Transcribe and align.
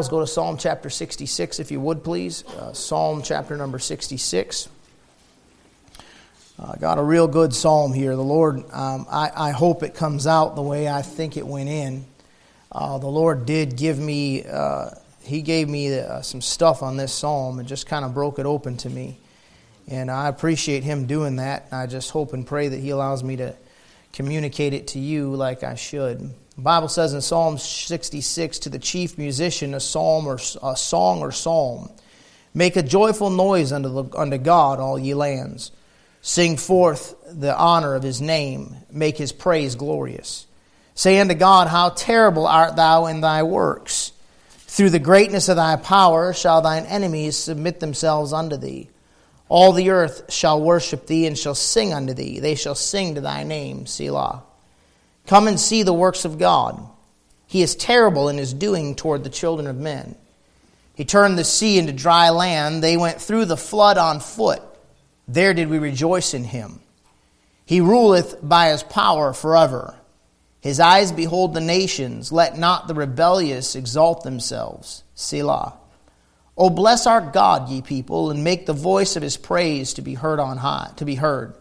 Let's 0.00 0.08
go 0.08 0.20
to 0.20 0.26
Psalm 0.26 0.56
chapter 0.56 0.88
66, 0.88 1.60
if 1.60 1.70
you 1.70 1.78
would, 1.78 2.02
please. 2.02 2.42
Uh, 2.46 2.72
Psalm 2.72 3.20
chapter 3.22 3.54
number 3.54 3.78
66. 3.78 4.70
Uh, 6.58 6.74
got 6.76 6.96
a 6.96 7.02
real 7.02 7.28
good 7.28 7.54
psalm 7.54 7.92
here. 7.92 8.16
The 8.16 8.22
Lord, 8.22 8.64
um, 8.72 9.04
I, 9.10 9.30
I, 9.36 9.50
hope 9.50 9.82
it 9.82 9.94
comes 9.94 10.26
out 10.26 10.56
the 10.56 10.62
way 10.62 10.88
I 10.88 11.02
think 11.02 11.36
it 11.36 11.46
went 11.46 11.68
in. 11.68 12.06
Uh, 12.72 12.96
the 12.96 13.08
Lord 13.08 13.44
did 13.44 13.76
give 13.76 13.98
me, 13.98 14.42
uh, 14.42 14.92
He 15.22 15.42
gave 15.42 15.68
me 15.68 15.98
uh, 15.98 16.22
some 16.22 16.40
stuff 16.40 16.82
on 16.82 16.96
this 16.96 17.12
psalm 17.12 17.58
and 17.58 17.68
just 17.68 17.86
kind 17.86 18.02
of 18.02 18.14
broke 18.14 18.38
it 18.38 18.46
open 18.46 18.78
to 18.78 18.88
me. 18.88 19.18
And 19.86 20.10
I 20.10 20.28
appreciate 20.28 20.82
Him 20.82 21.04
doing 21.04 21.36
that. 21.36 21.66
I 21.70 21.86
just 21.86 22.10
hope 22.10 22.32
and 22.32 22.46
pray 22.46 22.68
that 22.68 22.80
He 22.80 22.88
allows 22.88 23.22
me 23.22 23.36
to 23.36 23.54
communicate 24.14 24.72
it 24.72 24.86
to 24.86 24.98
you 24.98 25.34
like 25.34 25.62
I 25.62 25.74
should. 25.74 26.32
The 26.60 26.64
Bible 26.64 26.88
says 26.88 27.14
in 27.14 27.22
Psalm 27.22 27.56
66 27.56 28.58
to 28.58 28.68
the 28.68 28.78
chief 28.78 29.16
musician, 29.16 29.72
a 29.72 29.80
psalm 29.80 30.26
or 30.26 30.38
a 30.62 30.76
song 30.76 31.20
or 31.20 31.32
psalm, 31.32 31.90
make 32.52 32.76
a 32.76 32.82
joyful 32.82 33.30
noise 33.30 33.72
unto, 33.72 33.88
the, 33.88 34.14
unto 34.14 34.36
God, 34.36 34.78
all 34.78 34.98
ye 34.98 35.14
lands. 35.14 35.72
Sing 36.20 36.58
forth 36.58 37.14
the 37.26 37.56
honor 37.56 37.94
of 37.94 38.02
his 38.02 38.20
name, 38.20 38.76
make 38.90 39.16
his 39.16 39.32
praise 39.32 39.74
glorious. 39.74 40.46
Say 40.94 41.18
unto 41.18 41.32
God, 41.32 41.68
How 41.68 41.88
terrible 41.88 42.46
art 42.46 42.76
thou 42.76 43.06
in 43.06 43.22
thy 43.22 43.42
works! 43.42 44.12
Through 44.58 44.90
the 44.90 44.98
greatness 44.98 45.48
of 45.48 45.56
thy 45.56 45.76
power 45.76 46.34
shall 46.34 46.60
thine 46.60 46.84
enemies 46.84 47.38
submit 47.38 47.80
themselves 47.80 48.34
unto 48.34 48.58
thee. 48.58 48.90
All 49.48 49.72
the 49.72 49.88
earth 49.88 50.30
shall 50.30 50.60
worship 50.60 51.06
thee 51.06 51.26
and 51.26 51.38
shall 51.38 51.54
sing 51.54 51.94
unto 51.94 52.12
thee. 52.12 52.38
They 52.38 52.54
shall 52.54 52.74
sing 52.74 53.14
to 53.14 53.22
thy 53.22 53.44
name, 53.44 53.86
Selah. 53.86 54.42
Come 55.30 55.46
and 55.46 55.60
see 55.60 55.84
the 55.84 55.92
works 55.92 56.24
of 56.24 56.40
God. 56.40 56.84
He 57.46 57.62
is 57.62 57.76
terrible 57.76 58.28
in 58.28 58.36
his 58.36 58.52
doing 58.52 58.96
toward 58.96 59.22
the 59.22 59.30
children 59.30 59.68
of 59.68 59.76
men. 59.76 60.16
He 60.96 61.04
turned 61.04 61.38
the 61.38 61.44
sea 61.44 61.78
into 61.78 61.92
dry 61.92 62.30
land. 62.30 62.82
They 62.82 62.96
went 62.96 63.20
through 63.20 63.44
the 63.44 63.56
flood 63.56 63.96
on 63.96 64.18
foot. 64.18 64.60
There 65.28 65.54
did 65.54 65.68
we 65.68 65.78
rejoice 65.78 66.34
in 66.34 66.42
him. 66.42 66.80
He 67.64 67.80
ruleth 67.80 68.38
by 68.42 68.70
his 68.70 68.82
power 68.82 69.32
forever. 69.32 69.94
His 70.58 70.80
eyes 70.80 71.12
behold 71.12 71.54
the 71.54 71.60
nations. 71.60 72.32
Let 72.32 72.58
not 72.58 72.88
the 72.88 72.94
rebellious 72.94 73.76
exalt 73.76 74.24
themselves. 74.24 75.04
Selah. 75.14 75.74
O 76.58 76.70
bless 76.70 77.06
our 77.06 77.20
God, 77.20 77.68
ye 77.68 77.82
people, 77.82 78.32
and 78.32 78.42
make 78.42 78.66
the 78.66 78.72
voice 78.72 79.14
of 79.14 79.22
his 79.22 79.36
praise 79.36 79.94
to 79.94 80.02
be 80.02 80.14
heard 80.14 80.40
on 80.40 80.56
high, 80.56 80.90
to 80.96 81.04
be 81.04 81.14
heard 81.14 81.54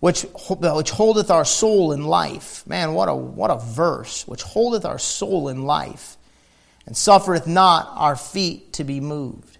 which, 0.00 0.22
which 0.22 0.90
holdeth 0.90 1.30
our 1.30 1.44
soul 1.44 1.92
in 1.92 2.04
life. 2.04 2.66
Man, 2.66 2.94
what 2.94 3.08
a, 3.08 3.14
what 3.14 3.50
a 3.50 3.58
verse. 3.58 4.26
Which 4.26 4.42
holdeth 4.42 4.84
our 4.84 4.98
soul 4.98 5.48
in 5.48 5.64
life, 5.64 6.16
and 6.86 6.96
suffereth 6.96 7.46
not 7.46 7.90
our 7.94 8.16
feet 8.16 8.74
to 8.74 8.84
be 8.84 9.00
moved. 9.00 9.58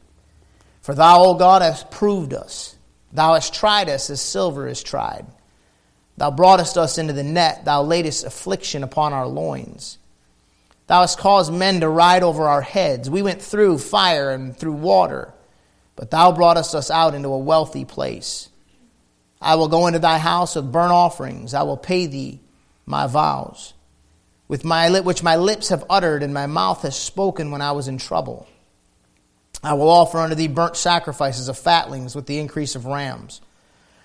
For 0.83 0.95
thou, 0.95 1.25
O 1.25 1.35
God, 1.35 1.63
hast 1.63 1.91
proved 1.91 2.33
us. 2.33 2.77
Thou 3.13 3.35
hast 3.35 3.55
tried 3.55 3.89
us 3.89 4.11
as 4.11 4.21
silver 4.21 4.69
is 4.69 4.83
tried. 4.83 5.27
Thou 6.17 6.31
broughtest 6.31 6.79
us 6.79 6.99
into 6.99 7.13
the 7.13 7.25
net. 7.25 7.65
Thou 7.65 7.83
laidest 7.83 8.25
affliction 8.25 8.83
upon 8.83 9.13
our 9.13 9.27
loins. 9.27 9.99
Thou 10.87 11.01
hast 11.01 11.19
caused 11.19 11.53
men 11.53 11.81
to 11.81 11.89
ride 11.89 12.23
over 12.23 12.47
our 12.47 12.63
heads. 12.63 13.11
We 13.11 13.23
went 13.23 13.43
through 13.43 13.79
fire 13.79 14.31
and 14.31 14.57
through 14.57 14.75
water, 14.75 15.35
but 15.97 16.11
thou 16.11 16.31
broughtest 16.31 16.75
us 16.75 16.91
out 16.91 17.15
into 17.15 17.29
a 17.29 17.39
wealthy 17.39 17.85
place. 17.85 18.49
I 19.41 19.57
will 19.57 19.69
go 19.69 19.87
into 19.87 19.99
thy 19.99 20.19
house 20.19 20.57
with 20.57 20.73
burnt 20.73 20.93
offerings. 20.93 21.55
I 21.55 21.63
will 21.63 21.77
pay 21.77 22.07
thee 22.07 22.41
my 22.87 23.07
vows, 23.07 23.75
with 24.49 24.65
my 24.65 24.89
lip, 24.89 25.05
which 25.05 25.23
my 25.23 25.37
lips 25.37 25.71
have 25.71 25.85
uttered 25.91 26.23
and 26.23 26.33
my 26.33 26.47
mouth 26.47 26.83
has 26.83 26.97
spoken 26.97 27.51
when 27.51 27.61
I 27.61 27.73
was 27.73 27.89
in 27.89 27.99
trouble. 27.99 28.47
I 29.63 29.75
will 29.75 29.91
offer 29.91 30.19
unto 30.19 30.37
thee 30.37 30.49
burnt 30.49 30.77
sacrifices 30.77 31.49
of 31.49 31.59
fatlings 31.59 32.15
with 32.15 32.27
the 32.27 32.39
increase 32.39 32.77
of 32.77 32.87
rams. 32.87 33.41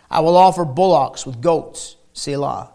I 0.10 0.22
will 0.22 0.36
offer 0.36 0.66
bullocks 0.66 1.26
with 1.26 1.42
goats, 1.42 1.96
Selah. 2.14 2.72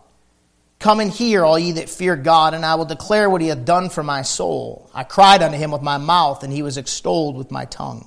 Come 0.78 1.00
and 1.00 1.10
hear, 1.10 1.44
all 1.44 1.58
ye 1.58 1.72
that 1.72 1.88
fear 1.88 2.16
God, 2.16 2.54
and 2.54 2.64
I 2.64 2.75
will 2.75 2.84
declare 2.84 3.28
what 3.28 3.41
he 3.41 3.48
hath 3.48 3.64
done 3.64 3.88
for 3.88 4.02
my 4.02 4.22
soul. 4.22 4.91
I 4.94 5.04
cried 5.04 5.42
unto 5.42 5.56
him 5.56 5.70
with 5.70 5.82
my 5.82 5.98
mouth, 5.98 6.42
and 6.42 6.52
he 6.52 6.62
was 6.62 6.76
extolled 6.76 7.36
with 7.36 7.50
my 7.50 7.64
tongue. 7.64 8.06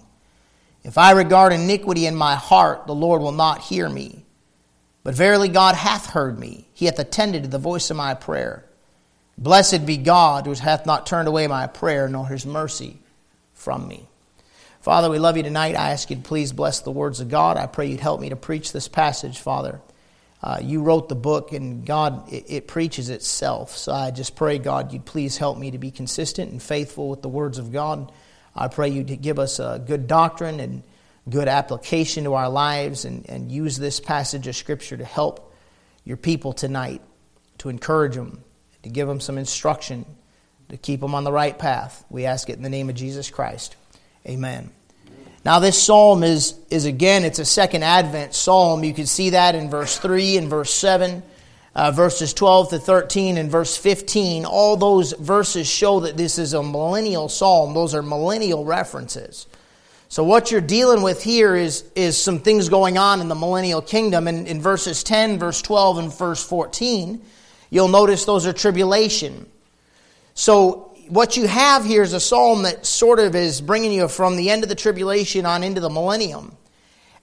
If 0.84 0.98
I 0.98 1.12
regard 1.12 1.52
iniquity 1.52 2.06
in 2.06 2.16
my 2.16 2.36
heart, 2.36 2.88
the 2.88 2.96
Lord 2.96 3.22
will 3.22 3.32
not 3.32 3.62
hear 3.62 3.90
me. 3.90 4.24
But 5.10 5.16
verily 5.16 5.50
God 5.50 5.74
hath 5.74 6.12
heard 6.12 6.38
me. 6.38 6.68
He 6.72 6.86
hath 6.86 7.00
attended 7.00 7.42
to 7.42 7.50
the 7.50 7.58
voice 7.58 7.90
of 7.90 7.98
my 7.98 8.14
prayer. 8.14 8.64
Blessed 9.40 9.84
be 9.88 9.98
God 9.98 10.46
who 10.46 10.54
hath 10.54 10.86
not 10.86 11.08
turned 11.08 11.28
away 11.28 11.48
my 11.48 11.66
prayer, 11.66 12.08
nor 12.08 12.28
his 12.28 12.46
mercy 12.46 13.00
from 13.56 13.88
me. 13.88 14.06
Father, 14.82 15.10
we 15.10 15.18
love 15.18 15.36
you 15.36 15.42
tonight. 15.42 15.76
I 15.76 15.94
ask 15.94 16.12
you 16.12 16.16
to 16.16 16.22
please 16.22 16.54
bless 16.54 16.82
the 16.82 16.92
words 16.92 17.22
of 17.22 17.28
God. 17.28 17.58
I 17.58 17.66
pray 17.66 17.88
you'd 17.88 18.02
help 18.02 18.22
me 18.22 18.30
to 18.30 18.36
preach 18.36 18.72
this 18.72 18.88
passage, 18.88 19.40
Father. 19.40 19.82
Uh, 20.44 20.60
you 20.62 20.84
wrote 20.84 21.10
the 21.10 21.16
book, 21.16 21.54
and 21.54 21.84
God, 21.84 22.32
it, 22.32 22.46
it 22.48 22.68
preaches 22.68 23.10
itself. 23.10 23.76
So 23.76 23.92
I 23.92 24.12
just 24.12 24.36
pray, 24.36 24.60
God, 24.60 24.94
you'd 24.94 25.06
please 25.06 25.40
help 25.40 25.58
me 25.58 25.72
to 25.72 25.80
be 25.80 25.90
consistent 25.90 26.52
and 26.52 26.62
faithful 26.62 27.10
with 27.10 27.24
the 27.24 27.30
words 27.30 27.58
of 27.58 27.72
God. 27.72 28.12
I 28.56 28.68
pray 28.68 28.90
you'd 28.90 29.24
give 29.24 29.40
us 29.40 29.58
a 29.58 29.84
good 29.84 30.06
doctrine 30.06 30.60
and 30.60 30.84
good 31.30 31.48
application 31.48 32.24
to 32.24 32.34
our 32.34 32.50
lives 32.50 33.06
and, 33.06 33.28
and 33.30 33.52
use 33.52 33.78
this 33.78 34.00
passage 34.00 34.48
of 34.48 34.56
Scripture 34.56 34.98
to 34.98 35.06
help 35.06 35.54
your 36.04 36.18
people 36.18 36.54
tonight, 36.54 37.02
to 37.60 37.70
encourage 37.70 38.16
them, 38.16 38.44
to 38.84 38.90
give 38.90 39.08
them 39.08 39.20
some 39.20 39.38
instruction, 39.38 40.06
to 40.70 40.78
keep 40.78 41.02
them 41.02 41.16
on 41.16 41.24
the 41.24 41.32
right 41.32 41.58
path. 41.58 42.06
We 42.10 42.26
ask 42.26 42.50
it 42.50 42.58
in 42.58 42.64
the 42.64 42.70
name 42.70 42.90
of 42.90 42.96
Jesus 42.96 43.30
Christ. 43.30 43.76
Amen. 44.28 44.72
Now, 45.46 45.60
this 45.60 45.82
psalm 45.82 46.24
is, 46.24 46.56
is 46.70 46.86
again, 46.86 47.24
it's 47.24 47.40
a 47.40 47.46
second 47.46 47.84
Advent 47.84 48.34
psalm. 48.34 48.84
You 48.84 48.94
can 48.94 49.06
see 49.06 49.32
that 49.32 49.56
in 49.56 49.70
verse 49.70 49.98
3 49.98 50.38
and 50.38 50.50
verse 50.50 50.74
7, 50.74 51.24
uh, 51.76 51.92
verses 51.92 52.34
12 52.34 52.72
to 52.72 52.80
13, 52.80 53.38
and 53.38 53.50
verse 53.50 53.78
15. 53.78 54.46
All 54.46 54.76
those 54.76 55.14
verses 55.14 55.68
show 55.68 56.02
that 56.02 56.18
this 56.18 56.38
is 56.38 56.54
a 56.54 56.62
millennial 56.62 57.30
psalm, 57.30 57.74
those 57.74 57.96
are 57.96 58.02
millennial 58.02 58.66
references. 58.66 59.48
So 60.12 60.24
what 60.24 60.50
you're 60.50 60.60
dealing 60.60 61.04
with 61.04 61.24
here 61.24 61.56
is, 61.56 61.86
is 61.96 62.18
some 62.18 62.40
things 62.40 62.68
going 62.68 62.98
on 62.98 63.22
in 63.22 63.28
the 63.28 63.36
millennial 63.36 63.80
kingdom. 63.80 64.28
And 64.28 64.48
in 64.48 64.60
verses 64.60 65.04
10, 65.04 65.38
verse 65.38 65.62
12, 65.62 65.98
and 66.00 66.18
verse 66.18 66.44
14, 66.44 67.22
you'll 67.70 67.90
notice 67.90 68.26
those 68.26 68.48
are 68.48 68.54
tribulation. 68.54 69.46
So 70.34 70.96
what 71.10 71.38
you 71.38 71.48
have 71.48 71.86
here 71.86 72.02
is 72.02 72.14
a 72.14 72.20
psalm 72.20 72.64
that 72.64 72.88
sort 72.88 73.20
of 73.20 73.36
is 73.36 73.62
bringing 73.62 73.92
you 73.92 74.08
from 74.08 74.36
the 74.36 74.50
end 74.50 74.64
of 74.64 74.70
the 74.70 74.76
tribulation 74.76 75.46
on 75.46 75.64
into 75.64 75.80
the 75.80 75.92
millennium. 75.92 76.58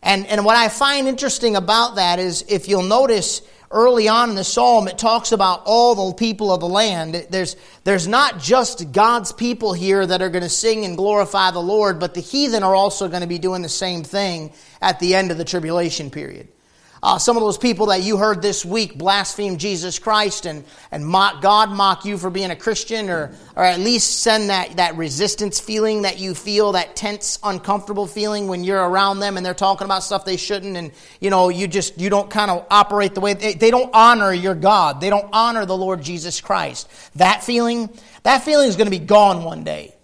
And, 0.01 0.25
and 0.29 0.45
what 0.45 0.57
I 0.57 0.69
find 0.69 1.09
interesting 1.09 1.57
about 1.57 1.97
that 1.97 2.21
is 2.21 2.45
if 2.49 2.69
you'll 2.69 2.83
notice 2.83 3.43
early 3.71 4.09
on 4.09 4.31
in 4.31 4.37
the 4.37 4.45
psalm, 4.45 4.89
it 4.89 4.99
talks 4.99 5.33
about 5.33 5.63
all 5.65 5.95
the 5.95 6.15
people 6.15 6.53
of 6.53 6.61
the 6.61 6.69
land. 6.69 7.27
There's, 7.31 7.57
there's 7.85 8.07
not 8.09 8.39
just 8.39 8.93
God's 8.93 9.33
people 9.33 9.73
here 9.73 10.07
that 10.07 10.23
are 10.23 10.31
going 10.31 10.43
to 10.43 10.49
sing 10.49 10.85
and 10.85 10.97
glorify 10.97 11.51
the 11.51 11.61
Lord, 11.61 11.99
but 11.99 12.15
the 12.15 12.21
heathen 12.21 12.63
are 12.63 12.75
also 12.75 13.09
going 13.09 13.23
to 13.23 13.27
be 13.27 13.39
doing 13.39 13.63
the 13.63 13.69
same 13.69 14.05
thing 14.05 14.53
at 14.81 15.01
the 15.01 15.15
end 15.15 15.31
of 15.31 15.39
the 15.39 15.45
tribulation 15.45 16.11
period. 16.11 16.49
Uh, 17.03 17.19
some 17.19 17.37
of 17.37 17.43
those 17.43 17.59
people 17.59 17.87
that 17.87 18.03
you 18.03 18.17
heard 18.17 18.41
this 18.41 18.65
week 18.65 18.97
blaspheme 18.97 19.59
Jesus 19.59 19.99
Christ 19.99 20.47
and, 20.47 20.65
and 20.91 21.05
mock 21.05 21.43
God, 21.43 21.71
mock 21.71 22.05
you 22.05 22.17
for 22.17 22.31
being 22.31 22.51
a 22.51 22.57
Christian, 22.57 23.11
or, 23.11 23.33
or 23.55 23.65
at 23.65 23.81
least 23.81 24.21
send 24.21 24.51
that, 24.51 24.77
that 24.79 24.97
resistance 24.97 25.61
feeling 25.61 26.03
that 26.03 26.19
you 26.19 26.35
feel, 26.35 26.73
that 26.73 26.97
tense, 26.97 27.39
uncomfortable 27.43 28.07
feeling 28.07 28.49
when 28.49 28.65
you're 28.65 28.83
around 28.83 29.21
them 29.21 29.37
and 29.37 29.45
they're 29.45 29.55
talking 29.55 29.85
about 29.85 30.03
stuff 30.03 30.25
they 30.25 30.37
shouldn't, 30.37 30.77
and 30.77 30.93
you 31.21 31.31
know, 31.31 31.49
you 31.49 31.69
just, 31.69 32.01
you 32.01 32.09
don't 32.09 32.31
kind 32.31 32.51
of 32.51 32.67
operate 32.71 33.15
the 33.15 33.21
way, 33.21 33.35
they, 33.35 33.55
they 33.55 33.71
don't 33.71 33.91
honor 33.93 34.33
your 34.33 34.55
God. 34.55 35.01
They 35.01 35.11
don't 35.11 35.29
honor 35.33 35.67
the 35.67 35.77
Lord 35.77 36.03
Jesus 36.03 36.41
Christ. 36.41 36.89
That 37.17 37.45
feeling, 37.45 37.91
that 38.23 38.43
feeling 38.43 38.69
is 38.69 38.77
going 38.77 38.87
to 38.87 38.99
be 38.99 39.05
gone 39.05 39.45
one 39.45 39.65
day. 39.65 39.96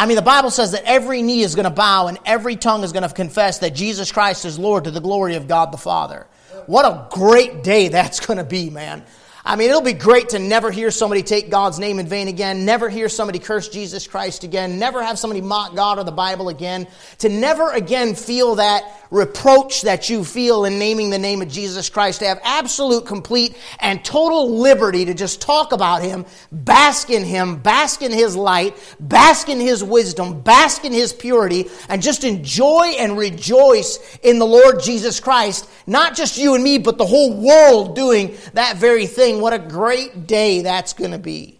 I 0.00 0.06
mean, 0.06 0.16
the 0.16 0.22
Bible 0.22 0.50
says 0.50 0.72
that 0.72 0.84
every 0.86 1.20
knee 1.20 1.42
is 1.42 1.54
going 1.54 1.64
to 1.64 1.70
bow 1.70 2.06
and 2.06 2.16
every 2.24 2.56
tongue 2.56 2.84
is 2.84 2.92
going 2.92 3.06
to 3.06 3.14
confess 3.14 3.58
that 3.58 3.74
Jesus 3.74 4.10
Christ 4.10 4.46
is 4.46 4.58
Lord 4.58 4.84
to 4.84 4.90
the 4.90 5.00
glory 5.02 5.34
of 5.34 5.46
God 5.46 5.72
the 5.72 5.76
Father. 5.76 6.26
What 6.64 6.86
a 6.86 7.06
great 7.10 7.62
day 7.62 7.88
that's 7.88 8.18
going 8.18 8.38
to 8.38 8.44
be, 8.44 8.70
man. 8.70 9.04
I 9.44 9.56
mean, 9.56 9.68
it'll 9.68 9.82
be 9.82 9.92
great 9.92 10.30
to 10.30 10.38
never 10.38 10.70
hear 10.70 10.90
somebody 10.90 11.22
take 11.22 11.50
God's 11.50 11.78
name 11.78 11.98
in 11.98 12.06
vain 12.06 12.28
again, 12.28 12.64
never 12.64 12.88
hear 12.88 13.10
somebody 13.10 13.38
curse 13.38 13.68
Jesus 13.68 14.06
Christ 14.06 14.42
again, 14.42 14.78
never 14.78 15.02
have 15.02 15.18
somebody 15.18 15.42
mock 15.42 15.74
God 15.74 15.98
or 15.98 16.04
the 16.04 16.12
Bible 16.12 16.48
again, 16.48 16.86
to 17.18 17.28
never 17.28 17.70
again 17.70 18.14
feel 18.14 18.54
that 18.54 18.99
reproach 19.10 19.82
that 19.82 20.08
you 20.08 20.24
feel 20.24 20.64
in 20.64 20.78
naming 20.78 21.10
the 21.10 21.18
name 21.18 21.42
of 21.42 21.48
Jesus 21.48 21.88
Christ, 21.90 22.20
to 22.20 22.26
have 22.26 22.40
absolute, 22.44 23.06
complete, 23.06 23.56
and 23.80 24.04
total 24.04 24.58
liberty 24.58 25.04
to 25.04 25.14
just 25.14 25.40
talk 25.40 25.72
about 25.72 26.02
Him, 26.02 26.24
bask 26.52 27.10
in 27.10 27.24
Him, 27.24 27.56
bask 27.56 28.02
in 28.02 28.12
His 28.12 28.36
light, 28.36 28.76
bask 29.00 29.48
in 29.48 29.60
His 29.60 29.82
wisdom, 29.82 30.40
bask 30.42 30.84
in 30.84 30.92
His 30.92 31.12
purity, 31.12 31.66
and 31.88 32.00
just 32.00 32.24
enjoy 32.24 32.94
and 32.98 33.18
rejoice 33.18 34.18
in 34.22 34.38
the 34.38 34.46
Lord 34.46 34.80
Jesus 34.80 35.20
Christ, 35.20 35.68
not 35.86 36.14
just 36.14 36.38
you 36.38 36.54
and 36.54 36.62
me, 36.62 36.78
but 36.78 36.98
the 36.98 37.06
whole 37.06 37.34
world 37.34 37.96
doing 37.96 38.36
that 38.54 38.76
very 38.76 39.06
thing 39.06 39.40
what 39.40 39.52
a 39.52 39.58
great 39.58 40.26
day 40.26 40.62
that's 40.62 40.92
going 40.92 41.10
to 41.12 41.18
be. 41.18 41.58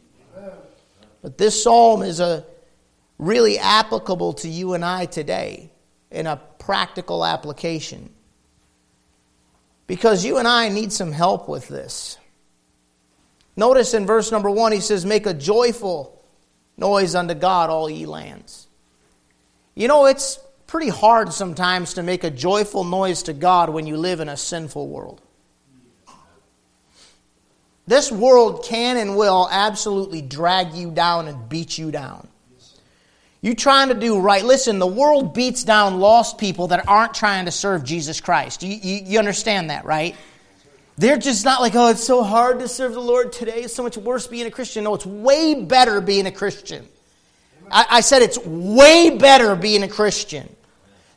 But 1.23 1.37
this 1.37 1.63
psalm 1.63 2.03
is 2.03 2.21
a 2.21 2.47
really 3.19 3.59
applicable 3.59 4.35
to 4.35 4.49
you 4.49 4.73
and 4.73 4.85
I 4.85 5.05
today 5.05 5.71
in 6.11 6.27
a 6.27 6.41
practical 6.71 7.25
application. 7.25 8.09
Because 9.89 10.25
you 10.25 10.39
and 10.39 10.47
I 10.47 10.69
need 10.69 10.93
some 10.93 11.11
help 11.11 11.49
with 11.49 11.67
this. 11.67 12.17
Notice 13.57 13.93
in 13.93 14.07
verse 14.07 14.31
number 14.31 14.49
one, 14.49 14.71
he 14.71 14.79
says, 14.79 15.05
Make 15.05 15.27
a 15.27 15.35
joyful 15.35 16.25
noise 16.77 17.17
unto 17.17 17.35
God, 17.35 17.71
all 17.71 17.91
ye 17.91 18.07
lands. 18.07 18.69
You 19.75 19.89
know, 19.89 20.07
it's 20.07 20.39
pretty 20.69 20.91
hard 20.91 21.33
sometimes 21.33 21.95
to 21.95 22.05
make 22.05 22.23
a 22.23 22.31
joyful 22.31 22.85
noise 22.85 23.25
to 23.25 23.33
God 23.33 23.71
when 23.71 23.89
you 23.89 23.97
live 23.97 24.21
in 24.21 24.29
a 24.29 24.37
sinful 24.37 24.87
world. 24.87 25.21
This 27.89 28.13
world 28.13 28.65
can 28.65 28.97
and 28.97 29.17
will 29.17 29.49
absolutely 29.51 30.23
drag 30.23 30.75
you 30.75 30.93
down 30.93 31.27
and 31.27 31.49
beat 31.49 31.79
you 31.79 31.91
down. 31.91 32.30
You 33.43 33.55
trying 33.55 33.89
to 33.89 33.95
do 33.95 34.21
right. 34.21 34.45
Listen, 34.45 34.79
the 34.79 34.87
world 34.87 35.33
beats 35.33 35.65
down 35.65 35.99
lost 35.99 36.37
people 36.37 36.69
that 36.69 36.87
aren't 36.87 37.15
trying 37.15 37.47
to 37.47 37.51
serve 37.51 37.85
Jesus 37.85 38.21
Christ. 38.21 38.63
You, 38.63 38.75
you, 38.75 39.03
you, 39.05 39.19
understand 39.19 39.71
that, 39.71 39.87
right? 39.87 40.15
They're 40.99 41.17
just 41.17 41.45
not 41.45 41.63
like, 41.63 41.75
oh, 41.75 41.89
it's 41.89 42.05
so 42.05 42.23
hard 42.23 42.59
to 42.59 42.69
serve 42.69 42.93
the 42.93 43.01
Lord 43.01 43.33
today. 43.33 43.63
It's 43.63 43.75
so 43.75 43.83
much 43.83 43.97
worse 43.97 44.27
being 44.27 44.47
a 44.47 44.51
Christian. 44.51 44.85
No, 44.85 44.95
it's 44.95 45.07
way 45.07 45.65
better 45.65 46.03
being 46.03 46.27
a 46.27 46.31
Christian. 46.31 46.87
I, 47.71 47.87
I 47.91 48.01
said 48.03 48.21
it's 48.21 48.39
way 48.45 49.17
better 49.17 49.57
being 49.57 49.83
a 49.83 49.89
Christian. 49.89 50.55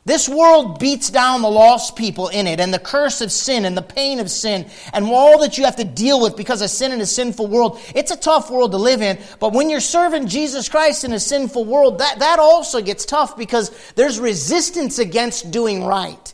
This 0.06 0.28
world 0.28 0.78
beats 0.78 1.08
down 1.08 1.40
the 1.40 1.50
lost 1.50 1.96
people 1.96 2.28
in 2.28 2.46
it 2.46 2.60
and 2.60 2.74
the 2.74 2.78
curse 2.78 3.22
of 3.22 3.32
sin 3.32 3.64
and 3.64 3.74
the 3.74 3.80
pain 3.80 4.20
of 4.20 4.30
sin 4.30 4.66
and 4.92 5.06
all 5.06 5.38
that 5.38 5.56
you 5.56 5.64
have 5.64 5.76
to 5.76 5.84
deal 5.84 6.20
with 6.20 6.36
because 6.36 6.60
of 6.60 6.68
sin 6.68 6.92
in 6.92 7.00
a 7.00 7.06
sinful 7.06 7.46
world. 7.46 7.80
It's 7.94 8.10
a 8.10 8.16
tough 8.16 8.50
world 8.50 8.72
to 8.72 8.78
live 8.78 9.00
in, 9.00 9.18
but 9.40 9.54
when 9.54 9.70
you're 9.70 9.80
serving 9.80 10.26
Jesus 10.26 10.68
Christ 10.68 11.04
in 11.04 11.14
a 11.14 11.20
sinful 11.20 11.64
world, 11.64 12.00
that, 12.00 12.18
that 12.18 12.38
also 12.38 12.82
gets 12.82 13.06
tough 13.06 13.38
because 13.38 13.70
there's 13.94 14.20
resistance 14.20 14.98
against 14.98 15.50
doing 15.50 15.82
right. 15.84 16.33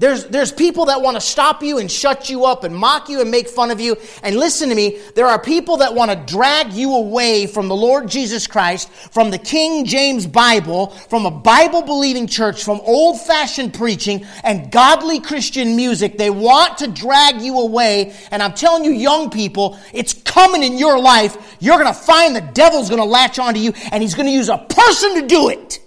There's, 0.00 0.24
there's 0.24 0.50
people 0.50 0.86
that 0.86 1.02
want 1.02 1.16
to 1.16 1.20
stop 1.20 1.62
you 1.62 1.78
and 1.78 1.90
shut 1.90 2.28
you 2.28 2.46
up 2.46 2.64
and 2.64 2.74
mock 2.74 3.08
you 3.08 3.20
and 3.20 3.30
make 3.30 3.48
fun 3.48 3.70
of 3.70 3.80
you. 3.80 3.96
And 4.24 4.34
listen 4.34 4.68
to 4.70 4.74
me, 4.74 4.98
there 5.14 5.26
are 5.26 5.40
people 5.40 5.76
that 5.76 5.94
want 5.94 6.10
to 6.10 6.16
drag 6.34 6.72
you 6.72 6.94
away 6.94 7.46
from 7.46 7.68
the 7.68 7.76
Lord 7.76 8.08
Jesus 8.08 8.48
Christ, 8.48 8.90
from 8.90 9.30
the 9.30 9.38
King 9.38 9.84
James 9.84 10.26
Bible, 10.26 10.88
from 10.88 11.26
a 11.26 11.30
Bible 11.30 11.82
believing 11.82 12.26
church, 12.26 12.64
from 12.64 12.80
old 12.80 13.20
fashioned 13.20 13.72
preaching 13.72 14.26
and 14.42 14.72
godly 14.72 15.20
Christian 15.20 15.76
music. 15.76 16.18
They 16.18 16.30
want 16.30 16.78
to 16.78 16.88
drag 16.88 17.40
you 17.40 17.60
away. 17.60 18.16
And 18.32 18.42
I'm 18.42 18.54
telling 18.54 18.84
you, 18.84 18.90
young 18.90 19.30
people, 19.30 19.78
it's 19.92 20.12
coming 20.12 20.64
in 20.64 20.76
your 20.76 20.98
life. 20.98 21.56
You're 21.60 21.78
going 21.78 21.94
to 21.94 21.98
find 21.98 22.34
the 22.34 22.40
devil's 22.40 22.88
going 22.88 23.00
to 23.00 23.08
latch 23.08 23.38
onto 23.38 23.60
you 23.60 23.72
and 23.92 24.02
he's 24.02 24.16
going 24.16 24.26
to 24.26 24.32
use 24.32 24.48
a 24.48 24.58
person 24.58 25.20
to 25.20 25.26
do 25.28 25.50
it 25.50 25.78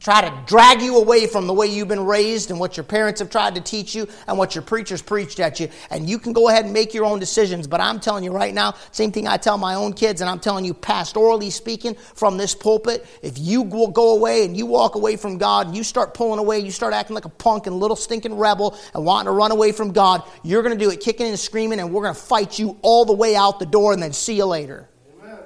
try 0.00 0.20
to 0.20 0.42
drag 0.46 0.80
you 0.80 0.96
away 0.98 1.26
from 1.26 1.46
the 1.46 1.52
way 1.52 1.66
you've 1.66 1.88
been 1.88 2.04
raised 2.04 2.50
and 2.50 2.60
what 2.60 2.76
your 2.76 2.84
parents 2.84 3.20
have 3.20 3.30
tried 3.30 3.54
to 3.54 3.60
teach 3.60 3.94
you 3.94 4.06
and 4.26 4.38
what 4.38 4.54
your 4.54 4.62
preachers 4.62 5.02
preached 5.02 5.40
at 5.40 5.58
you. 5.58 5.68
And 5.90 6.08
you 6.08 6.18
can 6.18 6.32
go 6.32 6.48
ahead 6.48 6.64
and 6.64 6.72
make 6.72 6.94
your 6.94 7.04
own 7.04 7.18
decisions. 7.18 7.66
But 7.66 7.80
I'm 7.80 7.98
telling 7.98 8.22
you 8.22 8.32
right 8.32 8.54
now, 8.54 8.74
same 8.92 9.12
thing 9.12 9.26
I 9.26 9.36
tell 9.36 9.58
my 9.58 9.74
own 9.74 9.92
kids, 9.92 10.20
and 10.20 10.30
I'm 10.30 10.40
telling 10.40 10.64
you, 10.64 10.74
pastorally 10.74 11.50
speaking, 11.50 11.94
from 12.14 12.36
this 12.36 12.54
pulpit, 12.54 13.06
if 13.22 13.38
you 13.38 13.62
will 13.62 13.88
go 13.88 14.14
away 14.16 14.44
and 14.44 14.56
you 14.56 14.66
walk 14.66 14.94
away 14.94 15.16
from 15.16 15.38
God 15.38 15.66
and 15.66 15.76
you 15.76 15.82
start 15.82 16.14
pulling 16.14 16.38
away, 16.38 16.60
you 16.60 16.70
start 16.70 16.94
acting 16.94 17.14
like 17.14 17.24
a 17.24 17.30
punk 17.30 17.66
and 17.66 17.74
a 17.74 17.78
little 17.78 17.96
stinking 17.96 18.36
rebel 18.36 18.78
and 18.94 19.04
wanting 19.04 19.26
to 19.26 19.32
run 19.32 19.50
away 19.50 19.72
from 19.72 19.92
God, 19.92 20.22
you're 20.42 20.62
going 20.62 20.78
to 20.78 20.84
do 20.84 20.90
it 20.90 21.00
kicking 21.00 21.26
and 21.26 21.38
screaming, 21.38 21.80
and 21.80 21.92
we're 21.92 22.02
going 22.02 22.14
to 22.14 22.20
fight 22.20 22.58
you 22.58 22.78
all 22.82 23.04
the 23.04 23.12
way 23.12 23.34
out 23.34 23.58
the 23.58 23.66
door 23.66 23.92
and 23.92 24.02
then 24.02 24.12
see 24.12 24.36
you 24.36 24.46
later. 24.46 24.88
Amen. 25.20 25.38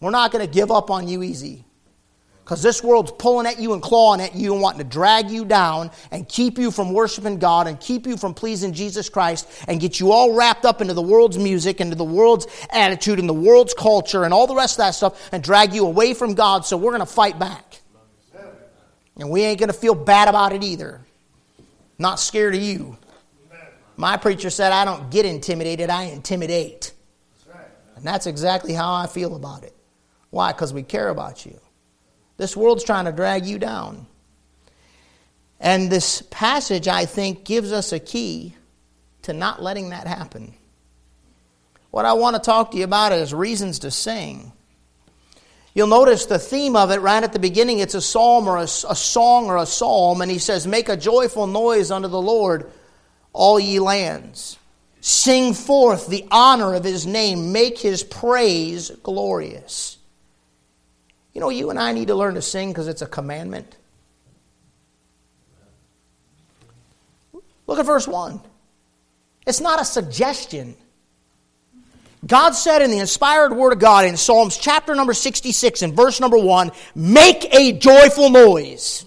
We're 0.00 0.10
not 0.10 0.30
going 0.30 0.46
to 0.46 0.52
give 0.52 0.70
up 0.70 0.90
on 0.90 1.08
you 1.08 1.22
easy. 1.22 1.64
Because 2.52 2.62
this 2.62 2.84
world's 2.84 3.12
pulling 3.12 3.46
at 3.46 3.58
you 3.58 3.72
and 3.72 3.80
clawing 3.80 4.20
at 4.20 4.34
you 4.34 4.52
and 4.52 4.60
wanting 4.60 4.80
to 4.80 4.84
drag 4.84 5.30
you 5.30 5.46
down 5.46 5.90
and 6.10 6.28
keep 6.28 6.58
you 6.58 6.70
from 6.70 6.92
worshiping 6.92 7.38
God 7.38 7.66
and 7.66 7.80
keep 7.80 8.06
you 8.06 8.18
from 8.18 8.34
pleasing 8.34 8.74
Jesus 8.74 9.08
Christ 9.08 9.48
and 9.68 9.80
get 9.80 9.98
you 9.98 10.12
all 10.12 10.34
wrapped 10.34 10.66
up 10.66 10.82
into 10.82 10.92
the 10.92 11.00
world's 11.00 11.38
music, 11.38 11.80
into 11.80 11.96
the 11.96 12.04
world's 12.04 12.46
attitude 12.68 13.18
and 13.18 13.26
the 13.26 13.32
world's 13.32 13.72
culture 13.72 14.24
and 14.24 14.34
all 14.34 14.46
the 14.46 14.54
rest 14.54 14.74
of 14.74 14.84
that 14.84 14.90
stuff 14.90 15.30
and 15.32 15.42
drag 15.42 15.72
you 15.72 15.86
away 15.86 16.12
from 16.12 16.34
God. 16.34 16.66
So 16.66 16.76
we're 16.76 16.90
going 16.90 17.00
to 17.00 17.06
fight 17.06 17.38
back. 17.38 17.80
And 19.16 19.30
we 19.30 19.44
ain't 19.44 19.58
going 19.58 19.70
to 19.70 19.72
feel 19.72 19.94
bad 19.94 20.28
about 20.28 20.52
it 20.52 20.62
either. 20.62 21.00
Not 21.98 22.20
scared 22.20 22.54
of 22.54 22.60
you. 22.60 22.98
My 23.96 24.18
preacher 24.18 24.50
said, 24.50 24.72
I 24.72 24.84
don't 24.84 25.10
get 25.10 25.24
intimidated, 25.24 25.88
I 25.88 26.02
intimidate. 26.02 26.92
And 27.96 28.04
that's 28.04 28.26
exactly 28.26 28.74
how 28.74 28.92
I 28.92 29.06
feel 29.06 29.36
about 29.36 29.64
it. 29.64 29.74
Why? 30.28 30.52
Because 30.52 30.74
we 30.74 30.82
care 30.82 31.08
about 31.08 31.46
you. 31.46 31.58
This 32.36 32.56
world's 32.56 32.84
trying 32.84 33.04
to 33.04 33.12
drag 33.12 33.46
you 33.46 33.58
down. 33.58 34.06
And 35.60 35.90
this 35.90 36.22
passage, 36.22 36.88
I 36.88 37.06
think, 37.06 37.44
gives 37.44 37.72
us 37.72 37.92
a 37.92 38.00
key 38.00 38.54
to 39.22 39.32
not 39.32 39.62
letting 39.62 39.90
that 39.90 40.06
happen. 40.06 40.54
What 41.92 42.04
I 42.04 42.14
want 42.14 42.34
to 42.36 42.42
talk 42.42 42.72
to 42.72 42.78
you 42.78 42.84
about 42.84 43.12
is 43.12 43.32
reasons 43.32 43.80
to 43.80 43.90
sing. 43.90 44.52
You'll 45.74 45.86
notice 45.86 46.26
the 46.26 46.38
theme 46.38 46.74
of 46.74 46.90
it 46.90 47.00
right 47.00 47.22
at 47.22 47.32
the 47.32 47.38
beginning. 47.38 47.78
It's 47.78 47.94
a 47.94 48.00
psalm 48.00 48.48
or 48.48 48.58
a, 48.58 48.62
a, 48.62 48.66
song 48.66 49.46
or 49.46 49.56
a 49.56 49.66
psalm, 49.66 50.20
and 50.20 50.30
he 50.30 50.38
says, 50.38 50.66
Make 50.66 50.88
a 50.88 50.96
joyful 50.96 51.46
noise 51.46 51.90
unto 51.90 52.08
the 52.08 52.20
Lord, 52.20 52.70
all 53.32 53.58
ye 53.58 53.78
lands. 53.78 54.58
Sing 55.00 55.54
forth 55.54 56.08
the 56.08 56.26
honor 56.30 56.74
of 56.74 56.84
his 56.84 57.06
name, 57.06 57.52
make 57.52 57.78
his 57.78 58.02
praise 58.02 58.90
glorious. 59.02 59.98
You 61.32 61.40
know, 61.40 61.48
you 61.48 61.70
and 61.70 61.78
I 61.78 61.92
need 61.92 62.08
to 62.08 62.14
learn 62.14 62.34
to 62.34 62.42
sing 62.42 62.70
because 62.70 62.88
it's 62.88 63.02
a 63.02 63.06
commandment. 63.06 63.76
Look 67.66 67.78
at 67.78 67.86
verse 67.86 68.06
1. 68.06 68.40
It's 69.46 69.60
not 69.60 69.80
a 69.80 69.84
suggestion. 69.84 70.76
God 72.26 72.52
said 72.52 72.82
in 72.82 72.90
the 72.90 72.98
inspired 72.98 73.52
word 73.52 73.72
of 73.72 73.78
God 73.78 74.04
in 74.04 74.16
Psalms 74.16 74.56
chapter 74.56 74.94
number 74.94 75.14
66 75.14 75.82
and 75.82 75.94
verse 75.94 76.20
number 76.20 76.38
1 76.38 76.70
make 76.94 77.52
a 77.52 77.72
joyful 77.72 78.30
noise. 78.30 79.04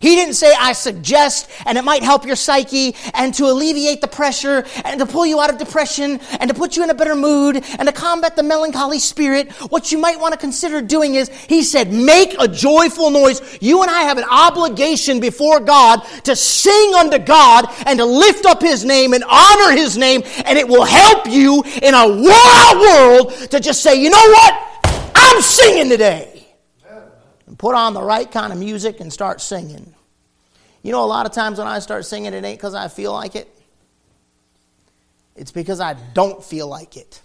He 0.00 0.14
didn't 0.14 0.34
say, 0.34 0.54
I 0.58 0.72
suggest, 0.72 1.50
and 1.66 1.76
it 1.76 1.82
might 1.82 2.02
help 2.02 2.24
your 2.24 2.36
psyche, 2.36 2.94
and 3.14 3.34
to 3.34 3.46
alleviate 3.46 4.00
the 4.00 4.08
pressure, 4.08 4.64
and 4.84 5.00
to 5.00 5.06
pull 5.06 5.26
you 5.26 5.40
out 5.40 5.50
of 5.50 5.58
depression, 5.58 6.20
and 6.38 6.48
to 6.48 6.54
put 6.54 6.76
you 6.76 6.84
in 6.84 6.90
a 6.90 6.94
better 6.94 7.16
mood, 7.16 7.56
and 7.56 7.88
to 7.88 7.92
combat 7.92 8.36
the 8.36 8.42
melancholy 8.42 9.00
spirit. 9.00 9.50
What 9.70 9.90
you 9.90 9.98
might 9.98 10.20
want 10.20 10.32
to 10.34 10.38
consider 10.38 10.80
doing 10.80 11.16
is, 11.16 11.28
he 11.28 11.62
said, 11.62 11.92
make 11.92 12.36
a 12.38 12.46
joyful 12.46 13.10
noise. 13.10 13.40
You 13.60 13.82
and 13.82 13.90
I 13.90 14.02
have 14.02 14.18
an 14.18 14.24
obligation 14.30 15.20
before 15.20 15.60
God 15.60 16.00
to 16.24 16.36
sing 16.36 16.94
unto 16.94 17.18
God, 17.18 17.66
and 17.86 17.98
to 17.98 18.04
lift 18.04 18.46
up 18.46 18.62
his 18.62 18.84
name, 18.84 19.14
and 19.14 19.24
honor 19.28 19.72
his 19.72 19.96
name, 19.96 20.22
and 20.44 20.58
it 20.58 20.68
will 20.68 20.84
help 20.84 21.26
you 21.28 21.62
in 21.82 21.94
a 21.94 22.06
wild 22.06 22.80
world 22.80 23.50
to 23.50 23.58
just 23.58 23.82
say, 23.82 24.00
you 24.00 24.10
know 24.10 24.16
what? 24.16 24.84
I'm 25.14 25.42
singing 25.42 25.88
today 25.88 26.37
put 27.58 27.74
on 27.74 27.92
the 27.92 28.02
right 28.02 28.30
kind 28.30 28.52
of 28.52 28.58
music 28.58 29.00
and 29.00 29.12
start 29.12 29.40
singing. 29.40 29.94
You 30.82 30.92
know, 30.92 31.04
a 31.04 31.06
lot 31.06 31.26
of 31.26 31.32
times 31.32 31.58
when 31.58 31.66
I 31.66 31.80
start 31.80 32.06
singing, 32.06 32.32
it 32.32 32.44
ain't 32.44 32.58
because 32.58 32.74
I 32.74 32.88
feel 32.88 33.12
like 33.12 33.34
it, 33.34 33.48
it's 35.36 35.50
because 35.50 35.80
I 35.80 35.94
don't 36.14 36.42
feel 36.42 36.68
like 36.68 36.96
it. 36.96 37.20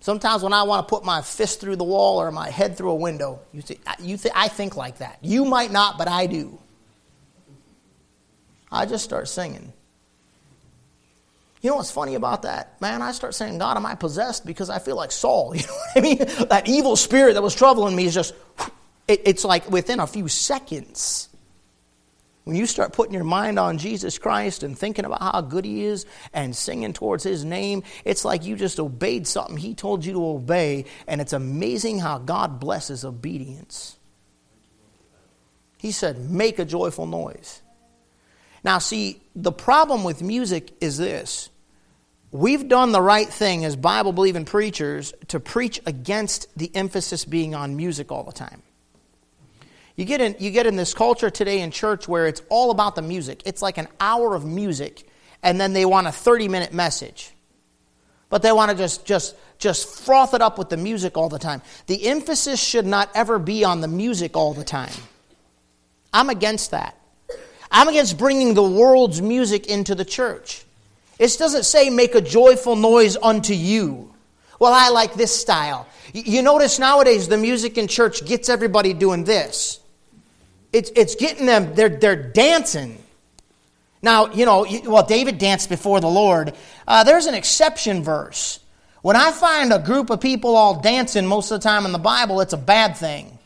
Sometimes 0.00 0.42
when 0.42 0.52
I 0.52 0.64
want 0.64 0.86
to 0.86 0.90
put 0.94 1.02
my 1.02 1.22
fist 1.22 1.62
through 1.62 1.76
the 1.76 1.84
wall 1.84 2.20
or 2.20 2.30
my 2.30 2.50
head 2.50 2.76
through 2.76 2.90
a 2.90 2.94
window, 2.94 3.40
you, 3.54 3.62
see, 3.62 3.78
you 4.00 4.18
th- 4.18 4.34
I 4.36 4.48
think 4.48 4.76
like 4.76 4.98
that. 4.98 5.18
You 5.22 5.46
might 5.46 5.72
not, 5.72 5.96
but 5.96 6.08
I 6.08 6.26
do. 6.26 6.58
I 8.70 8.84
just 8.84 9.02
start 9.02 9.28
singing. 9.28 9.72
You 11.64 11.70
know 11.70 11.76
what's 11.76 11.90
funny 11.90 12.14
about 12.14 12.42
that? 12.42 12.78
Man, 12.82 13.00
I 13.00 13.12
start 13.12 13.34
saying, 13.34 13.56
God, 13.56 13.78
am 13.78 13.86
I 13.86 13.94
possessed? 13.94 14.44
Because 14.44 14.68
I 14.68 14.78
feel 14.78 14.96
like 14.96 15.10
Saul. 15.10 15.56
You 15.56 15.62
know 15.66 15.72
what 15.72 15.96
I 15.96 16.00
mean? 16.00 16.48
That 16.50 16.68
evil 16.68 16.94
spirit 16.94 17.32
that 17.32 17.42
was 17.42 17.54
troubling 17.54 17.96
me 17.96 18.04
is 18.04 18.12
just, 18.12 18.34
it, 19.08 19.22
it's 19.24 19.46
like 19.46 19.70
within 19.70 19.98
a 19.98 20.06
few 20.06 20.28
seconds. 20.28 21.30
When 22.44 22.54
you 22.54 22.66
start 22.66 22.92
putting 22.92 23.14
your 23.14 23.24
mind 23.24 23.58
on 23.58 23.78
Jesus 23.78 24.18
Christ 24.18 24.62
and 24.62 24.78
thinking 24.78 25.06
about 25.06 25.22
how 25.22 25.40
good 25.40 25.64
He 25.64 25.86
is 25.86 26.04
and 26.34 26.54
singing 26.54 26.92
towards 26.92 27.24
His 27.24 27.46
name, 27.46 27.82
it's 28.04 28.26
like 28.26 28.44
you 28.44 28.56
just 28.56 28.78
obeyed 28.78 29.26
something 29.26 29.56
He 29.56 29.74
told 29.74 30.04
you 30.04 30.12
to 30.12 30.26
obey, 30.26 30.84
and 31.06 31.18
it's 31.18 31.32
amazing 31.32 31.98
how 31.98 32.18
God 32.18 32.60
blesses 32.60 33.06
obedience. 33.06 33.98
He 35.78 35.92
said, 35.92 36.30
Make 36.30 36.58
a 36.58 36.66
joyful 36.66 37.06
noise. 37.06 37.62
Now, 38.62 38.80
see, 38.80 39.22
the 39.34 39.52
problem 39.52 40.04
with 40.04 40.22
music 40.22 40.70
is 40.82 40.98
this 40.98 41.48
we've 42.34 42.68
done 42.68 42.90
the 42.90 43.00
right 43.00 43.28
thing 43.28 43.64
as 43.64 43.76
Bible 43.76 44.12
believing 44.12 44.44
preachers 44.44 45.14
to 45.28 45.38
preach 45.38 45.80
against 45.86 46.48
the 46.58 46.70
emphasis 46.74 47.24
being 47.24 47.54
on 47.54 47.76
music 47.76 48.10
all 48.10 48.24
the 48.24 48.32
time. 48.32 48.60
You 49.94 50.04
get, 50.04 50.20
in, 50.20 50.34
you 50.40 50.50
get 50.50 50.66
in 50.66 50.74
this 50.74 50.92
culture 50.92 51.30
today 51.30 51.60
in 51.60 51.70
church 51.70 52.08
where 52.08 52.26
it's 52.26 52.42
all 52.48 52.72
about 52.72 52.96
the 52.96 53.02
music. 53.02 53.42
It's 53.46 53.62
like 53.62 53.78
an 53.78 53.86
hour 54.00 54.34
of 54.34 54.44
music, 54.44 55.08
and 55.40 55.60
then 55.60 55.72
they 55.72 55.84
want 55.84 56.08
a 56.08 56.12
30 56.12 56.48
minute 56.48 56.74
message. 56.74 57.30
But 58.28 58.42
they 58.42 58.50
want 58.50 58.72
to 58.72 58.76
just, 58.76 59.06
just 59.06 59.36
just 59.58 60.04
froth 60.04 60.34
it 60.34 60.42
up 60.42 60.58
with 60.58 60.68
the 60.68 60.76
music 60.76 61.16
all 61.16 61.28
the 61.28 61.38
time. 61.38 61.62
The 61.86 62.08
emphasis 62.08 62.60
should 62.60 62.86
not 62.86 63.10
ever 63.14 63.38
be 63.38 63.64
on 63.64 63.80
the 63.80 63.88
music 63.88 64.36
all 64.36 64.52
the 64.52 64.64
time. 64.64 64.92
I'm 66.12 66.28
against 66.28 66.72
that. 66.72 66.98
I'm 67.70 67.88
against 67.88 68.18
bringing 68.18 68.54
the 68.54 68.62
world's 68.62 69.22
music 69.22 69.66
into 69.66 69.94
the 69.94 70.04
church. 70.04 70.64
It 71.18 71.36
doesn't 71.38 71.64
say 71.64 71.90
make 71.90 72.14
a 72.14 72.20
joyful 72.20 72.76
noise 72.76 73.16
unto 73.16 73.54
you. 73.54 74.12
Well, 74.58 74.72
I 74.72 74.88
like 74.90 75.14
this 75.14 75.34
style. 75.34 75.86
You 76.12 76.42
notice 76.42 76.78
nowadays 76.78 77.28
the 77.28 77.36
music 77.36 77.76
in 77.78 77.88
church 77.88 78.24
gets 78.24 78.48
everybody 78.48 78.92
doing 78.92 79.24
this. 79.24 79.80
It's, 80.72 80.90
it's 80.96 81.14
getting 81.14 81.46
them, 81.46 81.74
they're, 81.74 81.88
they're 81.88 82.30
dancing. 82.30 82.98
Now, 84.02 84.32
you 84.32 84.44
know, 84.44 84.66
well, 84.84 85.06
David 85.06 85.38
danced 85.38 85.68
before 85.68 86.00
the 86.00 86.08
Lord. 86.08 86.54
Uh, 86.86 87.04
there's 87.04 87.26
an 87.26 87.34
exception 87.34 88.02
verse. 88.02 88.60
When 89.02 89.16
I 89.16 89.32
find 89.32 89.72
a 89.72 89.78
group 89.78 90.10
of 90.10 90.20
people 90.20 90.56
all 90.56 90.80
dancing 90.80 91.26
most 91.26 91.50
of 91.50 91.60
the 91.60 91.68
time 91.68 91.86
in 91.86 91.92
the 91.92 91.98
Bible, 91.98 92.40
it's 92.40 92.52
a 92.52 92.58
bad 92.58 92.96
thing. 92.96 93.38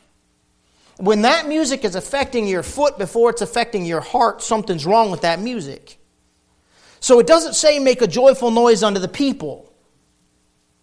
When 0.97 1.23
that 1.23 1.49
music 1.49 1.85
is 1.85 1.95
affecting 1.95 2.47
your 2.47 2.63
foot 2.63 2.99
before 2.99 3.31
it's 3.31 3.43
affecting 3.43 3.85
your 3.85 4.01
heart, 4.01 4.43
something's 4.43 4.87
wrong 4.87 5.11
with 5.11 5.21
that 5.23 5.41
music. 5.41 5.98
So 7.01 7.19
it 7.19 7.27
doesn't 7.27 7.55
say 7.55 7.79
make 7.79 8.03
a 8.03 8.07
joyful 8.07 8.51
noise 8.51 8.83
unto 8.83 9.01
the 9.01 9.09
people. 9.09 9.69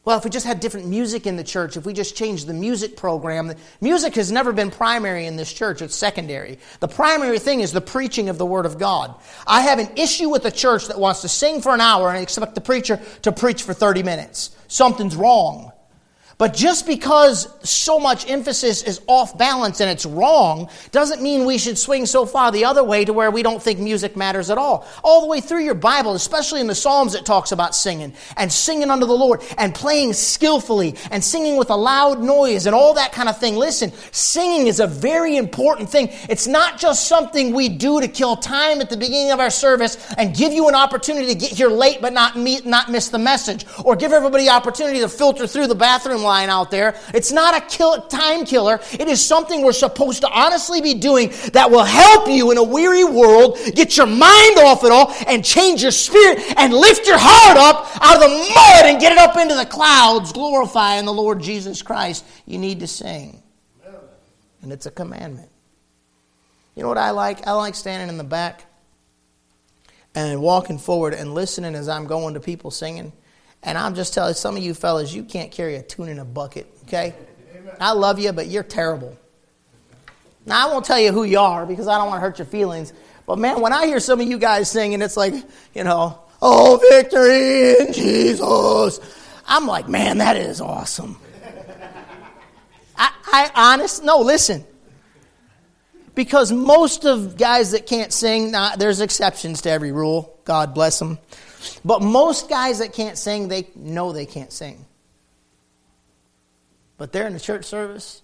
Well, 0.05 0.19
if 0.19 0.23
we 0.23 0.29
just 0.29 0.45
had 0.45 0.59
different 0.59 0.85
music 0.85 1.25
in 1.25 1.35
the 1.35 1.43
church, 1.43 1.77
if 1.77 1.85
we 1.85 1.91
just 1.91 2.15
changed 2.15 2.45
the 2.45 2.53
music 2.53 2.95
program, 2.95 3.51
music 3.81 4.13
has 4.15 4.31
never 4.31 4.53
been 4.53 4.69
primary 4.69 5.25
in 5.25 5.35
this 5.35 5.51
church, 5.51 5.81
it's 5.81 5.95
secondary. 5.95 6.59
The 6.79 6.87
primary 6.87 7.39
thing 7.39 7.61
is 7.61 7.71
the 7.71 7.81
preaching 7.81 8.29
of 8.29 8.37
the 8.37 8.45
Word 8.45 8.67
of 8.67 8.77
God. 8.77 9.15
I 9.47 9.61
have 9.61 9.79
an 9.79 9.89
issue 9.95 10.29
with 10.29 10.45
a 10.45 10.51
church 10.51 10.87
that 10.89 10.99
wants 10.99 11.21
to 11.21 11.27
sing 11.27 11.59
for 11.59 11.73
an 11.73 11.81
hour 11.81 12.09
and 12.11 12.21
expect 12.21 12.53
the 12.53 12.61
preacher 12.61 13.01
to 13.23 13.31
preach 13.31 13.63
for 13.63 13.73
30 13.73 14.03
minutes. 14.03 14.55
Something's 14.67 15.15
wrong. 15.15 15.71
But 16.37 16.53
just 16.53 16.85
because 16.85 17.47
so 17.67 17.97
much 17.97 18.29
emphasis 18.29 18.83
is 18.83 18.99
off 19.07 19.37
balance 19.37 19.79
and 19.79 19.89
it's 19.89 20.05
wrong 20.05 20.69
doesn't 20.91 21.21
mean 21.21 21.45
we 21.45 21.57
should 21.57 21.77
swing 21.77 22.05
so 22.05 22.25
far 22.25 22.51
the 22.51 22.65
other 22.65 22.83
way 22.83 23.05
to 23.05 23.13
where 23.13 23.31
we 23.31 23.41
don't 23.41 23.63
think 23.63 23.79
music 23.79 24.17
matters 24.17 24.49
at 24.49 24.57
all. 24.57 24.85
All 25.01 25.21
the 25.21 25.27
way 25.27 25.39
through 25.39 25.63
your 25.63 25.75
Bible, 25.75 26.13
especially 26.13 26.59
in 26.59 26.67
the 26.67 26.75
Psalms, 26.75 27.15
it 27.15 27.25
talks 27.25 27.53
about 27.53 27.73
singing 27.73 28.13
and 28.35 28.51
singing 28.51 28.89
unto 28.89 29.05
the 29.05 29.13
Lord 29.13 29.43
and 29.57 29.73
playing 29.73 30.11
skillfully 30.11 30.95
and 31.09 31.23
singing 31.23 31.55
with 31.55 31.69
a 31.69 31.75
loud 31.75 32.21
noise 32.21 32.65
and 32.65 32.75
all 32.75 32.95
that 32.95 33.13
kind 33.13 33.29
of 33.29 33.39
thing. 33.39 33.55
Listen, 33.55 33.93
singing 34.11 34.67
is 34.67 34.81
a 34.81 34.87
very 34.87 35.37
important 35.37 35.89
thing. 35.89 36.09
It's 36.27 36.47
not 36.47 36.77
just 36.77 37.07
something 37.07 37.53
we 37.53 37.69
do 37.69 38.01
to 38.01 38.09
kill 38.09 38.35
time 38.35 38.81
at 38.81 38.89
the 38.89 38.97
beginning 38.97 39.31
of 39.31 39.39
our 39.39 39.49
service 39.49 40.13
and 40.17 40.35
give 40.35 40.51
you 40.51 40.67
an 40.67 40.75
opportunity 40.75 41.27
to 41.27 41.35
get 41.35 41.51
here 41.51 41.69
late 41.69 41.99
but 42.01 42.11
not, 42.11 42.35
meet, 42.35 42.65
not 42.65 42.91
miss 42.91 43.07
the 43.07 43.19
message 43.19 43.65
or 43.85 43.95
give 43.95 44.11
everybody 44.11 44.49
opportunity 44.49 44.99
to 44.99 45.07
filter 45.07 45.47
through 45.47 45.67
the 45.67 45.75
bathroom 45.75 46.24
line 46.25 46.49
out 46.49 46.71
there. 46.71 46.99
It's 47.13 47.31
not 47.31 47.55
a 47.55 47.65
kill, 47.65 48.01
time 48.07 48.45
killer. 48.45 48.79
It 48.91 49.07
is 49.07 49.25
something 49.25 49.61
we're 49.61 49.71
supposed 49.71 50.21
to 50.21 50.29
honestly 50.29 50.81
be 50.81 50.93
doing 50.95 51.31
that 51.53 51.71
will 51.71 51.85
help 51.85 52.27
you 52.27 52.51
in 52.51 52.57
a 52.57 52.63
weary 52.63 53.05
world 53.05 53.57
get 53.73 53.95
your 53.95 54.07
mind 54.07 54.59
off 54.59 54.83
it 54.83 54.91
all 54.91 55.13
and 55.27 55.45
change 55.45 55.81
your 55.81 55.91
spirit 55.91 56.39
and 56.57 56.73
lift 56.73 57.07
your 57.07 57.17
heart 57.19 57.57
up 57.57 57.89
out 58.01 58.15
of 58.15 58.21
the 58.21 58.27
mud 58.27 58.85
and 58.85 58.99
get 58.99 59.11
it 59.11 59.17
up 59.17 59.37
into 59.37 59.55
the 59.55 59.65
clouds, 59.65 60.33
glorifying 60.33 61.05
the 61.05 61.13
Lord 61.13 61.41
Jesus 61.41 61.81
Christ. 61.81 62.25
You 62.45 62.57
need 62.57 62.81
to 62.81 62.87
sing. 62.87 63.41
And 64.61 64.73
it's 64.73 64.87
a 64.87 64.91
commandment. 64.91 65.49
You 66.75 66.83
know 66.83 66.89
what 66.89 66.97
I 66.97 67.11
like? 67.11 67.47
I 67.47 67.51
like 67.53 67.75
standing 67.75 68.09
in 68.09 68.17
the 68.17 68.23
back 68.23 68.65
and 70.15 70.41
walking 70.41 70.77
forward 70.77 71.13
and 71.13 71.33
listening 71.33 71.75
as 71.75 71.87
I'm 71.87 72.07
going 72.07 72.33
to 72.33 72.39
people 72.39 72.71
singing 72.71 73.13
and 73.65 73.77
I'm 73.77 73.95
just 73.95 74.13
telling 74.13 74.35
some 74.35 74.55
of 74.55 74.63
you 74.63 74.73
fellas, 74.73 75.13
you 75.13 75.23
can't 75.23 75.51
carry 75.51 75.75
a 75.75 75.81
tune 75.81 76.07
in 76.07 76.19
a 76.19 76.25
bucket, 76.25 76.67
okay? 76.83 77.15
I 77.79 77.91
love 77.93 78.19
you, 78.19 78.31
but 78.31 78.47
you're 78.47 78.63
terrible. 78.63 79.17
Now, 80.45 80.67
I 80.67 80.71
won't 80.71 80.85
tell 80.85 80.99
you 80.99 81.11
who 81.11 81.23
you 81.23 81.39
are 81.39 81.65
because 81.65 81.87
I 81.87 81.97
don't 81.97 82.07
want 82.07 82.17
to 82.17 82.21
hurt 82.21 82.37
your 82.37 82.45
feelings. 82.45 82.93
But 83.25 83.39
man, 83.39 83.61
when 83.61 83.73
I 83.73 83.87
hear 83.87 83.99
some 83.99 84.21
of 84.21 84.27
you 84.27 84.37
guys 84.37 84.69
singing, 84.69 85.01
it's 85.01 85.17
like, 85.17 85.33
you 85.73 85.83
know, 85.83 86.19
oh, 86.41 86.79
victory 86.91 87.79
in 87.79 87.91
Jesus. 87.91 88.99
I'm 89.47 89.65
like, 89.65 89.89
man, 89.89 90.19
that 90.19 90.37
is 90.37 90.61
awesome. 90.61 91.17
I, 92.95 93.11
I 93.25 93.51
honest, 93.55 94.03
no, 94.03 94.19
listen. 94.19 94.63
Because 96.13 96.51
most 96.51 97.05
of 97.05 97.35
guys 97.35 97.71
that 97.71 97.87
can't 97.87 98.13
sing, 98.13 98.51
now, 98.51 98.75
there's 98.75 99.01
exceptions 99.01 99.61
to 99.63 99.71
every 99.71 99.91
rule. 99.91 100.39
God 100.45 100.73
bless 100.73 100.99
them. 100.99 101.17
But 101.83 102.01
most 102.01 102.49
guys 102.49 102.79
that 102.79 102.93
can't 102.93 103.17
sing, 103.17 103.47
they 103.47 103.67
know 103.75 104.11
they 104.11 104.25
can't 104.25 104.51
sing. 104.51 104.85
But 106.97 107.11
they're 107.11 107.27
in 107.27 107.33
the 107.33 107.39
church 107.39 107.65
service, 107.65 108.21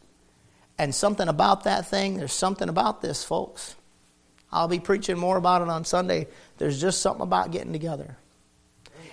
and 0.78 0.96
something 0.96 1.28
about 1.28 1.66
that 1.66 1.88
thing, 1.88 2.18
there's 2.18 2.34
something 2.34 2.70
about 2.70 3.02
this, 3.02 3.24
folks. 3.24 3.76
I'll 4.52 4.68
be 4.68 4.80
preaching 4.80 5.18
more 5.18 5.38
about 5.38 5.62
it 5.62 5.70
on 5.70 5.86
Sunday. 5.86 6.28
There's 6.58 6.80
just 6.80 7.02
something 7.02 7.22
about 7.22 7.52
getting 7.52 7.72
together. 7.72 8.18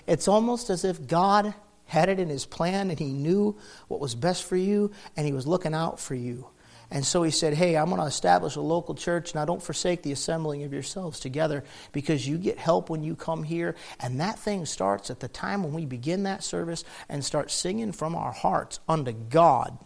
It's 0.06 0.26
almost 0.26 0.70
as 0.70 0.84
if 0.84 1.06
God 1.06 1.54
had 1.86 2.08
it 2.08 2.18
in 2.18 2.28
his 2.28 2.44
plan 2.44 2.90
and 2.90 2.98
he 2.98 3.12
knew 3.12 3.56
what 3.88 4.00
was 4.00 4.14
best 4.14 4.44
for 4.44 4.56
you 4.56 4.90
and 5.16 5.26
he 5.26 5.32
was 5.32 5.46
looking 5.46 5.74
out 5.74 6.00
for 6.00 6.14
you. 6.14 6.46
And 6.90 7.04
so 7.04 7.22
he 7.22 7.30
said, 7.30 7.54
Hey, 7.54 7.76
I'm 7.76 7.88
going 7.90 8.00
to 8.00 8.06
establish 8.06 8.56
a 8.56 8.60
local 8.60 8.94
church. 8.94 9.34
Now 9.34 9.44
don't 9.44 9.62
forsake 9.62 10.02
the 10.02 10.12
assembling 10.12 10.62
of 10.62 10.72
yourselves 10.72 11.20
together 11.20 11.64
because 11.92 12.26
you 12.26 12.38
get 12.38 12.58
help 12.58 12.88
when 12.88 13.02
you 13.02 13.14
come 13.14 13.42
here. 13.42 13.74
And 14.00 14.20
that 14.20 14.38
thing 14.38 14.64
starts 14.64 15.10
at 15.10 15.20
the 15.20 15.28
time 15.28 15.62
when 15.62 15.74
we 15.74 15.84
begin 15.84 16.22
that 16.22 16.42
service 16.42 16.84
and 17.08 17.24
start 17.24 17.50
singing 17.50 17.92
from 17.92 18.14
our 18.14 18.32
hearts 18.32 18.80
unto 18.88 19.12
God. 19.12 19.78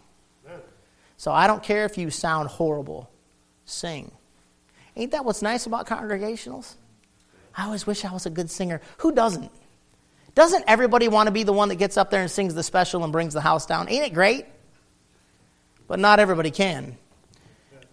So 1.17 1.31
I 1.31 1.47
don't 1.47 1.63
care 1.63 1.85
if 1.85 1.97
you 1.97 2.09
sound 2.09 2.49
horrible, 2.49 3.09
sing. 3.65 4.11
Ain't 4.95 5.11
that 5.11 5.25
what's 5.25 5.41
nice 5.41 5.65
about 5.65 5.87
congregationals? 5.87 6.75
I 7.55 7.65
always 7.65 7.85
wish 7.85 8.03
I 8.03 8.11
was 8.11 8.25
a 8.25 8.29
good 8.29 8.49
singer. 8.49 8.81
Who 8.97 9.11
doesn't? 9.11 9.51
Doesn't 10.35 10.63
everybody 10.67 11.07
want 11.07 11.27
to 11.27 11.31
be 11.31 11.43
the 11.43 11.53
one 11.53 11.69
that 11.69 11.75
gets 11.75 11.97
up 11.97 12.09
there 12.09 12.21
and 12.21 12.31
sings 12.31 12.55
the 12.55 12.63
special 12.63 13.03
and 13.03 13.13
brings 13.13 13.33
the 13.33 13.41
house 13.41 13.65
down? 13.65 13.87
Ain't 13.89 14.05
it 14.05 14.13
great? 14.13 14.47
But 15.87 15.99
not 15.99 16.19
everybody 16.19 16.51
can. 16.51 16.97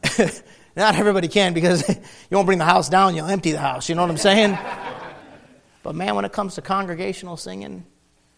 not 0.77 0.95
everybody 0.95 1.29
can 1.29 1.53
because 1.53 1.89
you 2.31 2.37
won't 2.37 2.47
bring 2.47 2.59
the 2.59 2.65
house 2.65 2.89
down, 2.89 3.15
you'll 3.15 3.27
empty 3.27 3.53
the 3.53 3.59
house. 3.59 3.89
You 3.89 3.95
know 3.95 4.03
what 4.03 4.11
I'm 4.11 4.17
saying? 4.17 4.59
but 5.83 5.95
man, 5.95 6.15
when 6.15 6.25
it 6.25 6.33
comes 6.33 6.55
to 6.55 6.63
congregational 6.63 7.37
singing, 7.37 7.85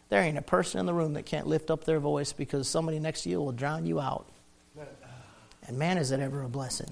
there 0.09 0.23
ain't 0.23 0.39
a 0.39 0.43
person 0.43 0.81
in 0.81 0.87
the 0.87 0.95
room 0.95 1.15
that 1.15 1.25
can't 1.25 1.47
lift 1.47 1.71
up 1.71 1.85
their 1.85 2.01
voice 2.01 2.33
because 2.33 2.69
somebody 2.69 2.99
next 2.99 3.23
to 3.23 3.31
you 3.31 3.41
will 3.41 3.53
drown 3.53 3.87
you 3.87 4.01
out. 4.01 4.27
And 5.67 5.79
man, 5.79 5.97
is 5.97 6.11
it 6.11 6.21
ever 6.21 6.43
a 6.43 6.49
blessing. 6.49 6.91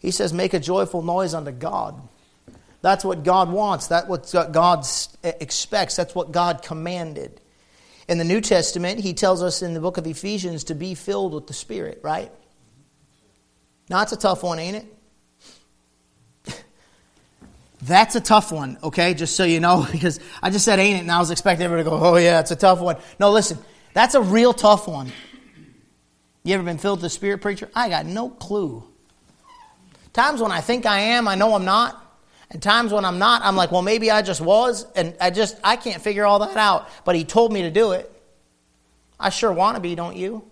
He 0.00 0.10
says, 0.10 0.32
Make 0.32 0.54
a 0.54 0.60
joyful 0.60 1.02
noise 1.02 1.34
unto 1.34 1.50
God. 1.50 2.00
That's 2.80 3.04
what 3.04 3.24
God 3.24 3.50
wants. 3.50 3.88
That's 3.88 4.06
what 4.06 4.52
God 4.52 4.86
expects. 5.24 5.96
That's 5.96 6.14
what 6.14 6.30
God 6.30 6.62
commanded. 6.62 7.40
In 8.08 8.18
the 8.18 8.24
New 8.24 8.40
Testament, 8.40 9.00
he 9.00 9.14
tells 9.14 9.42
us 9.42 9.62
in 9.62 9.74
the 9.74 9.80
book 9.80 9.96
of 9.96 10.06
Ephesians 10.06 10.64
to 10.64 10.74
be 10.74 10.94
filled 10.94 11.34
with 11.34 11.46
the 11.46 11.52
Spirit, 11.52 12.00
right? 12.02 12.30
Now, 13.88 13.98
that's 13.98 14.12
a 14.12 14.16
tough 14.16 14.42
one, 14.42 14.58
ain't 14.58 14.76
it? 14.76 14.86
That's 17.82 18.16
a 18.16 18.20
tough 18.20 18.50
one, 18.50 18.78
okay? 18.82 19.14
Just 19.14 19.36
so 19.36 19.44
you 19.44 19.60
know, 19.60 19.86
because 19.92 20.18
I 20.42 20.50
just 20.50 20.64
said 20.64 20.78
ain't 20.78 20.98
it, 20.98 21.00
and 21.00 21.12
I 21.12 21.18
was 21.18 21.30
expecting 21.30 21.64
everybody 21.64 21.84
to 21.84 21.90
go, 21.90 22.04
oh, 22.04 22.16
yeah, 22.16 22.40
it's 22.40 22.50
a 22.50 22.56
tough 22.56 22.80
one. 22.80 22.96
No, 23.20 23.30
listen, 23.30 23.58
that's 23.92 24.14
a 24.14 24.20
real 24.20 24.52
tough 24.52 24.88
one. 24.88 25.12
You 26.42 26.54
ever 26.54 26.62
been 26.62 26.78
filled 26.78 26.98
with 26.98 27.02
the 27.02 27.10
Spirit, 27.10 27.38
preacher? 27.38 27.68
I 27.74 27.88
got 27.88 28.06
no 28.06 28.30
clue. 28.30 28.84
Times 30.12 30.40
when 30.40 30.52
I 30.52 30.60
think 30.60 30.86
I 30.86 31.00
am, 31.00 31.28
I 31.28 31.34
know 31.34 31.54
I'm 31.54 31.64
not. 31.64 32.05
And 32.50 32.62
times 32.62 32.92
when 32.92 33.04
I'm 33.04 33.18
not, 33.18 33.42
I'm 33.42 33.56
like, 33.56 33.72
well, 33.72 33.82
maybe 33.82 34.10
I 34.10 34.22
just 34.22 34.40
was, 34.40 34.86
and 34.94 35.14
I 35.20 35.30
just, 35.30 35.58
I 35.64 35.76
can't 35.76 36.00
figure 36.00 36.24
all 36.24 36.38
that 36.40 36.56
out. 36.56 36.88
But 37.04 37.16
he 37.16 37.24
told 37.24 37.52
me 37.52 37.62
to 37.62 37.70
do 37.70 37.92
it. 37.92 38.12
I 39.18 39.30
sure 39.30 39.52
want 39.52 39.76
to 39.76 39.80
be, 39.80 39.94
don't 39.94 40.16
you? 40.16 40.44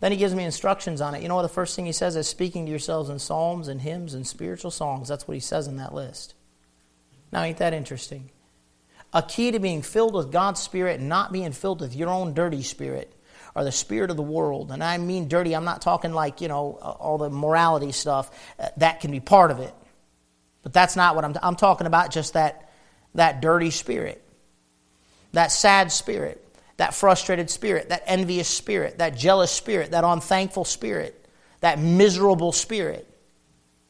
Then 0.00 0.12
he 0.12 0.18
gives 0.18 0.34
me 0.34 0.44
instructions 0.44 1.00
on 1.00 1.14
it. 1.14 1.22
You 1.22 1.28
know 1.28 1.36
what 1.36 1.42
the 1.42 1.48
first 1.48 1.74
thing 1.74 1.86
he 1.86 1.92
says 1.92 2.16
is 2.16 2.28
speaking 2.28 2.66
to 2.66 2.70
yourselves 2.70 3.08
in 3.08 3.18
psalms 3.18 3.68
and 3.68 3.80
hymns 3.80 4.14
and 4.14 4.26
spiritual 4.26 4.70
songs. 4.70 5.08
That's 5.08 5.26
what 5.26 5.34
he 5.34 5.40
says 5.40 5.66
in 5.66 5.78
that 5.78 5.94
list. 5.94 6.34
Now, 7.32 7.42
ain't 7.42 7.58
that 7.58 7.72
interesting? 7.72 8.30
A 9.12 9.22
key 9.22 9.50
to 9.50 9.58
being 9.58 9.82
filled 9.82 10.14
with 10.14 10.30
God's 10.30 10.60
Spirit 10.60 11.00
and 11.00 11.08
not 11.08 11.32
being 11.32 11.52
filled 11.52 11.80
with 11.80 11.96
your 11.96 12.10
own 12.10 12.34
dirty 12.34 12.62
spirit 12.62 13.12
or 13.54 13.64
the 13.64 13.72
spirit 13.72 14.10
of 14.10 14.16
the 14.16 14.22
world. 14.22 14.70
And 14.70 14.84
I 14.84 14.98
mean 14.98 15.28
dirty, 15.28 15.56
I'm 15.56 15.64
not 15.64 15.80
talking 15.80 16.12
like, 16.12 16.42
you 16.42 16.48
know, 16.48 16.72
all 16.72 17.16
the 17.16 17.30
morality 17.30 17.90
stuff. 17.90 18.30
Uh, 18.58 18.68
that 18.76 19.00
can 19.00 19.10
be 19.10 19.20
part 19.20 19.50
of 19.50 19.60
it. 19.60 19.74
But 20.66 20.72
that's 20.72 20.96
not 20.96 21.14
what 21.14 21.24
I'm, 21.24 21.32
I'm 21.44 21.54
talking 21.54 21.86
about, 21.86 22.10
just 22.10 22.32
that, 22.32 22.72
that 23.14 23.40
dirty 23.40 23.70
spirit, 23.70 24.20
that 25.30 25.52
sad 25.52 25.92
spirit, 25.92 26.44
that 26.76 26.92
frustrated 26.92 27.50
spirit, 27.50 27.90
that 27.90 28.02
envious 28.04 28.48
spirit, 28.48 28.98
that 28.98 29.16
jealous 29.16 29.52
spirit, 29.52 29.92
that 29.92 30.02
unthankful 30.02 30.64
spirit, 30.64 31.24
that 31.60 31.78
miserable 31.78 32.50
spirit. 32.50 33.08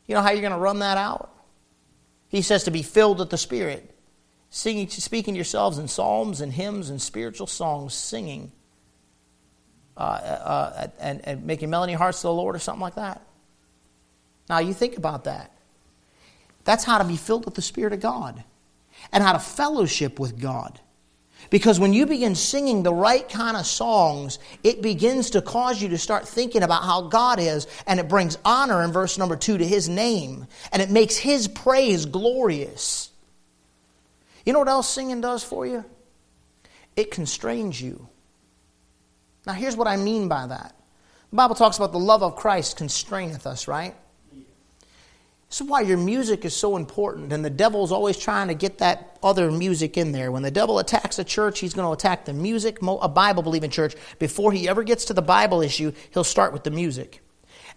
You 0.06 0.16
know 0.16 0.20
how 0.20 0.32
you're 0.32 0.42
going 0.42 0.52
to 0.52 0.58
run 0.58 0.80
that 0.80 0.98
out? 0.98 1.32
He 2.28 2.42
says 2.42 2.64
to 2.64 2.70
be 2.70 2.82
filled 2.82 3.20
with 3.20 3.30
the 3.30 3.38
Spirit. 3.38 3.90
singing, 4.50 4.86
speaking 4.90 5.34
yourselves 5.34 5.78
in 5.78 5.88
psalms 5.88 6.42
and 6.42 6.52
hymns 6.52 6.90
and 6.90 7.00
spiritual 7.00 7.46
songs, 7.46 7.94
singing 7.94 8.52
uh, 9.96 10.00
uh, 10.00 10.88
and, 11.00 11.26
and 11.26 11.46
making 11.46 11.70
melody 11.70 11.94
hearts 11.94 12.20
to 12.20 12.26
the 12.26 12.34
Lord 12.34 12.54
or 12.54 12.58
something 12.58 12.82
like 12.82 12.96
that. 12.96 13.22
Now, 14.50 14.58
you 14.58 14.74
think 14.74 14.98
about 14.98 15.24
that. 15.24 15.55
That's 16.66 16.84
how 16.84 16.98
to 16.98 17.04
be 17.04 17.16
filled 17.16 17.46
with 17.46 17.54
the 17.54 17.62
Spirit 17.62 17.94
of 17.94 18.00
God 18.00 18.44
and 19.12 19.22
how 19.22 19.32
to 19.32 19.38
fellowship 19.38 20.18
with 20.18 20.38
God. 20.38 20.78
Because 21.48 21.78
when 21.78 21.92
you 21.92 22.06
begin 22.06 22.34
singing 22.34 22.82
the 22.82 22.92
right 22.92 23.26
kind 23.28 23.56
of 23.56 23.66
songs, 23.66 24.40
it 24.64 24.82
begins 24.82 25.30
to 25.30 25.42
cause 25.42 25.80
you 25.80 25.88
to 25.90 25.98
start 25.98 26.26
thinking 26.26 26.64
about 26.64 26.82
how 26.82 27.02
God 27.02 27.38
is, 27.38 27.68
and 27.86 28.00
it 28.00 28.08
brings 28.08 28.36
honor 28.44 28.82
in 28.82 28.90
verse 28.90 29.16
number 29.16 29.36
two 29.36 29.56
to 29.56 29.64
His 29.66 29.88
name, 29.88 30.48
and 30.72 30.82
it 30.82 30.90
makes 30.90 31.16
His 31.16 31.46
praise 31.46 32.04
glorious. 32.04 33.10
You 34.44 34.52
know 34.52 34.58
what 34.58 34.68
else 34.68 34.88
singing 34.88 35.20
does 35.20 35.44
for 35.44 35.66
you? 35.66 35.84
It 36.96 37.12
constrains 37.12 37.80
you. 37.80 38.08
Now, 39.46 39.52
here's 39.52 39.76
what 39.76 39.86
I 39.86 39.96
mean 39.96 40.26
by 40.26 40.48
that. 40.48 40.74
The 41.30 41.36
Bible 41.36 41.54
talks 41.54 41.76
about 41.76 41.92
the 41.92 41.98
love 41.98 42.24
of 42.24 42.34
Christ 42.34 42.76
constraineth 42.76 43.46
us, 43.46 43.68
right? 43.68 43.94
This 45.48 45.60
is 45.60 45.68
why 45.68 45.82
your 45.82 45.96
music 45.96 46.44
is 46.44 46.56
so 46.56 46.76
important, 46.76 47.32
and 47.32 47.44
the 47.44 47.50
devil's 47.50 47.92
always 47.92 48.18
trying 48.18 48.48
to 48.48 48.54
get 48.54 48.78
that 48.78 49.16
other 49.22 49.50
music 49.50 49.96
in 49.96 50.10
there. 50.10 50.32
When 50.32 50.42
the 50.42 50.50
devil 50.50 50.80
attacks 50.80 51.18
a 51.20 51.24
church, 51.24 51.60
he's 51.60 51.72
going 51.72 51.86
to 51.86 51.92
attack 51.92 52.24
the 52.24 52.32
music. 52.32 52.78
A 52.82 53.08
Bible 53.08 53.44
believing 53.44 53.70
church, 53.70 53.94
before 54.18 54.50
he 54.50 54.68
ever 54.68 54.82
gets 54.82 55.04
to 55.06 55.14
the 55.14 55.22
Bible 55.22 55.62
issue, 55.62 55.92
he'll 56.12 56.24
start 56.24 56.52
with 56.52 56.64
the 56.64 56.70
music. 56.72 57.22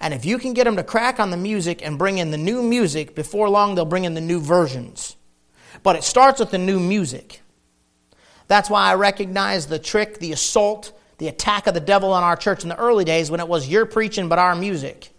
And 0.02 0.14
if 0.14 0.26
you 0.26 0.40
can 0.40 0.54
get 0.54 0.66
him 0.66 0.78
to 0.78 0.84
crack 0.84 1.20
on 1.20 1.30
the 1.30 1.38
music 1.38 1.86
and 1.86 1.98
bring 1.98 2.18
in 2.18 2.32
the 2.32 2.38
new 2.38 2.64
music, 2.64 3.14
before 3.16 3.50
long 3.50 3.76
they'll 3.76 3.86
bring 3.86 4.06
in 4.06 4.16
the 4.16 4.22
new 4.22 4.40
versions. 4.40 5.16
But 5.84 5.96
it 5.96 6.04
starts 6.04 6.40
with 6.40 6.52
the 6.52 6.58
new 6.58 6.80
music. 6.80 7.42
That's 8.48 8.70
why 8.70 8.90
I 8.90 8.96
recognize 8.96 9.68
the 9.68 9.78
trick, 9.78 10.18
the 10.20 10.32
assault, 10.32 10.92
the 11.20 11.28
attack 11.28 11.68
of 11.68 11.76
the 11.76 11.80
devil 11.80 12.14
on 12.14 12.24
our 12.24 12.36
church 12.36 12.64
in 12.64 12.70
the 12.70 12.80
early 12.80 13.06
days 13.06 13.30
when 13.30 13.40
it 13.40 13.48
was 13.48 13.68
you're 13.68 13.86
preaching 13.86 14.28
but 14.28 14.40
our 14.40 14.56
music. 14.56 15.14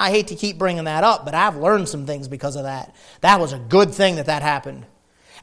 I 0.00 0.10
hate 0.10 0.28
to 0.28 0.34
keep 0.34 0.56
bringing 0.56 0.84
that 0.84 1.04
up, 1.04 1.26
but 1.26 1.34
I've 1.34 1.58
learned 1.58 1.86
some 1.86 2.06
things 2.06 2.26
because 2.26 2.56
of 2.56 2.62
that. 2.62 2.96
That 3.20 3.38
was 3.38 3.52
a 3.52 3.58
good 3.58 3.92
thing 3.92 4.16
that 4.16 4.26
that 4.26 4.40
happened. 4.40 4.86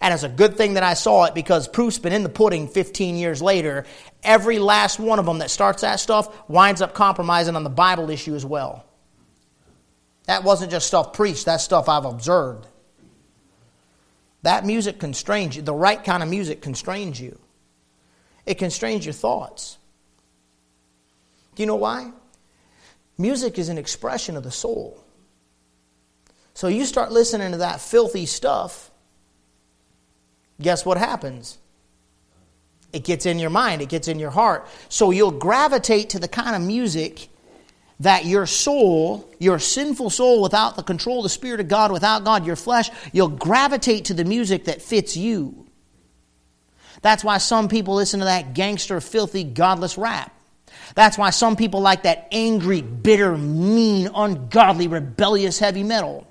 And 0.02 0.12
it's 0.12 0.24
a 0.24 0.30
good 0.30 0.58
thing 0.58 0.74
that 0.74 0.82
I 0.84 0.96
saw 0.96 1.26
it 1.26 1.36
because 1.36 1.68
proof's 1.68 2.00
been 2.00 2.12
in 2.12 2.24
the 2.24 2.30
pudding 2.30 2.68
15 2.68 3.18
years 3.18 3.40
later. 3.40 3.86
Every 4.24 4.58
last 4.58 5.00
one 5.00 5.20
of 5.20 5.28
them 5.28 5.38
that 5.40 5.52
starts 5.52 5.84
that 5.84 6.00
stuff 6.00 6.50
winds 6.50 6.82
up 6.82 6.96
compromising 6.96 7.56
on 7.56 7.64
the 7.64 7.70
Bible 7.70 8.10
issue 8.10 8.34
as 8.34 8.44
well. 8.44 8.84
That 10.26 10.44
wasn't 10.44 10.72
just 10.72 10.88
stuff 10.88 11.14
preached, 11.14 11.46
that's 11.46 11.64
stuff 11.64 11.88
I've 11.88 12.06
observed. 12.06 12.66
That 14.42 14.66
music 14.66 15.00
constrains 15.00 15.56
you. 15.56 15.62
The 15.62 15.74
right 15.74 16.04
kind 16.04 16.24
of 16.24 16.30
music 16.30 16.64
constrains 16.64 17.22
you, 17.22 17.38
it 18.48 18.56
constrains 18.56 19.06
your 19.06 19.14
thoughts. 19.14 19.78
Do 21.54 21.62
you 21.62 21.68
know 21.68 21.76
why? 21.76 22.12
Music 23.18 23.58
is 23.58 23.70
an 23.70 23.78
expression 23.78 24.38
of 24.38 24.44
the 24.44 24.52
soul. 24.52 25.04
So 26.54 26.68
you 26.68 26.86
start 26.86 27.12
listening 27.12 27.52
to 27.52 27.58
that 27.60 27.82
filthy 27.82 28.26
stuff, 28.26 28.92
guess 30.62 30.86
what 30.86 30.98
happens? 30.98 31.58
It 32.94 33.04
gets 33.04 33.26
in 33.26 33.38
your 33.38 33.50
mind, 33.50 33.82
it 33.82 33.90
gets 33.90 34.08
in 34.08 34.18
your 34.18 34.32
heart. 34.32 34.68
So 34.90 35.12
you'll 35.12 35.32
gravitate 35.32 36.12
to 36.12 36.20
the 36.20 36.28
kind 36.28 36.56
of 36.56 36.62
music 36.62 37.28
that 38.00 38.26
your 38.26 38.46
soul, 38.46 39.30
your 39.40 39.60
sinful 39.60 40.10
soul, 40.10 40.42
without 40.42 40.76
the 40.76 40.84
control 40.84 41.20
of 41.20 41.24
the 41.24 41.30
Spirit 41.30 41.60
of 41.60 41.68
God, 41.68 41.92
without 41.92 42.24
God, 42.24 42.46
your 42.46 42.56
flesh, 42.56 42.90
you'll 43.12 43.28
gravitate 43.28 44.06
to 44.06 44.14
the 44.14 44.26
music 44.26 44.66
that 44.66 44.82
fits 44.82 45.18
you. 45.18 45.68
That's 47.02 47.24
why 47.24 47.40
some 47.40 47.68
people 47.68 47.96
listen 47.96 48.20
to 48.20 48.26
that 48.26 48.54
gangster, 48.54 49.02
filthy, 49.02 49.44
godless 49.44 49.98
rap. 49.98 50.34
That's 50.96 51.18
why 51.18 51.30
some 51.30 51.56
people 51.56 51.82
like 51.82 52.04
that 52.04 52.28
angry, 52.32 52.82
bitter, 52.82 53.38
mean, 53.38 54.10
ungodly, 54.14 54.88
rebellious 54.88 55.60
heavy 55.60 55.84
metal. 55.84 56.28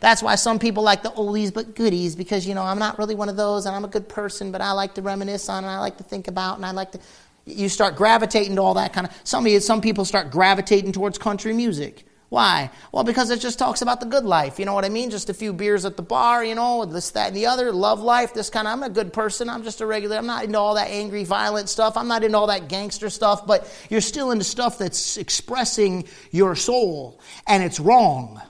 That's 0.00 0.22
why 0.22 0.34
some 0.34 0.58
people 0.58 0.82
like 0.82 1.02
the 1.02 1.10
oldies 1.10 1.52
but 1.52 1.74
goodies 1.74 2.16
because, 2.16 2.46
you 2.46 2.54
know, 2.54 2.62
I'm 2.62 2.78
not 2.78 2.98
really 2.98 3.14
one 3.14 3.28
of 3.28 3.36
those 3.36 3.66
and 3.66 3.74
I'm 3.74 3.84
a 3.84 3.88
good 3.88 4.08
person, 4.08 4.52
but 4.52 4.60
I 4.60 4.72
like 4.72 4.94
to 4.94 5.02
reminisce 5.02 5.48
on 5.48 5.64
and 5.64 5.70
I 5.70 5.78
like 5.78 5.96
to 5.98 6.04
think 6.04 6.28
about 6.28 6.56
and 6.56 6.66
I 6.66 6.72
like 6.72 6.92
to. 6.92 7.00
You 7.46 7.68
start 7.68 7.96
gravitating 7.96 8.56
to 8.56 8.62
all 8.62 8.74
that 8.74 8.92
kind 8.92 9.06
of. 9.06 9.14
Some, 9.24 9.48
some 9.60 9.80
people 9.80 10.04
start 10.04 10.30
gravitating 10.30 10.92
towards 10.92 11.16
country 11.16 11.52
music. 11.52 12.05
Why? 12.28 12.70
Well, 12.90 13.04
because 13.04 13.30
it 13.30 13.40
just 13.40 13.58
talks 13.58 13.82
about 13.82 14.00
the 14.00 14.06
good 14.06 14.24
life. 14.24 14.58
You 14.58 14.64
know 14.64 14.74
what 14.74 14.84
I 14.84 14.88
mean? 14.88 15.10
Just 15.10 15.30
a 15.30 15.34
few 15.34 15.52
beers 15.52 15.84
at 15.84 15.96
the 15.96 16.02
bar, 16.02 16.44
you 16.44 16.56
know, 16.56 16.84
this, 16.84 17.10
that, 17.12 17.28
and 17.28 17.36
the 17.36 17.46
other. 17.46 17.70
Love 17.72 18.00
life, 18.00 18.34
this 18.34 18.50
kind 18.50 18.66
of. 18.66 18.72
I'm 18.72 18.82
a 18.82 18.90
good 18.90 19.12
person. 19.12 19.48
I'm 19.48 19.62
just 19.62 19.80
a 19.80 19.86
regular. 19.86 20.16
I'm 20.16 20.26
not 20.26 20.44
into 20.44 20.58
all 20.58 20.74
that 20.74 20.88
angry, 20.88 21.22
violent 21.22 21.68
stuff. 21.68 21.96
I'm 21.96 22.08
not 22.08 22.24
into 22.24 22.36
all 22.36 22.48
that 22.48 22.68
gangster 22.68 23.10
stuff, 23.10 23.46
but 23.46 23.72
you're 23.90 24.00
still 24.00 24.32
into 24.32 24.44
stuff 24.44 24.76
that's 24.76 25.16
expressing 25.16 26.08
your 26.32 26.56
soul, 26.56 27.20
and 27.46 27.62
it's 27.62 27.78
wrong. 27.78 28.42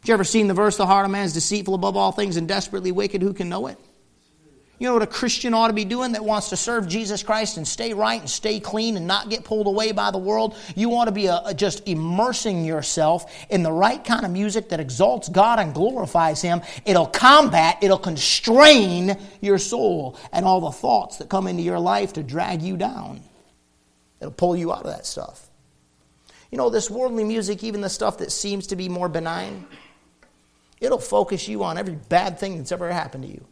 Have 0.00 0.08
you 0.08 0.14
ever 0.14 0.24
seen 0.24 0.48
the 0.48 0.54
verse, 0.54 0.78
the 0.78 0.86
heart 0.86 1.04
of 1.04 1.10
man 1.10 1.26
is 1.26 1.34
deceitful 1.34 1.74
above 1.74 1.94
all 1.96 2.12
things 2.12 2.38
and 2.38 2.48
desperately 2.48 2.92
wicked? 2.92 3.20
Who 3.20 3.34
can 3.34 3.50
know 3.50 3.66
it? 3.66 3.78
You 4.78 4.86
know 4.86 4.92
what 4.92 5.02
a 5.02 5.08
Christian 5.08 5.54
ought 5.54 5.66
to 5.68 5.72
be 5.72 5.84
doing 5.84 6.12
that 6.12 6.24
wants 6.24 6.50
to 6.50 6.56
serve 6.56 6.86
Jesus 6.86 7.24
Christ 7.24 7.56
and 7.56 7.66
stay 7.66 7.94
right 7.94 8.20
and 8.20 8.30
stay 8.30 8.60
clean 8.60 8.96
and 8.96 9.08
not 9.08 9.28
get 9.28 9.42
pulled 9.42 9.66
away 9.66 9.90
by 9.90 10.12
the 10.12 10.18
world? 10.18 10.56
You 10.76 10.88
want 10.88 11.08
to 11.08 11.12
be 11.12 11.26
a, 11.26 11.34
uh, 11.34 11.48
a 11.48 11.54
just 11.54 11.88
immersing 11.88 12.64
yourself 12.64 13.46
in 13.50 13.64
the 13.64 13.72
right 13.72 14.02
kind 14.04 14.24
of 14.24 14.30
music 14.30 14.68
that 14.68 14.78
exalts 14.78 15.28
God 15.28 15.58
and 15.58 15.74
glorifies 15.74 16.40
Him. 16.40 16.62
It'll 16.84 17.08
combat, 17.08 17.78
it'll 17.82 17.98
constrain 17.98 19.18
your 19.40 19.58
soul 19.58 20.16
and 20.32 20.44
all 20.44 20.60
the 20.60 20.70
thoughts 20.70 21.16
that 21.16 21.28
come 21.28 21.48
into 21.48 21.64
your 21.64 21.80
life 21.80 22.12
to 22.12 22.22
drag 22.22 22.62
you 22.62 22.76
down. 22.76 23.20
It'll 24.20 24.32
pull 24.32 24.56
you 24.56 24.72
out 24.72 24.84
of 24.84 24.92
that 24.92 25.06
stuff. 25.06 25.50
You 26.52 26.58
know, 26.58 26.70
this 26.70 26.88
worldly 26.88 27.24
music, 27.24 27.64
even 27.64 27.80
the 27.80 27.90
stuff 27.90 28.18
that 28.18 28.30
seems 28.30 28.68
to 28.68 28.76
be 28.76 28.88
more 28.88 29.08
benign, 29.08 29.66
it'll 30.80 30.98
focus 30.98 31.48
you 31.48 31.64
on 31.64 31.78
every 31.78 31.96
bad 31.96 32.38
thing 32.38 32.58
that's 32.58 32.70
ever 32.70 32.92
happened 32.92 33.24
to 33.24 33.30
you. 33.30 33.44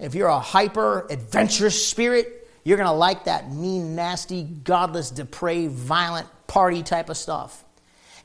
If 0.00 0.14
you're 0.14 0.28
a 0.28 0.40
hyper 0.40 1.06
adventurous 1.10 1.86
spirit, 1.86 2.48
you're 2.64 2.76
going 2.76 2.88
to 2.88 2.92
like 2.92 3.24
that 3.24 3.52
mean, 3.52 3.94
nasty, 3.94 4.42
godless, 4.42 5.10
depraved, 5.10 5.74
violent 5.74 6.26
party 6.46 6.82
type 6.82 7.10
of 7.10 7.16
stuff. 7.16 7.64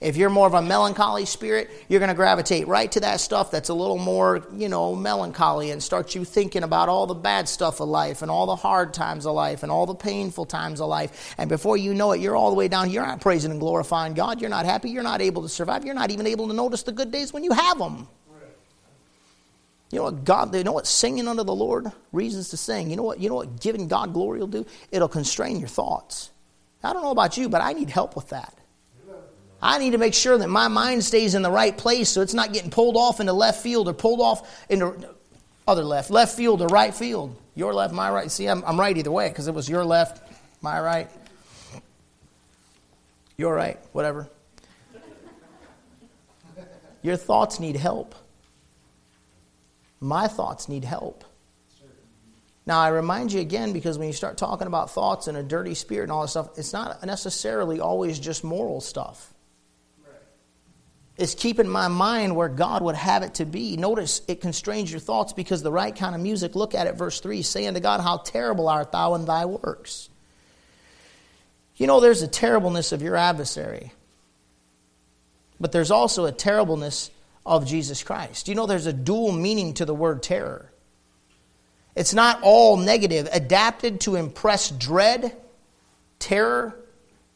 If 0.02 0.18
you're 0.18 0.30
more 0.30 0.46
of 0.46 0.54
a 0.54 0.62
melancholy 0.62 1.26
spirit, 1.26 1.70
you're 1.88 2.00
going 2.00 2.10
to 2.10 2.16
gravitate 2.16 2.68
right 2.68 2.92
to 2.92 3.00
that 3.00 3.22
stuff 3.22 3.50
that's 3.50 3.70
a 3.70 3.74
little 3.74 3.98
more, 3.98 4.46
you 4.54 4.68
know, 4.68 4.94
melancholy 4.94 5.72
and 5.72 5.82
start 5.82 6.16
you 6.16 6.26
thinking 6.26 6.64
about 6.64 6.90
all 6.90 7.08
the 7.08 7.14
bad 7.14 7.48
stuff 7.48 7.80
of 7.80 7.88
life 7.88 8.22
and 8.22 8.30
all 8.30 8.46
the 8.46 8.58
hard 8.58 8.94
times 8.94 9.26
of 9.26 9.36
life 9.36 9.64
and 9.64 9.72
all 9.72 9.86
the 9.86 9.96
painful 9.96 10.46
times 10.46 10.82
of 10.82 10.90
life. 10.90 11.34
And 11.38 11.50
before 11.50 11.78
you 11.78 11.94
know 11.94 12.12
it, 12.12 12.20
you're 12.20 12.36
all 12.36 12.50
the 12.50 12.56
way 12.56 12.68
down. 12.68 12.92
You're 12.92 13.06
not 13.06 13.22
praising 13.22 13.52
and 13.52 13.60
glorifying 13.60 14.14
God. 14.14 14.42
You're 14.42 14.50
not 14.50 14.66
happy. 14.66 14.90
You're 14.90 15.04
not 15.04 15.22
able 15.22 15.42
to 15.44 15.50
survive. 15.50 15.86
You're 15.86 15.96
not 15.96 16.12
even 16.12 16.28
able 16.28 16.48
to 16.50 16.54
notice 16.54 16.84
the 16.84 16.92
good 16.92 17.12
days 17.12 17.32
when 17.32 17.44
you 17.44 17.54
have 17.54 17.80
them. 17.80 18.08
You 19.96 20.02
know 20.02 20.06
what 20.12 20.26
God, 20.26 20.54
you 20.54 20.66
know 20.66 20.74
what 20.74 20.88
singing 20.88 21.26
unto 21.26 21.46
the 21.46 21.56
Lord, 21.56 21.90
reasons 22.12 22.50
to 22.50 22.58
sing. 22.58 22.90
You 22.90 22.98
know 22.98 23.04
what, 23.04 23.22
you 23.22 23.30
know 23.30 23.36
what 23.36 23.62
giving 23.62 23.88
God 23.88 24.12
glory 24.12 24.42
will 24.42 24.48
do? 24.48 24.66
It'll 24.92 25.08
constrain 25.08 25.58
your 25.58 25.70
thoughts. 25.70 26.32
I 26.84 26.92
don't 26.92 27.02
know 27.02 27.12
about 27.12 27.38
you, 27.38 27.48
but 27.48 27.62
I 27.62 27.72
need 27.72 27.90
help 27.90 28.14
with 28.14 28.28
that. 28.32 28.54
I 29.62 29.80
need 29.80 29.92
to 29.92 29.98
make 29.98 30.14
sure 30.14 30.38
that 30.38 30.50
my 30.50 30.68
mind 30.68 31.06
stays 31.06 31.34
in 31.34 31.44
the 31.44 31.50
right 31.50 31.78
place 31.78 32.10
so 32.10 32.20
it's 32.20 32.34
not 32.34 32.52
getting 32.52 32.72
pulled 32.72 32.98
off 32.98 33.22
into 33.22 33.32
left 33.32 33.64
field 33.64 33.88
or 33.88 33.94
pulled 33.94 34.20
off 34.20 34.66
into 34.68 35.16
other 35.66 35.86
left, 35.86 36.10
left 36.10 36.36
field 36.36 36.62
or 36.62 36.68
right 36.68 36.94
field. 36.94 37.34
Your 37.56 37.74
left, 37.74 37.94
my 37.94 38.12
right. 38.12 38.30
See, 38.30 38.48
I'm, 38.48 38.66
I'm 38.66 38.78
right 38.78 38.98
either 38.98 39.12
way 39.12 39.30
because 39.30 39.48
it 39.48 39.54
was 39.54 39.70
your 39.70 39.86
left, 39.86 40.30
my 40.62 40.78
right. 40.78 41.10
Your 43.38 43.56
right, 43.56 43.80
whatever. 43.94 44.28
Your 47.02 47.16
thoughts 47.16 47.62
need 47.62 47.78
help 47.78 48.14
my 50.06 50.28
thoughts 50.28 50.70
need 50.70 50.86
help. 50.86 51.24
Now, 52.68 52.80
I 52.80 52.88
remind 52.88 53.32
you 53.32 53.42
again 53.42 53.74
because 53.74 53.98
when 53.98 54.08
you 54.08 54.14
start 54.14 54.38
talking 54.38 54.68
about 54.68 54.90
thoughts 54.90 55.28
and 55.28 55.38
a 55.38 55.44
dirty 55.44 55.76
spirit 55.76 56.04
and 56.04 56.12
all 56.12 56.22
this 56.22 56.32
stuff, 56.32 56.50
it's 56.58 56.74
not 56.74 57.04
necessarily 57.06 57.80
always 57.80 58.20
just 58.20 58.44
moral 58.44 58.82
stuff. 58.82 59.34
It's 61.18 61.34
keeping 61.34 61.70
my 61.70 61.88
mind 61.88 62.36
where 62.36 62.50
God 62.50 62.82
would 62.82 62.96
have 62.96 63.24
it 63.24 63.36
to 63.36 63.46
be. 63.46 63.78
Notice 63.78 64.22
it 64.28 64.42
constrains 64.42 64.92
your 64.92 65.00
thoughts 65.00 65.32
because 65.32 65.64
the 65.64 65.72
right 65.72 65.96
kind 65.96 66.14
of 66.14 66.20
music, 66.22 66.56
look 66.56 66.76
at 66.76 66.88
it, 66.88 66.96
verse 66.96 67.20
3 67.22 67.42
saying 67.42 67.76
to 67.76 67.80
God, 67.80 68.02
How 68.02 68.18
terrible 68.18 68.68
art 68.68 68.92
thou 68.92 69.16
in 69.16 69.26
thy 69.26 69.46
works. 69.46 70.10
You 71.78 71.88
know, 71.88 72.00
there's 72.00 72.22
a 72.22 72.28
terribleness 72.28 72.92
of 72.92 73.02
your 73.02 73.16
adversary, 73.16 73.92
but 75.60 75.72
there's 75.72 75.92
also 75.92 76.26
a 76.26 76.32
terribleness 76.32 77.12
of 77.46 77.66
Jesus 77.66 78.04
Christ. 78.04 78.48
You 78.48 78.56
know, 78.56 78.66
there's 78.66 78.88
a 78.88 78.94
dual 78.94 79.32
meaning 79.32 79.74
to 79.76 79.86
the 79.86 79.94
word 79.94 80.24
terror. 80.24 80.72
It's 81.96 82.14
not 82.14 82.42
all 82.42 82.78
negative, 82.78 83.30
adapted 83.32 84.02
to 84.02 84.16
impress 84.16 84.70
dread, 84.70 85.36
terror, 86.20 86.78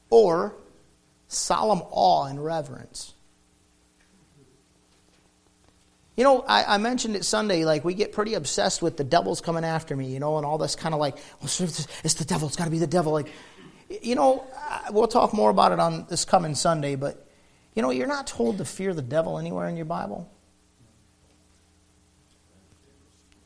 or 0.09 0.53
solemn 1.27 1.81
awe 1.91 2.25
and 2.25 2.43
reverence. 2.43 3.13
You 6.17 6.25
know, 6.25 6.41
I, 6.45 6.75
I, 6.75 6.77
mentioned 6.79 7.15
it 7.15 7.23
Sunday, 7.23 7.63
like 7.63 7.85
we 7.85 7.93
get 7.93 8.11
pretty 8.11 8.33
obsessed 8.33 8.81
with 8.81 8.97
the 8.97 9.05
devil's 9.05 9.39
coming 9.39 9.63
after 9.63 9.95
me, 9.95 10.07
you 10.07 10.19
know, 10.19 10.35
and 10.35 10.45
all 10.45 10.57
this 10.57 10.75
kind 10.75 10.93
of 10.93 10.99
like, 10.99 11.15
oh, 11.41 11.49
well, 11.59 11.69
it's 12.03 12.15
the 12.15 12.25
devil, 12.25 12.45
it's 12.45 12.57
got 12.57 12.65
to 12.65 12.71
be 12.71 12.79
the 12.79 12.87
devil. 12.87 13.13
Like, 13.13 13.31
you 14.01 14.15
know, 14.15 14.45
we'll 14.91 15.07
talk 15.07 15.31
more 15.31 15.49
about 15.49 15.71
it 15.71 15.79
on 15.79 16.07
this 16.09 16.25
coming 16.25 16.55
Sunday, 16.55 16.95
but, 16.95 17.25
you 17.75 17.82
know, 17.82 17.91
you're 17.91 18.08
not 18.08 18.27
told 18.27 18.58
to 18.58 18.65
fear 18.65 18.93
the 18.93 19.01
devil 19.01 19.38
anywhere 19.38 19.67
in 19.67 19.75
your 19.75 19.86
Bible. 19.86 20.29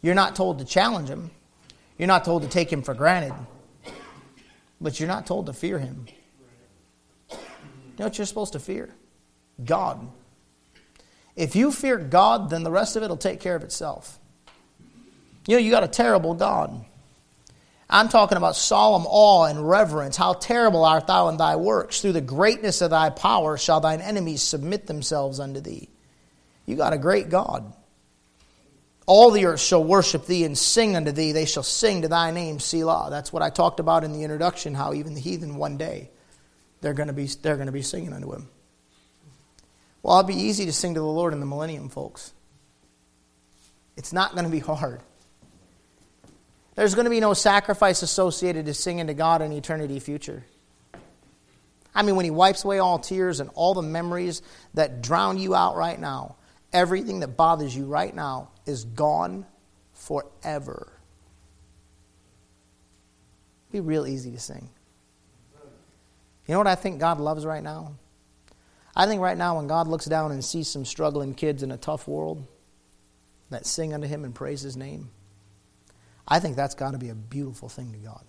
You're 0.01 0.15
not 0.15 0.35
told 0.35 0.59
to 0.59 0.65
challenge 0.65 1.09
him. 1.09 1.31
You're 1.97 2.07
not 2.07 2.25
told 2.25 2.43
to 2.43 2.49
take 2.49 2.71
him 2.71 2.81
for 2.81 2.93
granted. 2.93 3.33
But 4.81 4.99
you're 4.99 5.07
not 5.07 5.25
told 5.25 5.45
to 5.45 5.53
fear 5.53 5.79
him. 5.79 6.07
You 7.29 7.37
know 7.99 8.05
what 8.05 8.17
you're 8.17 8.25
supposed 8.25 8.53
to 8.53 8.59
fear? 8.59 8.89
God. 9.63 10.09
If 11.35 11.55
you 11.55 11.71
fear 11.71 11.97
God, 11.97 12.49
then 12.49 12.63
the 12.63 12.71
rest 12.71 12.95
of 12.95 13.03
it 13.03 13.09
will 13.09 13.17
take 13.17 13.39
care 13.39 13.55
of 13.55 13.63
itself. 13.63 14.19
You 15.47 15.55
know, 15.55 15.59
you 15.59 15.71
got 15.71 15.83
a 15.83 15.87
terrible 15.87 16.33
God. 16.33 16.85
I'm 17.93 18.09
talking 18.09 18.39
about 18.39 18.55
solemn 18.55 19.05
awe 19.05 19.43
and 19.45 19.69
reverence. 19.69 20.17
How 20.17 20.33
terrible 20.33 20.83
art 20.83 21.05
thou 21.05 21.29
in 21.29 21.37
thy 21.37 21.57
works. 21.57 22.01
Through 22.01 22.13
the 22.13 22.21
greatness 22.21 22.81
of 22.81 22.89
thy 22.89 23.11
power 23.11 23.55
shall 23.55 23.81
thine 23.81 24.01
enemies 24.01 24.41
submit 24.41 24.87
themselves 24.87 25.39
unto 25.39 25.59
thee. 25.61 25.89
You 26.65 26.75
got 26.75 26.93
a 26.93 26.97
great 26.97 27.29
God. 27.29 27.71
All 29.05 29.29
the 29.29 29.45
earth 29.45 29.61
shall 29.61 29.83
worship 29.83 30.25
thee 30.25 30.43
and 30.43 30.57
sing 30.57 30.95
unto 30.95 31.11
thee. 31.11 31.33
They 31.33 31.45
shall 31.45 31.61
sing 31.61 32.01
to 32.01 32.07
thy 32.07 32.31
name, 32.31 32.59
Selah. 32.59 33.09
That's 33.11 33.31
what 33.31 33.43
I 33.43 33.51
talked 33.51 33.79
about 33.79 34.03
in 34.03 34.11
the 34.11 34.23
introduction, 34.23 34.73
how 34.73 34.95
even 34.95 35.13
the 35.13 35.21
heathen 35.21 35.57
one 35.57 35.77
day, 35.77 36.09
they're 36.81 36.95
going 36.95 37.07
to 37.07 37.13
be, 37.13 37.27
they're 37.43 37.57
going 37.57 37.67
to 37.67 37.71
be 37.71 37.83
singing 37.83 38.13
unto 38.13 38.33
him. 38.33 38.49
Well, 40.01 40.17
it'll 40.17 40.27
be 40.27 40.33
easy 40.33 40.65
to 40.65 40.73
sing 40.73 40.95
to 40.95 40.99
the 40.99 41.05
Lord 41.05 41.31
in 41.33 41.39
the 41.39 41.45
millennium, 41.45 41.89
folks. 41.89 42.33
It's 43.95 44.13
not 44.13 44.31
going 44.31 44.45
to 44.45 44.51
be 44.51 44.59
hard. 44.59 45.01
There's 46.75 46.95
going 46.95 47.05
to 47.05 47.11
be 47.11 47.19
no 47.19 47.33
sacrifice 47.33 48.01
associated 48.01 48.65
to 48.65 48.73
singing 48.73 49.07
to 49.07 49.13
God 49.13 49.41
in 49.41 49.51
eternity 49.51 49.99
future. 49.99 50.43
I 51.93 52.01
mean, 52.01 52.15
when 52.15 52.25
He 52.25 52.31
wipes 52.31 52.63
away 52.63 52.79
all 52.79 52.97
tears 52.99 53.39
and 53.39 53.49
all 53.53 53.73
the 53.73 53.83
memories 53.83 54.41
that 54.73 55.01
drown 55.01 55.37
you 55.37 55.53
out 55.53 55.75
right 55.75 55.99
now, 55.99 56.37
everything 56.71 57.19
that 57.19 57.37
bothers 57.37 57.75
you 57.75 57.85
right 57.85 58.13
now 58.13 58.49
is 58.65 58.85
gone 58.85 59.45
forever. 59.93 60.91
It'd 63.69 63.85
be 63.85 63.87
real 63.87 64.07
easy 64.07 64.31
to 64.31 64.39
sing. 64.39 64.69
You 66.47 66.53
know 66.53 66.57
what 66.57 66.67
I 66.67 66.75
think 66.75 66.99
God 66.99 67.19
loves 67.19 67.45
right 67.45 67.63
now? 67.63 67.95
I 68.95 69.05
think 69.07 69.21
right 69.21 69.37
now, 69.37 69.57
when 69.57 69.67
God 69.67 69.87
looks 69.87 70.05
down 70.05 70.31
and 70.31 70.43
sees 70.43 70.67
some 70.67 70.85
struggling 70.85 71.33
kids 71.33 71.63
in 71.63 71.71
a 71.71 71.77
tough 71.77 72.07
world 72.07 72.45
that 73.49 73.65
sing 73.65 73.93
unto 73.93 74.07
Him 74.07 74.25
and 74.25 74.35
praise 74.35 74.61
His 74.61 74.75
name, 74.75 75.09
I 76.27 76.39
think 76.39 76.55
that's 76.55 76.75
got 76.75 76.91
to 76.91 76.97
be 76.97 77.09
a 77.09 77.15
beautiful 77.15 77.69
thing 77.69 77.91
to 77.91 77.97
God. 77.97 78.23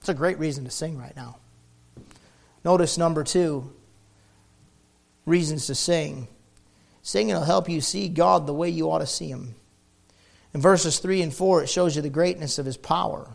It's 0.00 0.08
a 0.08 0.14
great 0.14 0.38
reason 0.38 0.64
to 0.64 0.70
sing 0.70 0.98
right 0.98 1.14
now. 1.16 1.38
Notice 2.64 2.98
number 2.98 3.24
two 3.24 3.72
reasons 5.26 5.66
to 5.66 5.74
sing. 5.74 6.28
Singing 7.02 7.34
will 7.34 7.44
help 7.44 7.68
you 7.68 7.80
see 7.80 8.08
God 8.08 8.46
the 8.46 8.54
way 8.54 8.68
you 8.68 8.90
ought 8.90 8.98
to 8.98 9.06
see 9.06 9.28
Him. 9.28 9.54
In 10.54 10.60
verses 10.60 10.98
3 10.98 11.22
and 11.22 11.34
4, 11.34 11.64
it 11.64 11.68
shows 11.68 11.96
you 11.96 12.02
the 12.02 12.10
greatness 12.10 12.58
of 12.58 12.66
His 12.66 12.76
power. 12.76 13.28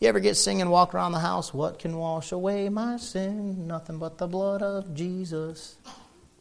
You 0.00 0.08
ever 0.08 0.20
get 0.20 0.36
singing, 0.36 0.68
walk 0.68 0.94
around 0.94 1.12
the 1.12 1.20
house? 1.20 1.54
What 1.54 1.78
can 1.78 1.96
wash 1.96 2.32
away 2.32 2.68
my 2.68 2.96
sin? 2.96 3.66
Nothing 3.66 3.98
but 3.98 4.18
the 4.18 4.26
blood 4.26 4.62
of 4.62 4.94
Jesus. 4.94 5.76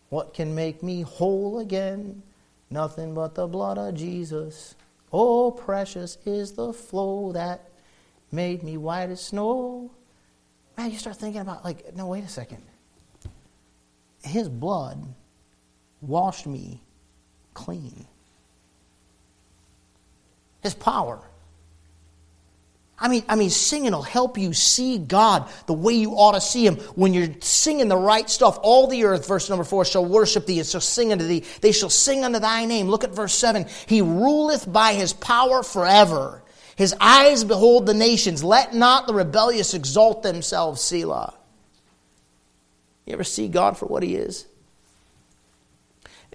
What 0.09 0.33
can 0.33 0.55
make 0.55 0.83
me 0.83 1.01
whole 1.01 1.59
again? 1.59 2.23
Nothing 2.69 3.13
but 3.13 3.35
the 3.35 3.47
blood 3.47 3.77
of 3.77 3.95
Jesus. 3.95 4.75
Oh, 5.13 5.51
precious 5.51 6.17
is 6.25 6.53
the 6.53 6.73
flow 6.73 7.33
that 7.33 7.69
made 8.31 8.63
me 8.63 8.77
white 8.77 9.11
as 9.11 9.21
snow. 9.21 9.91
Man, 10.75 10.89
you 10.89 10.97
start 10.97 11.17
thinking 11.17 11.41
about, 11.41 11.63
like, 11.63 11.95
no, 11.95 12.07
wait 12.07 12.23
a 12.23 12.27
second. 12.27 12.63
His 14.23 14.49
blood 14.49 15.13
washed 16.01 16.47
me 16.47 16.81
clean. 17.53 18.07
His 20.63 20.73
power 20.73 21.21
I 23.03 23.09
mean, 23.09 23.25
I 23.27 23.35
mean, 23.35 23.49
singing 23.49 23.91
will 23.91 24.01
help 24.01 24.37
you 24.37 24.53
see 24.53 24.97
God 24.97 25.49
the 25.65 25.73
way 25.73 25.93
you 25.93 26.11
ought 26.11 26.31
to 26.31 26.41
see 26.41 26.65
Him. 26.65 26.77
When 26.95 27.13
you're 27.13 27.35
singing 27.41 27.89
the 27.89 27.97
right 27.97 28.29
stuff, 28.29 28.57
all 28.63 28.87
the 28.87 29.03
earth, 29.03 29.27
verse 29.27 29.49
number 29.49 29.65
four, 29.65 29.83
shall 29.83 30.05
worship 30.05 30.45
thee 30.45 30.59
and 30.59 30.67
shall 30.67 30.79
sing 30.79 31.11
unto 31.11 31.27
thee. 31.27 31.43
They 31.59 31.73
shall 31.73 31.89
sing 31.89 32.23
unto 32.23 32.39
thy 32.39 32.63
name. 32.63 32.87
Look 32.87 33.03
at 33.03 33.11
verse 33.11 33.33
seven. 33.33 33.65
He 33.87 34.01
ruleth 34.01 34.71
by 34.71 34.93
his 34.93 35.11
power 35.11 35.63
forever. 35.63 36.43
His 36.77 36.95
eyes 36.97 37.43
behold 37.43 37.87
the 37.87 37.93
nations. 37.93 38.41
Let 38.41 38.73
not 38.73 39.05
the 39.07 39.13
rebellious 39.13 39.73
exalt 39.73 40.23
themselves, 40.23 40.81
Selah. 40.81 41.33
You 43.05 43.13
ever 43.13 43.25
see 43.25 43.49
God 43.49 43.77
for 43.77 43.85
what 43.85 44.01
He 44.01 44.15
is? 44.15 44.47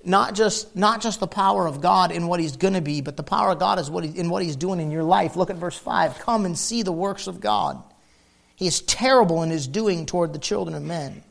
Not 0.09 0.35
just, 0.35 0.75
not 0.75 1.01
just 1.01 1.21
the 1.21 1.27
power 1.27 1.66
of 1.66 1.81
God 1.81 2.11
in 2.11 2.27
what 2.27 2.40
He's 2.40 2.57
going 2.57 2.75
to 2.75 2.81
be, 2.81 3.01
but 3.01 3.16
the 3.16 3.23
power 3.23 3.51
of 3.51 3.59
God 3.59 3.79
is 3.79 3.90
what 3.90 4.05
he, 4.05 4.18
in 4.18 4.31
what 4.31 4.42
He's 4.42 4.57
doing 4.57 4.81
in 4.81 4.90
your 4.90 5.03
life. 5.03 5.37
Look 5.37 5.51
at 5.51 5.57
verse 5.57 5.77
5. 5.77 6.18
Come 6.18 6.44
and 6.44 6.59
see 6.59 6.83
the 6.83 6.92
works 6.92 7.27
of 7.27 7.40
God. 7.40 7.83
He 8.57 8.66
is 8.66 8.81
terrible 8.83 9.42
in 9.42 9.51
His 9.51 9.68
doing 9.68 10.07
toward 10.07 10.33
the 10.33 10.38
children 10.38 10.75
of 10.75 10.83
men. 10.83 11.23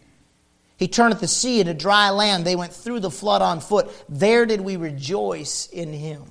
He 0.78 0.88
turneth 0.88 1.20
the 1.20 1.28
sea 1.28 1.60
into 1.60 1.74
dry 1.74 2.12
land. 2.12 2.46
They 2.46 2.56
went 2.56 2.72
through 2.72 3.00
the 3.00 3.12
flood 3.12 3.42
on 3.42 3.60
foot. 3.60 3.90
There 4.08 4.46
did 4.46 4.62
we 4.62 4.78
rejoice 4.78 5.68
in 5.68 5.92
Him. 5.92 6.24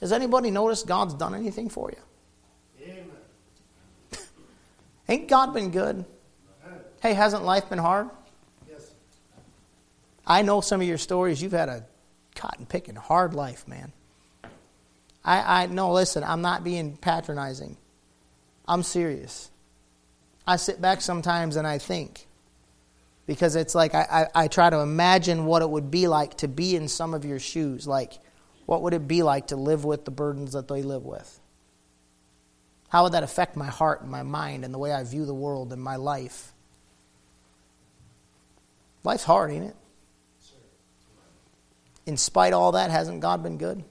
Has 0.00 0.12
anybody 0.12 0.50
noticed 0.50 0.86
God's 0.86 1.14
done 1.14 1.34
anything 1.34 1.68
for 1.68 1.90
you? 1.90 2.84
Amen. 2.84 3.10
Ain't 5.08 5.28
God 5.28 5.54
been 5.54 5.70
good? 5.70 6.04
Hey, 7.00 7.14
hasn't 7.14 7.44
life 7.44 7.68
been 7.68 7.78
hard? 7.78 8.10
I 10.26 10.42
know 10.42 10.60
some 10.60 10.80
of 10.80 10.86
your 10.86 10.98
stories. 10.98 11.40
You've 11.40 11.52
had 11.52 11.68
a 11.68 11.84
cotton 12.34 12.66
picking 12.66 12.96
hard 12.96 13.34
life, 13.34 13.66
man. 13.68 13.92
I, 15.24 15.62
I 15.62 15.66
no, 15.66 15.92
listen, 15.92 16.24
I'm 16.24 16.42
not 16.42 16.64
being 16.64 16.96
patronizing. 16.96 17.76
I'm 18.66 18.82
serious. 18.82 19.50
I 20.46 20.56
sit 20.56 20.80
back 20.80 21.00
sometimes 21.00 21.56
and 21.56 21.66
I 21.66 21.78
think 21.78 22.26
because 23.26 23.56
it's 23.56 23.74
like 23.74 23.94
I, 23.94 24.28
I, 24.34 24.44
I, 24.44 24.48
try 24.48 24.70
to 24.70 24.78
imagine 24.78 25.44
what 25.46 25.62
it 25.62 25.68
would 25.68 25.90
be 25.90 26.06
like 26.06 26.36
to 26.38 26.48
be 26.48 26.76
in 26.76 26.86
some 26.86 27.14
of 27.14 27.24
your 27.24 27.40
shoes. 27.40 27.86
Like, 27.86 28.12
what 28.66 28.82
would 28.82 28.94
it 28.94 29.08
be 29.08 29.24
like 29.24 29.48
to 29.48 29.56
live 29.56 29.84
with 29.84 30.04
the 30.04 30.12
burdens 30.12 30.52
that 30.52 30.68
they 30.68 30.82
live 30.82 31.04
with? 31.04 31.40
How 32.88 33.02
would 33.02 33.12
that 33.12 33.24
affect 33.24 33.56
my 33.56 33.66
heart 33.66 34.02
and 34.02 34.10
my 34.10 34.22
mind 34.22 34.64
and 34.64 34.72
the 34.72 34.78
way 34.78 34.92
I 34.92 35.02
view 35.02 35.24
the 35.24 35.34
world 35.34 35.72
and 35.72 35.82
my 35.82 35.96
life? 35.96 36.52
Life's 39.02 39.24
hard, 39.24 39.50
ain't 39.50 39.64
it? 39.64 39.76
In 42.06 42.16
spite 42.16 42.52
of 42.52 42.60
all 42.60 42.72
that, 42.72 42.90
hasn't 42.90 43.20
God 43.20 43.42
been 43.42 43.58
good? 43.58 43.84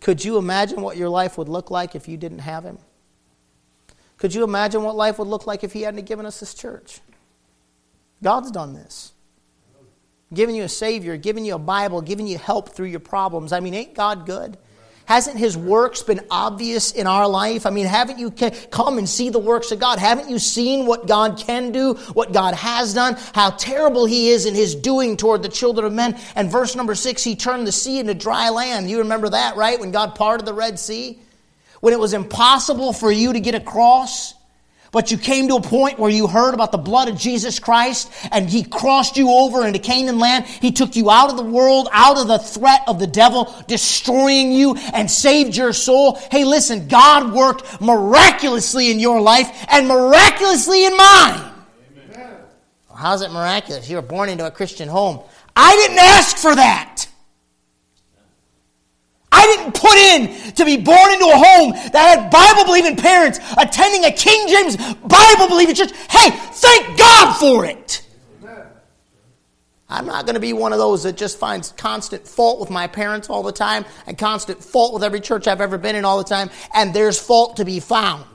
Could 0.00 0.24
you 0.24 0.36
imagine 0.38 0.80
what 0.80 0.96
your 0.96 1.08
life 1.08 1.38
would 1.38 1.48
look 1.48 1.70
like 1.70 1.94
if 1.94 2.08
you 2.08 2.16
didn't 2.16 2.40
have 2.40 2.64
Him? 2.64 2.78
Could 4.16 4.34
you 4.34 4.44
imagine 4.44 4.82
what 4.82 4.96
life 4.96 5.18
would 5.18 5.28
look 5.28 5.46
like 5.46 5.64
if 5.64 5.72
He 5.72 5.82
hadn't 5.82 6.04
given 6.04 6.26
us 6.26 6.40
this 6.40 6.54
church? 6.54 7.00
God's 8.22 8.50
done 8.50 8.74
this. 8.74 9.12
Giving 10.32 10.54
you 10.54 10.64
a 10.64 10.68
Savior, 10.68 11.16
giving 11.16 11.44
you 11.44 11.54
a 11.54 11.58
Bible, 11.58 12.02
giving 12.02 12.26
you 12.26 12.36
help 12.36 12.70
through 12.70 12.88
your 12.88 13.00
problems. 13.00 13.52
I 13.52 13.60
mean, 13.60 13.74
ain't 13.74 13.94
God 13.94 14.26
good? 14.26 14.58
Hasn't 15.08 15.38
his 15.38 15.56
works 15.56 16.02
been 16.02 16.20
obvious 16.30 16.92
in 16.92 17.06
our 17.06 17.26
life? 17.26 17.64
I 17.64 17.70
mean, 17.70 17.86
haven't 17.86 18.18
you 18.18 18.30
come 18.70 18.98
and 18.98 19.08
see 19.08 19.30
the 19.30 19.38
works 19.38 19.72
of 19.72 19.80
God? 19.80 19.98
Haven't 19.98 20.28
you 20.28 20.38
seen 20.38 20.84
what 20.84 21.06
God 21.06 21.38
can 21.38 21.72
do, 21.72 21.94
what 22.12 22.34
God 22.34 22.52
has 22.52 22.92
done, 22.92 23.16
how 23.32 23.48
terrible 23.48 24.04
he 24.04 24.28
is 24.28 24.44
in 24.44 24.54
his 24.54 24.74
doing 24.74 25.16
toward 25.16 25.42
the 25.42 25.48
children 25.48 25.86
of 25.86 25.94
men? 25.94 26.18
And 26.34 26.52
verse 26.52 26.76
number 26.76 26.94
six, 26.94 27.24
he 27.24 27.36
turned 27.36 27.66
the 27.66 27.72
sea 27.72 28.00
into 28.00 28.12
dry 28.12 28.50
land. 28.50 28.90
You 28.90 28.98
remember 28.98 29.30
that, 29.30 29.56
right? 29.56 29.80
When 29.80 29.92
God 29.92 30.14
parted 30.14 30.44
the 30.44 30.52
Red 30.52 30.78
Sea? 30.78 31.18
When 31.80 31.94
it 31.94 31.98
was 31.98 32.12
impossible 32.12 32.92
for 32.92 33.10
you 33.10 33.32
to 33.32 33.40
get 33.40 33.54
across? 33.54 34.34
But 34.90 35.10
you 35.10 35.18
came 35.18 35.48
to 35.48 35.56
a 35.56 35.60
point 35.60 35.98
where 35.98 36.10
you 36.10 36.26
heard 36.26 36.54
about 36.54 36.72
the 36.72 36.78
blood 36.78 37.08
of 37.08 37.18
Jesus 37.18 37.58
Christ 37.58 38.10
and 38.32 38.48
He 38.48 38.62
crossed 38.62 39.16
you 39.16 39.30
over 39.30 39.66
into 39.66 39.78
Canaan 39.78 40.18
land. 40.18 40.46
He 40.46 40.72
took 40.72 40.96
you 40.96 41.10
out 41.10 41.30
of 41.30 41.36
the 41.36 41.42
world, 41.42 41.88
out 41.92 42.16
of 42.16 42.26
the 42.26 42.38
threat 42.38 42.82
of 42.86 42.98
the 42.98 43.06
devil 43.06 43.54
destroying 43.66 44.52
you 44.52 44.76
and 44.94 45.10
saved 45.10 45.56
your 45.56 45.72
soul. 45.72 46.14
Hey, 46.30 46.44
listen, 46.44 46.88
God 46.88 47.32
worked 47.32 47.80
miraculously 47.80 48.90
in 48.90 48.98
your 48.98 49.20
life 49.20 49.66
and 49.70 49.86
miraculously 49.86 50.86
in 50.86 50.96
mine. 50.96 51.52
Well, 52.88 52.96
how's 52.96 53.22
it 53.22 53.30
miraculous? 53.30 53.90
You 53.90 53.96
were 53.96 54.02
born 54.02 54.30
into 54.30 54.46
a 54.46 54.50
Christian 54.50 54.88
home. 54.88 55.20
I 55.54 55.74
didn't 55.76 55.98
ask 55.98 56.36
for 56.36 56.54
that. 56.54 57.07
I 59.30 59.44
didn't 59.46 59.74
put 59.74 59.94
in 59.94 60.52
to 60.54 60.64
be 60.64 60.76
born 60.76 61.12
into 61.12 61.26
a 61.26 61.36
home 61.36 61.72
that 61.92 62.18
had 62.18 62.30
Bible 62.30 62.64
believing 62.64 62.96
parents 62.96 63.38
attending 63.56 64.04
a 64.04 64.12
King 64.12 64.48
James 64.48 64.76
Bible 64.76 65.48
believing 65.48 65.74
church. 65.74 65.92
Hey, 66.10 66.30
thank 66.30 66.98
God 66.98 67.34
for 67.34 67.64
it. 67.64 68.04
I'm 69.90 70.06
not 70.06 70.26
going 70.26 70.34
to 70.34 70.40
be 70.40 70.52
one 70.52 70.72
of 70.72 70.78
those 70.78 71.04
that 71.04 71.16
just 71.16 71.38
finds 71.38 71.72
constant 71.72 72.26
fault 72.26 72.60
with 72.60 72.68
my 72.68 72.86
parents 72.86 73.30
all 73.30 73.42
the 73.42 73.52
time 73.52 73.86
and 74.06 74.18
constant 74.18 74.62
fault 74.62 74.92
with 74.92 75.02
every 75.02 75.20
church 75.20 75.46
I've 75.46 75.62
ever 75.62 75.78
been 75.78 75.96
in 75.96 76.04
all 76.04 76.18
the 76.18 76.24
time, 76.24 76.50
and 76.74 76.92
there's 76.92 77.18
fault 77.18 77.56
to 77.56 77.64
be 77.64 77.80
found. 77.80 78.26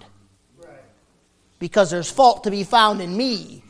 Because 1.59 1.91
there's 1.91 2.09
fault 2.09 2.45
to 2.45 2.51
be 2.51 2.63
found 2.63 3.01
in 3.01 3.15
me. 3.15 3.62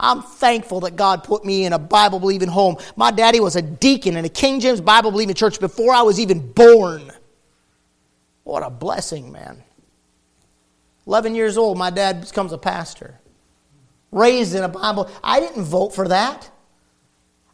I'm 0.00 0.22
thankful 0.22 0.80
that 0.80 0.96
God 0.96 1.22
put 1.22 1.44
me 1.44 1.64
in 1.66 1.72
a 1.72 1.78
Bible 1.78 2.18
believing 2.18 2.48
home. 2.48 2.76
My 2.96 3.10
daddy 3.10 3.38
was 3.38 3.54
a 3.54 3.62
deacon 3.62 4.16
in 4.16 4.24
a 4.24 4.28
King 4.28 4.58
James 4.58 4.80
Bible 4.80 5.10
believing 5.10 5.34
church 5.34 5.60
before 5.60 5.92
I 5.92 6.02
was 6.02 6.18
even 6.18 6.52
born. 6.52 7.12
What 8.44 8.62
a 8.62 8.70
blessing, 8.70 9.30
man. 9.30 9.62
11 11.06 11.34
years 11.34 11.56
old, 11.56 11.76
my 11.76 11.90
dad 11.90 12.20
becomes 12.20 12.52
a 12.52 12.58
pastor 12.58 13.20
raised 14.12 14.54
in 14.54 14.62
a 14.62 14.68
Bible. 14.68 15.10
I 15.22 15.40
didn't 15.40 15.64
vote 15.64 15.94
for 15.94 16.08
that. 16.08 16.50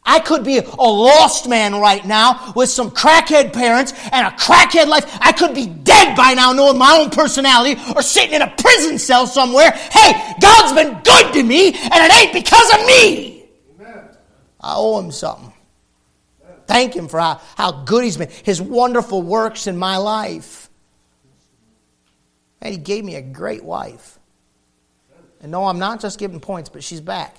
I 0.07 0.19
could 0.21 0.45
be 0.45 0.57
a 0.57 0.63
lost 0.63 1.49
man 1.49 1.75
right 1.75 2.03
now 2.05 2.53
with 2.55 2.69
some 2.69 2.89
crackhead 2.89 3.51
parents 3.51 3.91
and 4.11 4.25
a 4.25 4.31
crackhead 4.31 4.87
life. 4.87 5.05
I 5.19 5.33
could 5.33 5.53
be 5.53 5.67
dead 5.67 6.15
by 6.15 6.33
now 6.33 6.53
knowing 6.53 6.77
my 6.77 6.97
own 6.97 7.09
personality 7.09 7.79
or 7.93 8.01
sitting 8.01 8.33
in 8.33 8.41
a 8.41 8.49
prison 8.57 8.97
cell 8.97 9.27
somewhere. 9.27 9.71
Hey, 9.71 10.33
God's 10.39 10.73
been 10.73 10.93
good 11.03 11.33
to 11.33 11.43
me 11.43 11.67
and 11.67 11.93
it 11.93 12.23
ain't 12.23 12.33
because 12.33 12.73
of 12.73 12.85
me. 12.87 13.49
Amen. 13.75 14.03
I 14.61 14.75
owe 14.77 14.97
him 14.99 15.11
something. 15.11 15.51
Thank 16.67 16.95
him 16.95 17.09
for 17.09 17.19
how, 17.19 17.41
how 17.55 17.83
good 17.83 18.05
he's 18.05 18.17
been, 18.17 18.29
his 18.43 18.61
wonderful 18.61 19.21
works 19.21 19.67
in 19.67 19.77
my 19.77 19.97
life. 19.97 20.69
And 22.61 22.73
he 22.73 22.79
gave 22.79 23.03
me 23.03 23.15
a 23.15 23.21
great 23.21 23.63
wife. 23.63 24.19
And 25.41 25.51
no, 25.51 25.65
I'm 25.65 25.79
not 25.79 25.99
just 25.99 26.17
giving 26.17 26.39
points, 26.39 26.69
but 26.69 26.83
she's 26.83 27.01
back. 27.01 27.37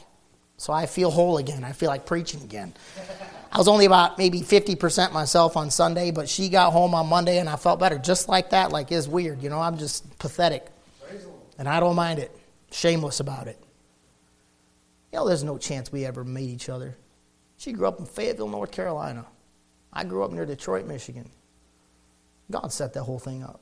So 0.59 0.73
I 0.73 0.87
feel 0.87 1.11
whole 1.11 1.39
again. 1.39 1.65
I 1.65 1.73
feel 1.73 1.89
like 1.89 2.05
preaching 2.05 2.43
again. 2.43 2.75
I 3.51 3.59
was 3.59 3.69
only 3.69 3.87
about 3.87 4.19
maybe 4.19 4.41
50% 4.41 5.13
myself 5.13 5.57
on 5.57 5.71
Sunday, 5.71 6.11
but 6.11 6.29
she 6.29 6.49
got 6.49 6.73
home 6.73 6.95
on 6.95 7.07
Monday 7.07 7.39
and 7.39 7.49
I 7.49 7.57
felt 7.57 7.81
better. 7.81 7.97
Just 7.97 8.29
like 8.29 8.51
that, 8.51 8.73
like 8.73 8.93
it's 8.93 9.07
weird. 9.07 9.43
You 9.43 9.49
know, 9.49 9.61
I'm 9.61 9.79
just 9.79 10.19
pathetic. 10.19 10.67
And 11.59 11.69
I 11.69 11.81
don't 11.81 11.97
mind 11.97 12.19
it. 12.19 12.37
Shameless 12.73 13.21
about 13.21 13.47
it. 13.47 13.59
You 15.13 15.21
know, 15.21 15.29
there's 15.29 15.45
no 15.45 15.57
chance 15.59 15.91
we 15.91 16.05
ever 16.05 16.25
meet 16.25 16.51
each 16.51 16.69
other. 16.69 16.97
She 17.57 17.73
grew 17.73 17.89
up 17.89 17.99
in 17.99 18.07
Fayetteville, 18.07 18.49
North 18.49 18.71
Carolina. 18.71 19.27
I 19.93 20.05
grew 20.05 20.23
up 20.23 20.33
near 20.33 20.45
Detroit, 20.45 20.87
Michigan. 20.87 21.31
God 22.51 22.73
set 22.73 22.93
that 22.95 23.05
whole 23.05 23.19
thing 23.19 23.43
up. 23.43 23.61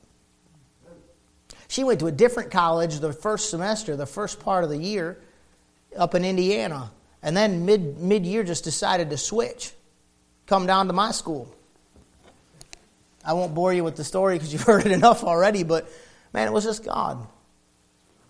She 1.67 1.83
went 1.83 1.99
to 1.99 2.07
a 2.07 2.11
different 2.11 2.51
college 2.51 2.99
the 2.99 3.13
first 3.13 3.49
semester, 3.49 3.95
the 3.95 4.05
first 4.05 4.39
part 4.39 4.63
of 4.63 4.69
the 4.69 4.77
year, 4.77 5.19
up 5.95 6.15
in 6.15 6.25
Indiana. 6.25 6.91
And 7.21 7.35
then 7.35 7.65
mid 7.65 7.99
mid 7.99 8.25
year 8.25 8.43
just 8.43 8.63
decided 8.63 9.09
to 9.09 9.17
switch, 9.17 9.71
come 10.45 10.65
down 10.65 10.87
to 10.87 10.93
my 10.93 11.11
school. 11.11 11.53
I 13.25 13.33
won't 13.33 13.53
bore 13.53 13.73
you 13.73 13.83
with 13.83 13.97
the 13.97 14.03
story 14.03 14.35
because 14.35 14.53
you've 14.53 14.61
heard 14.63 14.85
it 14.85 14.91
enough 14.91 15.23
already, 15.23 15.63
but 15.63 15.89
man, 16.33 16.47
it 16.47 16.51
was 16.51 16.63
just 16.63 16.83
God. 16.85 17.27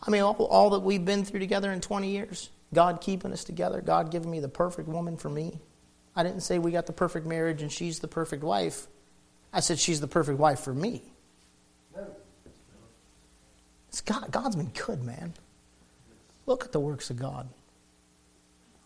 I 0.05 0.09
mean, 0.09 0.21
all, 0.21 0.35
all 0.35 0.71
that 0.71 0.79
we've 0.79 1.03
been 1.03 1.25
through 1.25 1.39
together 1.39 1.71
in 1.71 1.81
20 1.81 2.09
years, 2.09 2.49
God 2.73 3.01
keeping 3.01 3.31
us 3.31 3.43
together, 3.43 3.81
God 3.81 4.11
giving 4.11 4.31
me 4.31 4.39
the 4.39 4.49
perfect 4.49 4.87
woman 4.87 5.17
for 5.17 5.29
me. 5.29 5.59
I 6.15 6.23
didn't 6.23 6.41
say 6.41 6.57
we 6.57 6.71
got 6.71 6.87
the 6.87 6.93
perfect 6.93 7.27
marriage 7.27 7.61
and 7.61 7.71
she's 7.71 7.99
the 7.99 8.07
perfect 8.07 8.43
wife. 8.43 8.87
I 9.53 9.59
said 9.59 9.79
she's 9.79 10.01
the 10.01 10.07
perfect 10.07 10.39
wife 10.39 10.59
for 10.59 10.73
me. 10.73 11.03
It's 13.89 14.01
God, 14.01 14.31
God's 14.31 14.55
been 14.55 14.71
good, 14.73 15.03
man. 15.03 15.33
Look 16.47 16.65
at 16.65 16.71
the 16.71 16.79
works 16.79 17.11
of 17.11 17.17
God. 17.17 17.47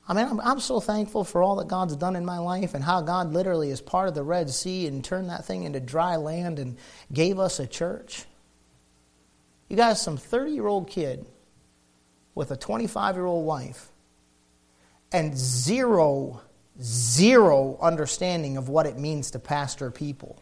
I 0.08 0.13
mean, 0.13 0.26
I'm, 0.26 0.41
I'm 0.41 0.60
so 0.60 0.82
thankful 0.82 1.24
for 1.24 1.41
all 1.41 1.56
that 1.58 1.69
God's 1.69 1.95
done 1.95 2.17
in 2.17 2.26
my 2.26 2.39
life 2.39 2.74
and 2.74 2.84
how 2.84 3.02
God 3.02 3.32
literally 3.32 3.69
is 3.69 3.80
part 3.80 4.10
of 4.10 4.15
the 4.15 4.24
Red 4.24 4.50
Sea 4.50 4.88
and 4.88 5.02
turned 5.02 5.30
that 5.30 5.45
thing 5.45 5.63
into 5.63 5.80
dry 5.80 6.17
land 6.17 6.60
and 6.60 6.76
gave 7.13 7.39
us 7.39 7.60
a 7.60 7.67
church. 7.67 8.26
You 9.69 9.78
guys, 9.78 10.02
some 10.02 10.17
30 10.17 10.52
year 10.52 10.67
old 10.67 10.89
kid 10.89 11.26
with 12.36 12.52
a 12.52 12.58
25 12.58 13.15
year 13.15 13.26
old 13.26 13.45
wife 13.45 13.89
and 15.12 15.38
zero, 15.38 16.41
zero 16.82 17.78
understanding 17.80 18.58
of 18.58 18.69
what 18.69 18.86
it 18.86 18.97
means 18.97 19.32
to 19.32 19.39
pastor 19.39 19.91
people. 19.91 20.41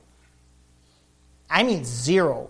I 1.49 1.63
mean, 1.63 1.83
zero. 1.83 2.49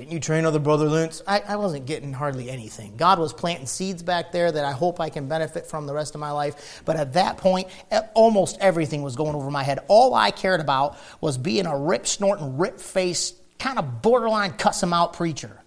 Didn't 0.00 0.12
you 0.12 0.20
train 0.20 0.46
other 0.46 0.58
brother 0.58 0.88
Lutz? 0.88 1.20
I, 1.26 1.40
I 1.40 1.56
wasn't 1.56 1.84
getting 1.84 2.14
hardly 2.14 2.48
anything. 2.48 2.96
God 2.96 3.18
was 3.18 3.34
planting 3.34 3.66
seeds 3.66 4.02
back 4.02 4.32
there 4.32 4.50
that 4.50 4.64
I 4.64 4.72
hope 4.72 4.98
I 4.98 5.10
can 5.10 5.28
benefit 5.28 5.66
from 5.66 5.86
the 5.86 5.92
rest 5.92 6.14
of 6.14 6.22
my 6.22 6.30
life. 6.30 6.80
But 6.86 6.96
at 6.96 7.12
that 7.12 7.36
point, 7.36 7.68
almost 8.14 8.56
everything 8.62 9.02
was 9.02 9.14
going 9.14 9.34
over 9.34 9.50
my 9.50 9.62
head. 9.62 9.80
All 9.88 10.14
I 10.14 10.30
cared 10.30 10.62
about 10.62 10.96
was 11.20 11.36
being 11.36 11.66
a 11.66 11.76
rip 11.76 12.06
snorting, 12.06 12.56
rip 12.56 12.80
faced, 12.80 13.36
kind 13.58 13.78
of 13.78 14.00
borderline 14.00 14.52
cuss 14.52 14.82
him 14.82 14.94
out 14.94 15.12
preacher. 15.12 15.60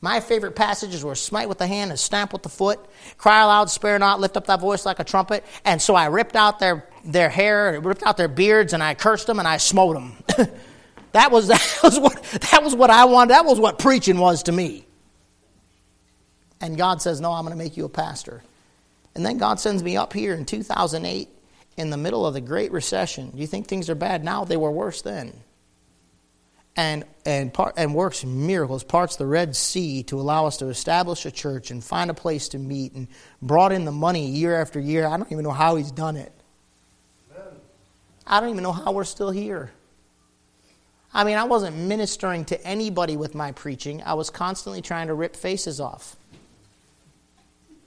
My 0.00 0.20
favorite 0.20 0.54
passages 0.54 1.02
were 1.02 1.16
smite 1.16 1.48
with 1.48 1.58
the 1.58 1.66
hand 1.66 1.90
and 1.90 1.98
stamp 1.98 2.32
with 2.32 2.44
the 2.44 2.48
foot, 2.48 2.78
cry 3.18 3.42
aloud, 3.42 3.68
spare 3.68 3.98
not, 3.98 4.20
lift 4.20 4.36
up 4.36 4.46
thy 4.46 4.56
voice 4.56 4.86
like 4.86 5.00
a 5.00 5.04
trumpet. 5.04 5.44
And 5.64 5.82
so 5.82 5.96
I 5.96 6.06
ripped 6.06 6.36
out 6.36 6.60
their, 6.60 6.88
their 7.04 7.30
hair, 7.30 7.80
ripped 7.80 8.04
out 8.04 8.16
their 8.16 8.28
beards, 8.28 8.74
and 8.74 8.80
I 8.80 8.94
cursed 8.94 9.26
them 9.26 9.40
and 9.40 9.48
I 9.48 9.56
smote 9.56 9.96
them. 9.96 10.48
That 11.12 11.30
was, 11.30 11.48
that 11.48 11.80
was, 11.82 11.98
what, 11.98 12.22
that 12.50 12.62
was 12.62 12.74
what 12.74 12.90
I 12.90 13.04
wanted. 13.04 13.30
That 13.30 13.44
was 13.44 13.60
what 13.60 13.78
preaching 13.78 14.18
was 14.18 14.44
to 14.44 14.52
me. 14.52 14.86
And 16.60 16.76
God 16.76 17.02
says, 17.02 17.20
No, 17.20 17.32
I'm 17.32 17.44
going 17.44 17.56
to 17.56 17.62
make 17.62 17.76
you 17.76 17.84
a 17.84 17.90
pastor. 17.90 18.42
And 19.14 19.26
then 19.26 19.36
God 19.36 19.60
sends 19.60 19.82
me 19.82 19.96
up 19.96 20.12
here 20.12 20.34
in 20.34 20.46
2008 20.46 21.28
in 21.76 21.90
the 21.90 21.96
middle 21.96 22.26
of 22.26 22.34
the 22.34 22.40
Great 22.40 22.72
Recession. 22.72 23.32
You 23.34 23.46
think 23.46 23.66
things 23.66 23.90
are 23.90 23.94
bad 23.94 24.24
now? 24.24 24.44
They 24.44 24.56
were 24.56 24.70
worse 24.70 25.02
then. 25.02 25.34
And, 26.74 27.04
and, 27.26 27.52
part, 27.52 27.74
and 27.76 27.94
works 27.94 28.24
miracles, 28.24 28.82
parts 28.82 29.16
the 29.16 29.26
Red 29.26 29.54
Sea 29.54 30.04
to 30.04 30.18
allow 30.18 30.46
us 30.46 30.56
to 30.58 30.68
establish 30.68 31.26
a 31.26 31.30
church 31.30 31.70
and 31.70 31.84
find 31.84 32.10
a 32.10 32.14
place 32.14 32.48
to 32.50 32.58
meet 32.58 32.94
and 32.94 33.08
brought 33.42 33.72
in 33.72 33.84
the 33.84 33.92
money 33.92 34.26
year 34.26 34.58
after 34.58 34.80
year. 34.80 35.06
I 35.06 35.18
don't 35.18 35.30
even 35.30 35.44
know 35.44 35.50
how 35.50 35.76
He's 35.76 35.90
done 35.90 36.16
it. 36.16 36.32
I 38.26 38.40
don't 38.40 38.50
even 38.50 38.62
know 38.62 38.72
how 38.72 38.92
we're 38.92 39.04
still 39.04 39.30
here. 39.30 39.70
I 41.14 41.24
mean, 41.24 41.36
I 41.36 41.44
wasn't 41.44 41.76
ministering 41.76 42.44
to 42.46 42.66
anybody 42.66 43.16
with 43.16 43.34
my 43.34 43.52
preaching. 43.52 44.02
I 44.02 44.14
was 44.14 44.30
constantly 44.30 44.80
trying 44.80 45.08
to 45.08 45.14
rip 45.14 45.36
faces 45.36 45.80
off. 45.80 46.16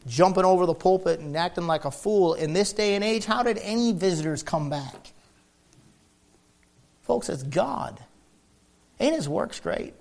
Jumping 0.08 0.46
over 0.46 0.68
the 0.68 0.76
pulpit 0.76 1.20
and 1.20 1.36
acting 1.36 1.66
like 1.66 1.86
a 1.86 1.92
fool. 1.92 2.36
In 2.36 2.54
this 2.54 2.74
day 2.74 2.94
and 2.94 3.04
age, 3.04 3.26
how 3.26 3.42
did 3.42 3.58
any 3.58 3.92
visitors 3.94 4.44
come 4.44 4.70
back? 4.70 5.14
Folks, 7.02 7.30
it's 7.30 7.42
God. 7.42 8.00
Ain't 9.00 9.16
his 9.16 9.28
works 9.28 9.60
great? 9.60 9.94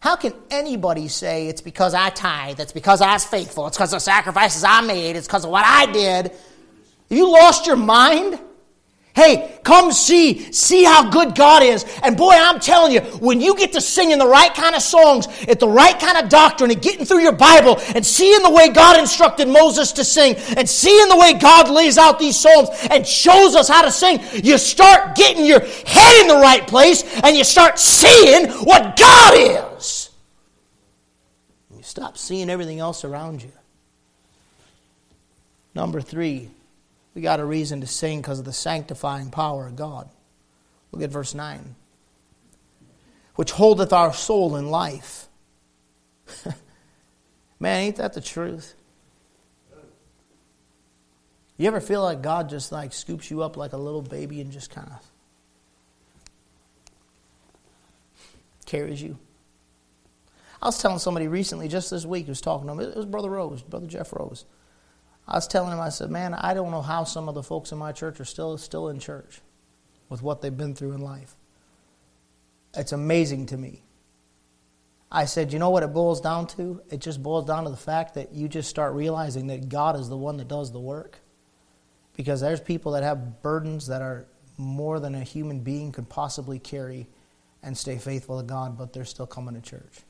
How 0.00 0.16
can 0.16 0.34
anybody 0.50 1.06
say 1.06 1.46
it's 1.46 1.60
because 1.60 1.94
I 1.94 2.10
tithe, 2.10 2.58
it's 2.58 2.72
because 2.72 3.00
I 3.00 3.12
was 3.12 3.24
faithful, 3.24 3.68
it's 3.68 3.76
because 3.76 3.92
of 3.92 4.02
sacrifices 4.02 4.64
I 4.64 4.80
made, 4.80 5.14
it's 5.14 5.28
because 5.28 5.44
of 5.44 5.50
what 5.52 5.64
I 5.64 5.86
did? 5.92 6.32
You 7.08 7.30
lost 7.30 7.68
your 7.68 7.76
mind? 7.76 8.40
Hey, 9.14 9.51
come 9.64 9.92
see, 9.92 10.52
see 10.52 10.84
how 10.84 11.10
good 11.10 11.34
God 11.34 11.62
is. 11.62 11.84
And 12.02 12.16
boy, 12.16 12.32
I'm 12.34 12.60
telling 12.60 12.92
you, 12.92 13.00
when 13.18 13.40
you 13.40 13.56
get 13.56 13.72
to 13.72 13.80
singing 13.80 14.18
the 14.18 14.26
right 14.26 14.52
kind 14.54 14.74
of 14.74 14.82
songs, 14.82 15.26
at 15.48 15.60
the 15.60 15.68
right 15.68 15.98
kind 15.98 16.18
of 16.18 16.28
doctrine, 16.28 16.70
and 16.70 16.82
getting 16.82 17.04
through 17.04 17.20
your 17.20 17.32
Bible, 17.32 17.78
and 17.94 18.04
seeing 18.04 18.42
the 18.42 18.50
way 18.50 18.68
God 18.68 18.98
instructed 18.98 19.48
Moses 19.48 19.92
to 19.92 20.04
sing, 20.04 20.36
and 20.56 20.68
seeing 20.68 21.08
the 21.08 21.16
way 21.16 21.34
God 21.34 21.70
lays 21.70 21.98
out 21.98 22.18
these 22.18 22.38
psalms 22.38 22.68
and 22.90 23.06
shows 23.06 23.54
us 23.54 23.68
how 23.68 23.82
to 23.82 23.90
sing, 23.90 24.20
you 24.42 24.58
start 24.58 25.14
getting 25.16 25.44
your 25.44 25.60
head 25.60 26.20
in 26.20 26.28
the 26.28 26.34
right 26.34 26.66
place, 26.66 27.04
and 27.22 27.36
you 27.36 27.44
start 27.44 27.78
seeing 27.78 28.48
what 28.64 28.96
God 28.96 29.34
is. 29.78 30.10
You 31.74 31.82
stop 31.82 32.18
seeing 32.18 32.50
everything 32.50 32.80
else 32.80 33.04
around 33.04 33.42
you. 33.42 33.52
Number 35.74 36.00
three, 36.00 36.50
we 37.14 37.22
got 37.22 37.40
a 37.40 37.44
reason 37.44 37.80
to 37.80 37.86
sing 37.86 38.20
because 38.20 38.38
of 38.38 38.44
the 38.44 38.52
sanctifying 38.52 39.30
power 39.30 39.66
of 39.66 39.76
God. 39.76 40.08
Look 40.92 41.02
at 41.02 41.10
verse 41.10 41.34
9. 41.34 41.74
Which 43.34 43.50
holdeth 43.50 43.92
our 43.92 44.12
soul 44.12 44.56
in 44.56 44.70
life. 44.70 45.28
Man, 47.60 47.80
ain't 47.80 47.96
that 47.96 48.12
the 48.12 48.20
truth? 48.20 48.74
You 51.56 51.68
ever 51.68 51.80
feel 51.80 52.02
like 52.02 52.22
God 52.22 52.48
just 52.48 52.72
like 52.72 52.92
scoops 52.92 53.30
you 53.30 53.42
up 53.42 53.56
like 53.56 53.72
a 53.72 53.76
little 53.76 54.02
baby 54.02 54.40
and 54.40 54.50
just 54.50 54.70
kind 54.70 54.88
of 54.90 55.12
carries 58.66 59.02
you? 59.02 59.18
I 60.60 60.66
was 60.66 60.80
telling 60.80 60.98
somebody 60.98 61.28
recently, 61.28 61.68
just 61.68 61.90
this 61.90 62.06
week, 62.06 62.26
who 62.26 62.30
was 62.30 62.40
talking 62.40 62.68
to 62.68 62.72
him. 62.72 62.80
It 62.80 62.96
was 62.96 63.06
Brother 63.06 63.30
Rose, 63.30 63.62
Brother 63.62 63.86
Jeff 63.86 64.12
Rose. 64.12 64.44
I 65.26 65.36
was 65.36 65.46
telling 65.46 65.72
him, 65.72 65.80
I 65.80 65.88
said, 65.88 66.10
man, 66.10 66.34
I 66.34 66.52
don't 66.54 66.70
know 66.70 66.82
how 66.82 67.04
some 67.04 67.28
of 67.28 67.34
the 67.34 67.42
folks 67.42 67.72
in 67.72 67.78
my 67.78 67.92
church 67.92 68.20
are 68.20 68.24
still 68.24 68.58
still 68.58 68.88
in 68.88 68.98
church 68.98 69.40
with 70.08 70.22
what 70.22 70.42
they've 70.42 70.56
been 70.56 70.74
through 70.74 70.92
in 70.92 71.00
life. 71.00 71.36
It's 72.74 72.92
amazing 72.92 73.46
to 73.46 73.56
me. 73.56 73.82
I 75.10 75.26
said, 75.26 75.52
you 75.52 75.58
know 75.58 75.70
what 75.70 75.82
it 75.82 75.92
boils 75.92 76.22
down 76.22 76.46
to? 76.48 76.80
It 76.90 77.00
just 77.00 77.22
boils 77.22 77.44
down 77.44 77.64
to 77.64 77.70
the 77.70 77.76
fact 77.76 78.14
that 78.14 78.32
you 78.32 78.48
just 78.48 78.70
start 78.70 78.94
realizing 78.94 79.48
that 79.48 79.68
God 79.68 79.94
is 79.98 80.08
the 80.08 80.16
one 80.16 80.38
that 80.38 80.48
does 80.48 80.72
the 80.72 80.80
work. 80.80 81.18
Because 82.16 82.40
there's 82.40 82.60
people 82.60 82.92
that 82.92 83.02
have 83.02 83.42
burdens 83.42 83.86
that 83.88 84.00
are 84.00 84.26
more 84.56 85.00
than 85.00 85.14
a 85.14 85.22
human 85.22 85.60
being 85.60 85.92
could 85.92 86.08
possibly 86.08 86.58
carry 86.58 87.08
and 87.62 87.76
stay 87.76 87.98
faithful 87.98 88.40
to 88.40 88.46
God, 88.46 88.78
but 88.78 88.92
they're 88.92 89.04
still 89.04 89.26
coming 89.26 89.54
to 89.54 89.60
church. 89.60 90.00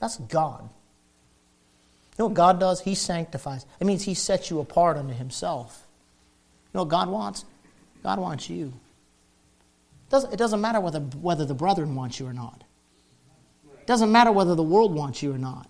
That's 0.00 0.16
God. 0.16 0.68
You 2.16 2.22
know 2.22 2.26
what 2.26 2.34
God 2.34 2.60
does? 2.60 2.80
He 2.80 2.94
sanctifies. 2.94 3.66
It 3.80 3.86
means 3.86 4.04
He 4.04 4.14
sets 4.14 4.50
you 4.50 4.60
apart 4.60 4.96
unto 4.96 5.12
Himself. 5.12 5.84
You 6.72 6.78
know 6.78 6.82
what 6.84 6.90
God 6.90 7.08
wants? 7.08 7.44
God 8.04 8.20
wants 8.20 8.48
you. 8.48 8.66
It 8.66 10.10
doesn't, 10.10 10.32
it 10.32 10.36
doesn't 10.36 10.60
matter 10.60 10.78
whether, 10.78 11.00
whether 11.00 11.44
the 11.44 11.54
brethren 11.54 11.96
want 11.96 12.20
you 12.20 12.26
or 12.26 12.32
not. 12.32 12.62
It 13.80 13.86
doesn't 13.86 14.12
matter 14.12 14.30
whether 14.30 14.54
the 14.54 14.62
world 14.62 14.94
wants 14.94 15.22
you 15.22 15.32
or 15.32 15.38
not. 15.38 15.68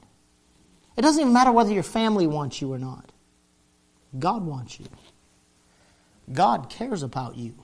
It 0.97 1.03
doesn't 1.03 1.21
even 1.21 1.33
matter 1.33 1.51
whether 1.51 1.73
your 1.73 1.83
family 1.83 2.27
wants 2.27 2.61
you 2.61 2.73
or 2.73 2.79
not. 2.79 3.11
God 4.19 4.45
wants 4.45 4.79
you. 4.79 4.87
God 6.33 6.69
cares 6.71 7.03
about 7.03 7.37
you. 7.37 7.55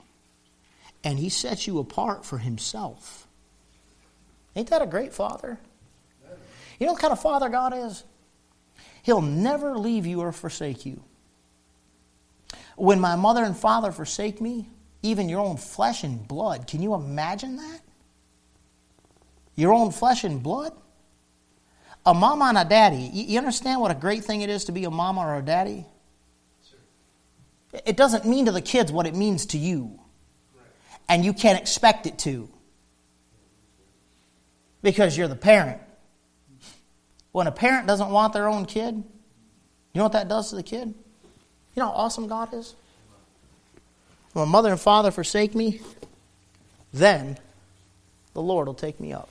And 1.03 1.19
He 1.19 1.29
sets 1.29 1.67
you 1.67 1.79
apart 1.79 2.25
for 2.25 2.39
Himself. 2.39 3.27
Ain't 4.55 4.69
that 4.69 4.81
a 4.81 4.87
great 4.87 5.13
Father? 5.13 5.59
You 6.79 6.87
know 6.87 6.93
what 6.93 7.01
kind 7.01 7.13
of 7.13 7.21
Father 7.21 7.47
God 7.47 7.73
is? 7.75 8.03
He'll 9.03 9.21
never 9.21 9.77
leave 9.77 10.05
you 10.05 10.21
or 10.21 10.31
forsake 10.31 10.85
you. 10.85 11.03
When 12.75 12.99
my 12.99 13.15
mother 13.15 13.43
and 13.43 13.55
father 13.55 13.91
forsake 13.91 14.41
me, 14.41 14.69
even 15.01 15.29
your 15.29 15.39
own 15.39 15.57
flesh 15.57 16.03
and 16.03 16.27
blood, 16.27 16.67
can 16.67 16.81
you 16.81 16.93
imagine 16.93 17.57
that? 17.57 17.79
Your 19.55 19.73
own 19.73 19.91
flesh 19.91 20.23
and 20.23 20.41
blood? 20.41 20.73
A 22.05 22.13
mama 22.13 22.45
and 22.45 22.57
a 22.57 22.65
daddy. 22.65 23.09
You 23.13 23.37
understand 23.37 23.81
what 23.81 23.91
a 23.91 23.95
great 23.95 24.23
thing 24.23 24.41
it 24.41 24.49
is 24.49 24.65
to 24.65 24.71
be 24.71 24.85
a 24.85 24.91
mama 24.91 25.21
or 25.21 25.35
a 25.35 25.41
daddy? 25.41 25.85
It 27.85 27.95
doesn't 27.95 28.25
mean 28.25 28.45
to 28.45 28.51
the 28.51 28.61
kids 28.61 28.91
what 28.91 29.05
it 29.05 29.15
means 29.15 29.47
to 29.47 29.57
you. 29.57 29.99
And 31.07 31.23
you 31.23 31.33
can't 31.33 31.59
expect 31.59 32.07
it 32.07 32.17
to. 32.19 32.49
Because 34.81 35.17
you're 35.17 35.27
the 35.27 35.35
parent. 35.35 35.79
When 37.31 37.47
a 37.47 37.51
parent 37.51 37.87
doesn't 37.87 38.09
want 38.09 38.33
their 38.33 38.47
own 38.47 38.65
kid, 38.65 38.95
you 38.95 39.97
know 39.97 40.03
what 40.03 40.13
that 40.13 40.27
does 40.27 40.49
to 40.49 40.55
the 40.55 40.63
kid? 40.63 40.87
You 40.87 41.81
know 41.81 41.85
how 41.85 41.91
awesome 41.91 42.27
God 42.27 42.53
is? 42.53 42.75
When 44.33 44.47
mother 44.49 44.71
and 44.71 44.79
father 44.79 45.11
forsake 45.11 45.55
me, 45.55 45.81
then 46.93 47.37
the 48.33 48.41
Lord 48.41 48.67
will 48.67 48.73
take 48.73 48.99
me 48.99 49.13
up. 49.13 49.29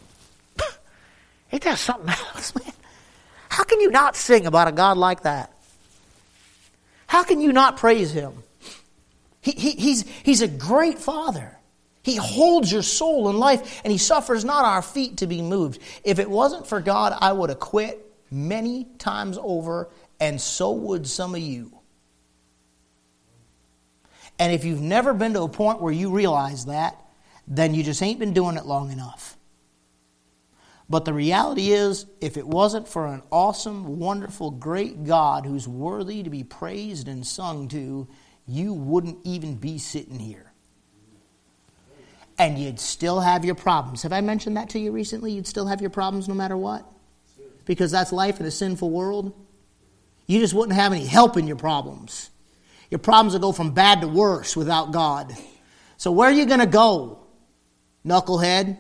Ain't 1.52 1.62
that 1.64 1.78
something 1.78 2.08
else, 2.08 2.54
man? 2.64 2.72
How 3.48 3.64
can 3.64 3.80
you 3.80 3.90
not 3.90 4.16
sing 4.16 4.46
about 4.46 4.68
a 4.68 4.72
God 4.72 4.96
like 4.96 5.22
that? 5.22 5.52
How 7.06 7.24
can 7.24 7.40
you 7.40 7.52
not 7.52 7.76
praise 7.76 8.12
him? 8.12 8.32
He, 9.40 9.52
he, 9.52 9.70
he's, 9.72 10.08
he's 10.22 10.42
a 10.42 10.48
great 10.48 10.98
father. 10.98 11.58
He 12.02 12.16
holds 12.16 12.72
your 12.72 12.82
soul 12.82 13.28
in 13.28 13.38
life 13.38 13.80
and 13.84 13.92
he 13.92 13.98
suffers 13.98 14.44
not 14.44 14.64
our 14.64 14.82
feet 14.82 15.18
to 15.18 15.26
be 15.26 15.42
moved. 15.42 15.80
If 16.02 16.18
it 16.18 16.30
wasn't 16.30 16.66
for 16.66 16.80
God, 16.80 17.16
I 17.18 17.32
would 17.32 17.50
have 17.50 17.60
quit 17.60 18.06
many 18.30 18.86
times 18.98 19.38
over, 19.40 19.90
and 20.18 20.40
so 20.40 20.72
would 20.72 21.06
some 21.06 21.34
of 21.34 21.40
you. 21.40 21.72
And 24.38 24.52
if 24.52 24.64
you've 24.64 24.80
never 24.80 25.12
been 25.12 25.34
to 25.34 25.42
a 25.42 25.48
point 25.48 25.82
where 25.82 25.92
you 25.92 26.10
realize 26.10 26.66
that, 26.66 26.96
then 27.46 27.74
you 27.74 27.82
just 27.82 28.02
ain't 28.02 28.18
been 28.18 28.32
doing 28.32 28.56
it 28.56 28.64
long 28.64 28.90
enough. 28.90 29.36
But 30.88 31.04
the 31.04 31.12
reality 31.12 31.70
is, 31.70 32.06
if 32.20 32.36
it 32.36 32.46
wasn't 32.46 32.88
for 32.88 33.06
an 33.06 33.22
awesome, 33.30 33.98
wonderful, 33.98 34.50
great 34.50 35.04
God 35.04 35.46
who's 35.46 35.68
worthy 35.68 36.22
to 36.22 36.30
be 36.30 36.42
praised 36.42 37.06
and 37.06 37.24
sung 37.24 37.68
to, 37.68 38.08
you 38.46 38.72
wouldn't 38.72 39.18
even 39.24 39.54
be 39.54 39.78
sitting 39.78 40.18
here. 40.18 40.49
And 42.40 42.58
you'd 42.58 42.80
still 42.80 43.20
have 43.20 43.44
your 43.44 43.54
problems. 43.54 44.02
Have 44.02 44.14
I 44.14 44.22
mentioned 44.22 44.56
that 44.56 44.70
to 44.70 44.78
you 44.78 44.92
recently? 44.92 45.30
You'd 45.30 45.46
still 45.46 45.66
have 45.66 45.82
your 45.82 45.90
problems 45.90 46.26
no 46.26 46.32
matter 46.32 46.56
what? 46.56 46.90
Because 47.66 47.90
that's 47.90 48.12
life 48.12 48.40
in 48.40 48.46
a 48.46 48.50
sinful 48.50 48.90
world. 48.90 49.34
You 50.26 50.40
just 50.40 50.54
wouldn't 50.54 50.74
have 50.74 50.94
any 50.94 51.04
help 51.04 51.36
in 51.36 51.46
your 51.46 51.58
problems. 51.58 52.30
Your 52.90 52.98
problems 52.98 53.34
will 53.34 53.40
go 53.40 53.52
from 53.52 53.72
bad 53.72 54.00
to 54.00 54.08
worse 54.08 54.56
without 54.56 54.90
God. 54.90 55.36
So, 55.98 56.12
where 56.12 56.30
are 56.30 56.32
you 56.32 56.46
going 56.46 56.60
to 56.60 56.66
go, 56.66 57.18
knucklehead? 58.06 58.78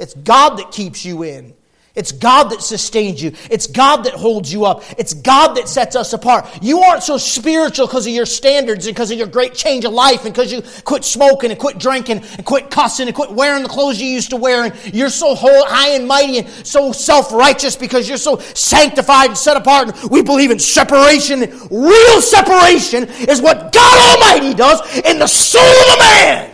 It's 0.00 0.14
God 0.14 0.56
that 0.58 0.72
keeps 0.72 1.04
you 1.04 1.22
in. 1.22 1.54
It's 1.98 2.12
God 2.12 2.50
that 2.50 2.62
sustains 2.62 3.20
you. 3.20 3.32
It's 3.50 3.66
God 3.66 4.04
that 4.04 4.14
holds 4.14 4.52
you 4.52 4.64
up. 4.64 4.84
It's 4.96 5.14
God 5.14 5.54
that 5.54 5.68
sets 5.68 5.96
us 5.96 6.12
apart. 6.12 6.46
You 6.62 6.78
aren't 6.78 7.02
so 7.02 7.18
spiritual 7.18 7.88
because 7.88 8.06
of 8.06 8.12
your 8.12 8.24
standards 8.24 8.86
and 8.86 8.94
because 8.94 9.10
of 9.10 9.18
your 9.18 9.26
great 9.26 9.52
change 9.52 9.84
of 9.84 9.92
life 9.92 10.24
and 10.24 10.32
because 10.32 10.52
you 10.52 10.62
quit 10.84 11.02
smoking 11.02 11.50
and 11.50 11.58
quit 11.58 11.78
drinking 11.78 12.18
and 12.36 12.46
quit 12.46 12.70
cussing 12.70 13.08
and 13.08 13.16
quit 13.16 13.32
wearing 13.32 13.64
the 13.64 13.68
clothes 13.68 14.00
you 14.00 14.06
used 14.06 14.30
to 14.30 14.36
wear 14.36 14.62
and 14.64 14.94
you're 14.94 15.10
so 15.10 15.34
high 15.34 15.96
and 15.96 16.06
mighty 16.06 16.38
and 16.38 16.48
so 16.64 16.92
self-righteous 16.92 17.74
because 17.74 18.08
you're 18.08 18.16
so 18.16 18.38
sanctified 18.38 19.30
and 19.30 19.36
set 19.36 19.56
apart 19.56 19.88
and 19.88 20.10
we 20.10 20.22
believe 20.22 20.52
in 20.52 20.60
separation. 20.60 21.40
Real 21.68 22.20
separation 22.20 23.08
is 23.28 23.42
what 23.42 23.72
God 23.72 24.20
Almighty 24.20 24.54
does 24.54 24.98
in 24.98 25.18
the 25.18 25.26
soul 25.26 25.62
of 25.62 25.96
a 25.96 25.98
man. 25.98 26.50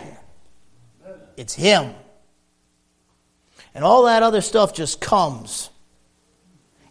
It's 1.37 1.53
Him. 1.53 1.93
And 3.75 3.83
all 3.83 4.05
that 4.05 4.23
other 4.23 4.41
stuff 4.41 4.73
just 4.73 5.01
comes. 5.01 5.69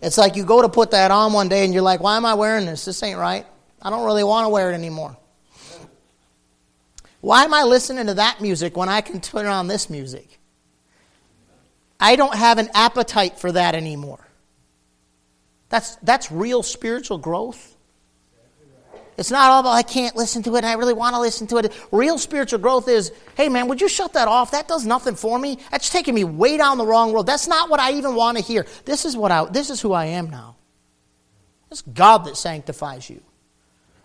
It's 0.03 0.19
like 0.19 0.37
you 0.37 0.45
go 0.45 0.61
to 0.61 0.69
put 0.69 0.91
that 0.91 1.11
on 1.11 1.33
one 1.33 1.49
day 1.49 1.65
and 1.65 1.73
you're 1.73 1.83
like, 1.83 2.01
why 2.01 2.19
am 2.19 2.27
I 2.27 2.35
wearing 2.35 2.67
this? 2.67 2.85
This 2.85 3.03
ain't 3.03 3.19
right. 3.19 3.47
I 3.81 3.89
don't 3.89 4.05
really 4.05 4.23
want 4.23 4.45
to 4.45 4.51
wear 4.51 4.71
it 4.71 4.75
anymore. 4.75 5.17
Why 7.23 7.45
am 7.45 7.55
I 7.55 7.63
listening 7.63 8.07
to 8.09 8.15
that 8.15 8.43
music 8.43 8.77
when 8.77 8.91
I 8.91 9.01
can 9.01 9.23
turn 9.23 9.47
on 9.47 9.67
this 9.67 9.89
music? 9.89 10.39
I 11.99 12.17
don't 12.17 12.35
have 12.35 12.59
an 12.59 12.69
appetite 12.75 13.39
for 13.39 13.51
that 13.51 13.75
anymore. 13.75 14.21
That's, 15.71 15.97
that's 15.97 16.31
real 16.31 16.63
spiritual 16.63 17.17
growth. 17.17 17.75
It's 19.17 19.31
not 19.31 19.51
all 19.51 19.61
about, 19.61 19.73
I 19.73 19.83
can't 19.83 20.17
listen 20.17 20.43
to 20.43 20.57
it 20.57 20.65
I 20.65 20.73
really 20.75 20.93
want 20.93 21.15
to 21.15 21.21
listen 21.21 21.47
to 21.49 21.59
it. 21.59 21.73
Real 21.93 22.19
spiritual 22.19 22.59
growth 22.59 22.89
is, 22.89 23.13
hey 23.37 23.49
man, 23.49 23.69
would 23.69 23.81
you 23.81 23.89
shut 23.89 24.13
that 24.15 24.27
off? 24.27 24.51
That 24.51 24.67
does 24.67 24.85
nothing 24.85 25.15
for 25.15 25.39
me. 25.39 25.59
That's 25.71 25.91
taking 25.91 26.15
me 26.15 26.25
way 26.25 26.57
down 26.57 26.79
the 26.79 26.87
wrong 26.87 27.13
road. 27.13 27.27
That's 27.27 27.47
not 27.47 27.71
what 27.71 27.81
I 27.81 27.93
even 27.93 28.15
want 28.15 28.39
to 28.39 28.43
hear. 28.43 28.67
This 28.85 29.05
is 29.05 29.17
what 29.17 29.31
I, 29.31 29.45
this 29.45 29.71
is 29.71 29.81
who 29.81 29.93
I 29.93 30.07
am 30.07 30.31
now. 30.31 30.57
It's 31.71 31.83
God 31.83 32.25
that 32.25 32.37
sanctifies 32.37 33.09
you. 33.09 33.23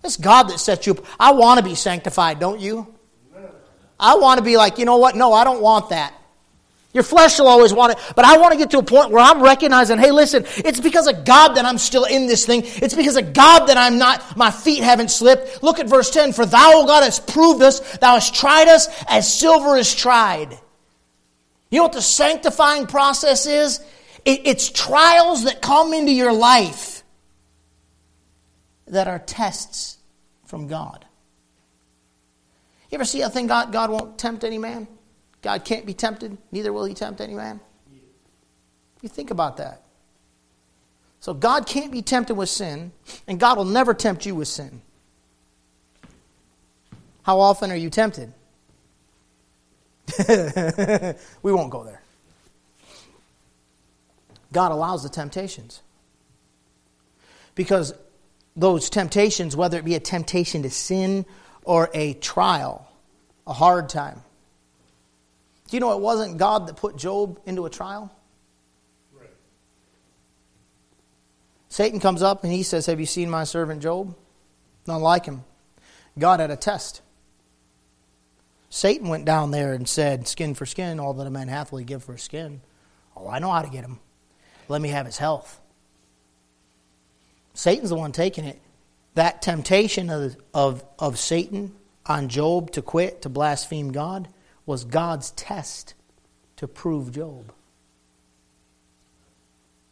It's 0.03 0.17
God 0.17 0.43
that 0.43 0.59
sets 0.59 0.87
you 0.87 0.93
up. 0.93 1.05
I 1.19 1.31
want 1.33 1.59
to 1.59 1.63
be 1.63 1.75
sanctified, 1.75 2.39
don't 2.39 2.59
you? 2.59 2.95
I 3.99 4.15
want 4.15 4.37
to 4.37 4.43
be 4.43 4.57
like, 4.57 4.77
you 4.77 4.85
know 4.85 4.97
what? 4.97 5.15
No, 5.15 5.33
I 5.33 5.43
don't 5.43 5.61
want 5.61 5.89
that. 5.89 6.13
Your 6.91 7.03
flesh 7.03 7.37
will 7.37 7.47
always 7.47 7.71
want 7.71 7.93
it, 7.93 7.99
but 8.15 8.25
I 8.25 8.37
want 8.37 8.53
to 8.53 8.57
get 8.57 8.71
to 8.71 8.79
a 8.79 8.83
point 8.83 9.11
where 9.11 9.23
I'm 9.23 9.43
recognizing, 9.43 9.99
hey, 9.99 10.09
listen, 10.09 10.43
it's 10.57 10.79
because 10.79 11.05
of 11.05 11.23
God 11.23 11.49
that 11.49 11.63
I'm 11.63 11.77
still 11.77 12.05
in 12.05 12.25
this 12.25 12.47
thing. 12.47 12.63
It's 12.65 12.95
because 12.95 13.15
of 13.15 13.31
God 13.33 13.67
that 13.67 13.77
I'm 13.77 13.99
not, 13.99 14.35
my 14.35 14.49
feet 14.49 14.81
haven't 14.81 15.11
slipped. 15.11 15.61
Look 15.61 15.79
at 15.79 15.87
verse 15.87 16.09
10. 16.09 16.33
For 16.33 16.47
thou, 16.47 16.81
O 16.81 16.87
God, 16.87 17.03
hast 17.03 17.27
proved 17.27 17.61
us, 17.61 17.79
thou 17.97 18.15
hast 18.15 18.33
tried 18.33 18.67
us 18.67 18.87
as 19.07 19.31
silver 19.31 19.77
is 19.77 19.93
tried. 19.93 20.51
You 21.69 21.77
know 21.77 21.83
what 21.83 21.93
the 21.93 22.01
sanctifying 22.01 22.87
process 22.87 23.45
is? 23.45 23.79
it's 24.25 24.69
trials 24.69 25.45
that 25.45 25.61
come 25.61 25.93
into 25.93 26.11
your 26.11 26.33
life 26.33 27.03
that 28.85 29.07
are 29.07 29.17
tests 29.17 29.97
from 30.45 30.67
God. 30.67 31.05
You 32.91 32.97
ever 32.97 33.05
see 33.05 33.21
a 33.21 33.29
thing 33.29 33.47
God, 33.47 33.71
God 33.71 33.89
won't 33.89 34.19
tempt 34.19 34.43
any 34.43 34.57
man? 34.57 34.87
God 35.41 35.63
can't 35.63 35.85
be 35.85 35.93
tempted, 35.93 36.37
neither 36.51 36.73
will 36.73 36.85
he 36.85 36.93
tempt 36.93 37.21
any 37.21 37.33
man. 37.33 37.59
You 39.01 39.09
think 39.09 39.31
about 39.31 39.57
that. 39.57 39.83
So 41.21 41.33
God 41.33 41.65
can't 41.67 41.91
be 41.91 42.01
tempted 42.01 42.35
with 42.35 42.49
sin, 42.49 42.91
and 43.27 43.39
God 43.39 43.57
will 43.57 43.65
never 43.65 43.93
tempt 43.93 44.25
you 44.25 44.35
with 44.35 44.47
sin. 44.47 44.81
How 47.23 47.39
often 47.39 47.71
are 47.71 47.75
you 47.75 47.89
tempted? 47.89 48.33
we 51.43 51.51
won't 51.51 51.69
go 51.69 51.83
there. 51.83 52.01
God 54.51 54.71
allows 54.71 55.03
the 55.03 55.09
temptations. 55.09 55.81
Because 57.55 57.93
those 58.55 58.89
temptations, 58.89 59.55
whether 59.55 59.77
it 59.77 59.85
be 59.85 59.95
a 59.95 59.99
temptation 59.99 60.63
to 60.63 60.69
sin 60.69 61.25
or 61.63 61.89
a 61.93 62.13
trial, 62.15 62.89
a 63.45 63.53
hard 63.53 63.89
time, 63.89 64.23
do 65.69 65.77
you 65.77 65.81
know 65.81 65.93
it 65.93 65.99
wasn't 65.99 66.37
God 66.37 66.67
that 66.67 66.77
put 66.77 66.97
Job 66.97 67.39
into 67.45 67.65
a 67.65 67.69
trial? 67.69 68.11
Right. 69.13 69.29
Satan 71.69 71.99
comes 71.99 72.23
up 72.23 72.43
and 72.43 72.51
he 72.51 72.63
says, 72.63 72.87
Have 72.87 72.99
you 72.99 73.05
seen 73.05 73.29
my 73.29 73.43
servant 73.43 73.83
Job? 73.83 74.15
Not 74.87 75.01
like 75.01 75.25
him. 75.25 75.43
God 76.17 76.39
had 76.39 76.49
a 76.49 76.55
test. 76.55 77.01
Satan 78.71 79.09
went 79.09 79.25
down 79.25 79.51
there 79.51 79.73
and 79.73 79.87
said, 79.87 80.27
Skin 80.27 80.55
for 80.55 80.65
skin, 80.65 80.99
all 80.99 81.13
that 81.13 81.27
a 81.27 81.29
man 81.29 81.47
hath 81.47 81.71
will 81.71 81.79
he 81.79 81.85
give 81.85 82.03
for 82.03 82.13
a 82.13 82.19
skin. 82.19 82.61
Oh, 83.15 83.27
I 83.27 83.37
know 83.37 83.51
how 83.51 83.61
to 83.61 83.69
get 83.69 83.83
him. 83.83 83.99
Let 84.69 84.81
me 84.81 84.89
have 84.89 85.05
his 85.05 85.17
health. 85.17 85.59
Satan's 87.53 87.89
the 87.89 87.95
one 87.95 88.11
taking 88.11 88.45
it. 88.45 88.59
That 89.13 89.41
temptation 89.41 90.09
of, 90.09 90.35
of, 90.53 90.83
of 90.97 91.19
Satan 91.19 91.75
on 92.07 92.29
Job 92.29 92.71
to 92.71 92.81
quit, 92.81 93.23
to 93.23 93.29
blaspheme 93.29 93.91
God, 93.91 94.27
was 94.69 94.83
God's 94.83 95.31
test 95.31 95.95
to 96.57 96.67
prove 96.67 97.11
Job. 97.11 97.51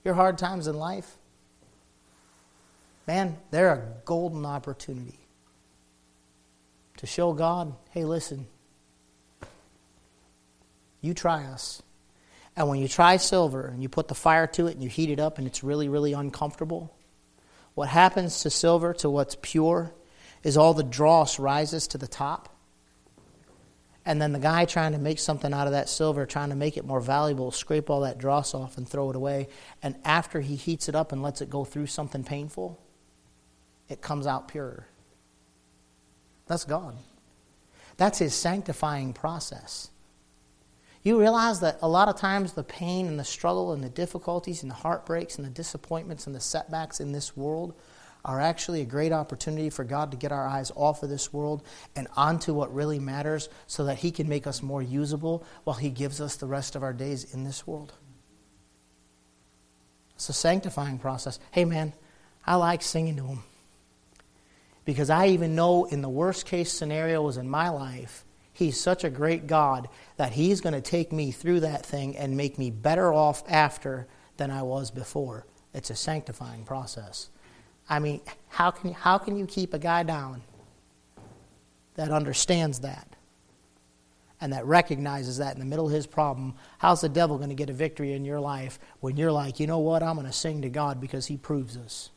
Your 0.03 0.13
hard 0.13 0.37
times 0.37 0.67
in 0.67 0.77
life, 0.77 1.17
man, 3.07 3.39
they're 3.49 3.73
a 3.73 3.81
golden 4.05 4.45
opportunity 4.45 5.17
to 6.97 7.07
show 7.07 7.33
God, 7.33 7.73
hey, 7.89 8.05
listen, 8.05 8.45
you 11.01 11.15
try 11.15 11.45
us. 11.45 11.81
And 12.55 12.69
when 12.69 12.79
you 12.79 12.87
try 12.87 13.17
silver 13.17 13.65
and 13.65 13.81
you 13.81 13.89
put 13.89 14.07
the 14.07 14.13
fire 14.13 14.45
to 14.45 14.67
it 14.67 14.75
and 14.75 14.83
you 14.83 14.89
heat 14.89 15.09
it 15.09 15.19
up 15.19 15.39
and 15.39 15.47
it's 15.47 15.63
really, 15.63 15.89
really 15.89 16.13
uncomfortable, 16.13 16.95
what 17.73 17.89
happens 17.89 18.41
to 18.41 18.51
silver, 18.51 18.93
to 18.93 19.09
what's 19.09 19.35
pure, 19.41 19.91
is 20.43 20.55
all 20.55 20.75
the 20.75 20.83
dross 20.83 21.39
rises 21.39 21.87
to 21.87 21.97
the 21.97 22.07
top. 22.07 22.56
And 24.07 24.21
then 24.21 24.31
the 24.31 24.39
guy 24.39 24.63
trying 24.63 24.93
to 24.93 24.99
make 24.99 25.19
something 25.19 25.53
out 25.53 25.67
of 25.67 25.73
that 25.73 25.89
silver, 25.89 26.25
trying 26.25 26.47
to 26.47 26.55
make 26.55 26.77
it 26.77 26.85
more 26.85 27.01
valuable, 27.01 27.51
scrape 27.51 27.89
all 27.89 27.99
that 28.01 28.17
dross 28.17 28.53
off 28.53 28.77
and 28.77 28.87
throw 28.87 29.09
it 29.09 29.17
away. 29.17 29.49
And 29.83 29.97
after 30.05 30.39
he 30.39 30.55
heats 30.55 30.87
it 30.87 30.95
up 30.95 31.11
and 31.11 31.21
lets 31.21 31.41
it 31.41 31.49
go 31.49 31.65
through 31.65 31.87
something 31.87 32.23
painful, 32.23 32.79
it 33.89 34.01
comes 34.01 34.25
out 34.25 34.47
purer. 34.47 34.87
That's 36.45 36.63
God. 36.63 36.95
That's 37.97 38.19
his 38.19 38.33
sanctifying 38.33 39.11
process. 39.11 39.89
You 41.03 41.19
realize 41.19 41.59
that 41.59 41.77
a 41.81 41.89
lot 41.89 42.07
of 42.07 42.15
times 42.15 42.53
the 42.53 42.63
pain 42.63 43.07
and 43.07 43.19
the 43.19 43.25
struggle 43.25 43.73
and 43.73 43.83
the 43.83 43.89
difficulties 43.89 44.61
and 44.61 44.71
the 44.71 44.75
heartbreaks 44.75 45.35
and 45.35 45.45
the 45.45 45.51
disappointments 45.51 46.27
and 46.27 46.35
the 46.35 46.39
setbacks 46.39 47.01
in 47.01 47.11
this 47.11 47.35
world 47.35 47.73
are 48.27 48.41
actually 48.41 48.81
a 48.81 48.85
great 48.85 49.13
opportunity 49.13 49.69
for 49.69 49.85
God 49.85 50.11
to 50.11 50.17
get 50.17 50.33
our 50.33 50.45
eyes 50.45 50.71
off 50.75 51.01
of 51.01 51.09
this 51.09 51.31
world 51.31 51.63
and 51.95 52.07
onto 52.17 52.53
what 52.53 52.73
really 52.73 52.99
matters 52.99 53.47
so 53.67 53.85
that 53.85 53.99
He 53.99 54.11
can 54.11 54.27
make 54.27 54.45
us 54.45 54.61
more 54.61 54.81
usable 54.81 55.45
while 55.63 55.77
He 55.77 55.89
gives 55.89 56.19
us 56.19 56.35
the 56.35 56.45
rest 56.45 56.75
of 56.75 56.83
our 56.83 56.93
days 56.93 57.33
in 57.33 57.45
this 57.45 57.65
world. 57.65 57.93
It's 60.15 60.27
a 60.27 60.33
sanctifying 60.33 60.99
process. 60.99 61.39
Hey, 61.51 61.63
man, 61.63 61.93
I 62.45 62.55
like 62.55 62.81
singing 62.81 63.15
to 63.15 63.23
Him 63.23 63.43
because 64.83 65.09
I 65.09 65.27
even 65.27 65.55
know 65.55 65.85
in 65.85 66.01
the 66.01 66.09
worst 66.09 66.45
case 66.45 66.71
scenarios 66.71 67.37
in 67.37 67.49
my 67.49 67.69
life, 67.69 68.25
He's 68.51 68.79
such 68.79 69.03
a 69.03 69.09
great 69.09 69.47
God 69.47 69.87
that 70.17 70.33
He's 70.33 70.59
going 70.59 70.73
to 70.73 70.81
take 70.81 71.13
me 71.13 71.31
through 71.31 71.61
that 71.61 71.85
thing 71.85 72.17
and 72.17 72.35
make 72.35 72.57
me 72.57 72.71
better 72.71 73.13
off 73.13 73.43
after 73.47 74.07
than 74.35 74.51
I 74.51 74.63
was 74.63 74.91
before. 74.91 75.45
It's 75.73 75.91
a 75.91 75.95
sanctifying 75.95 76.65
process. 76.65 77.29
I 77.89 77.99
mean, 77.99 78.21
how 78.49 78.71
can, 78.71 78.93
how 78.93 79.17
can 79.17 79.37
you 79.37 79.45
keep 79.45 79.73
a 79.73 79.79
guy 79.79 80.03
down 80.03 80.41
that 81.95 82.09
understands 82.09 82.79
that 82.79 83.07
and 84.39 84.53
that 84.53 84.65
recognizes 84.65 85.37
that 85.37 85.53
in 85.53 85.59
the 85.59 85.65
middle 85.65 85.87
of 85.87 85.91
his 85.91 86.05
problem? 86.05 86.55
How's 86.79 87.01
the 87.01 87.09
devil 87.09 87.37
going 87.37 87.49
to 87.49 87.55
get 87.55 87.69
a 87.69 87.73
victory 87.73 88.13
in 88.13 88.25
your 88.25 88.39
life 88.39 88.79
when 88.99 89.17
you're 89.17 89.31
like, 89.31 89.59
you 89.59 89.67
know 89.67 89.79
what, 89.79 90.03
I'm 90.03 90.15
going 90.15 90.27
to 90.27 90.33
sing 90.33 90.61
to 90.63 90.69
God 90.69 90.99
because 90.99 91.27
He 91.27 91.37
proves 91.37 91.77
us? 91.77 92.09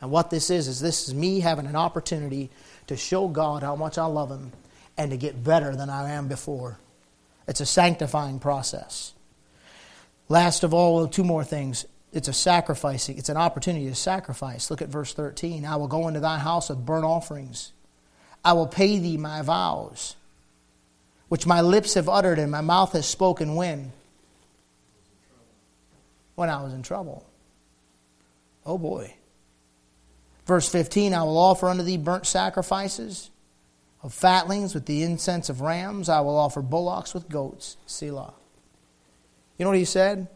And 0.00 0.10
what 0.10 0.30
this 0.30 0.50
is, 0.50 0.68
is 0.68 0.80
this 0.80 1.08
is 1.08 1.14
me 1.14 1.40
having 1.40 1.66
an 1.66 1.76
opportunity 1.76 2.50
to 2.86 2.96
show 2.96 3.28
God 3.28 3.62
how 3.62 3.76
much 3.76 3.98
I 3.98 4.06
love 4.06 4.30
Him 4.30 4.52
and 4.96 5.10
to 5.10 5.16
get 5.16 5.42
better 5.42 5.74
than 5.74 5.90
I 5.90 6.12
am 6.12 6.28
before. 6.28 6.78
It's 7.46 7.60
a 7.60 7.66
sanctifying 7.66 8.38
process. 8.38 9.14
Last 10.28 10.62
of 10.62 10.74
all, 10.74 11.08
two 11.08 11.24
more 11.24 11.44
things. 11.44 11.86
It's 12.12 12.28
a 12.28 12.32
sacrificing, 12.32 13.18
it's 13.18 13.28
an 13.28 13.36
opportunity 13.36 13.86
to 13.86 13.94
sacrifice. 13.94 14.70
Look 14.70 14.80
at 14.80 14.88
verse 14.88 15.12
13. 15.12 15.64
I 15.64 15.76
will 15.76 15.88
go 15.88 16.08
into 16.08 16.20
thy 16.20 16.38
house 16.38 16.70
with 16.70 16.84
burnt 16.84 17.04
offerings. 17.04 17.72
I 18.44 18.54
will 18.54 18.66
pay 18.66 18.98
thee 18.98 19.16
my 19.16 19.42
vows, 19.42 20.16
which 21.28 21.46
my 21.46 21.60
lips 21.60 21.94
have 21.94 22.08
uttered 22.08 22.38
and 22.38 22.50
my 22.50 22.62
mouth 22.62 22.92
has 22.92 23.06
spoken 23.06 23.56
when? 23.56 23.92
When 26.34 26.48
I 26.48 26.62
was 26.62 26.72
in 26.72 26.82
trouble. 26.82 27.26
Oh 28.64 28.78
boy. 28.78 29.14
Verse 30.46 30.68
15 30.68 31.12
I 31.12 31.22
will 31.24 31.36
offer 31.36 31.68
unto 31.68 31.82
thee 31.82 31.98
burnt 31.98 32.26
sacrifices 32.26 33.30
of 34.02 34.14
fatlings 34.14 34.72
with 34.72 34.86
the 34.86 35.02
incense 35.02 35.50
of 35.50 35.60
rams. 35.60 36.08
I 36.08 36.20
will 36.20 36.38
offer 36.38 36.62
bullocks 36.62 37.12
with 37.12 37.28
goats. 37.28 37.76
Selah. 37.86 38.32
You 39.58 39.64
know 39.64 39.70
what 39.70 39.78
he 39.78 39.84
said? 39.84 40.28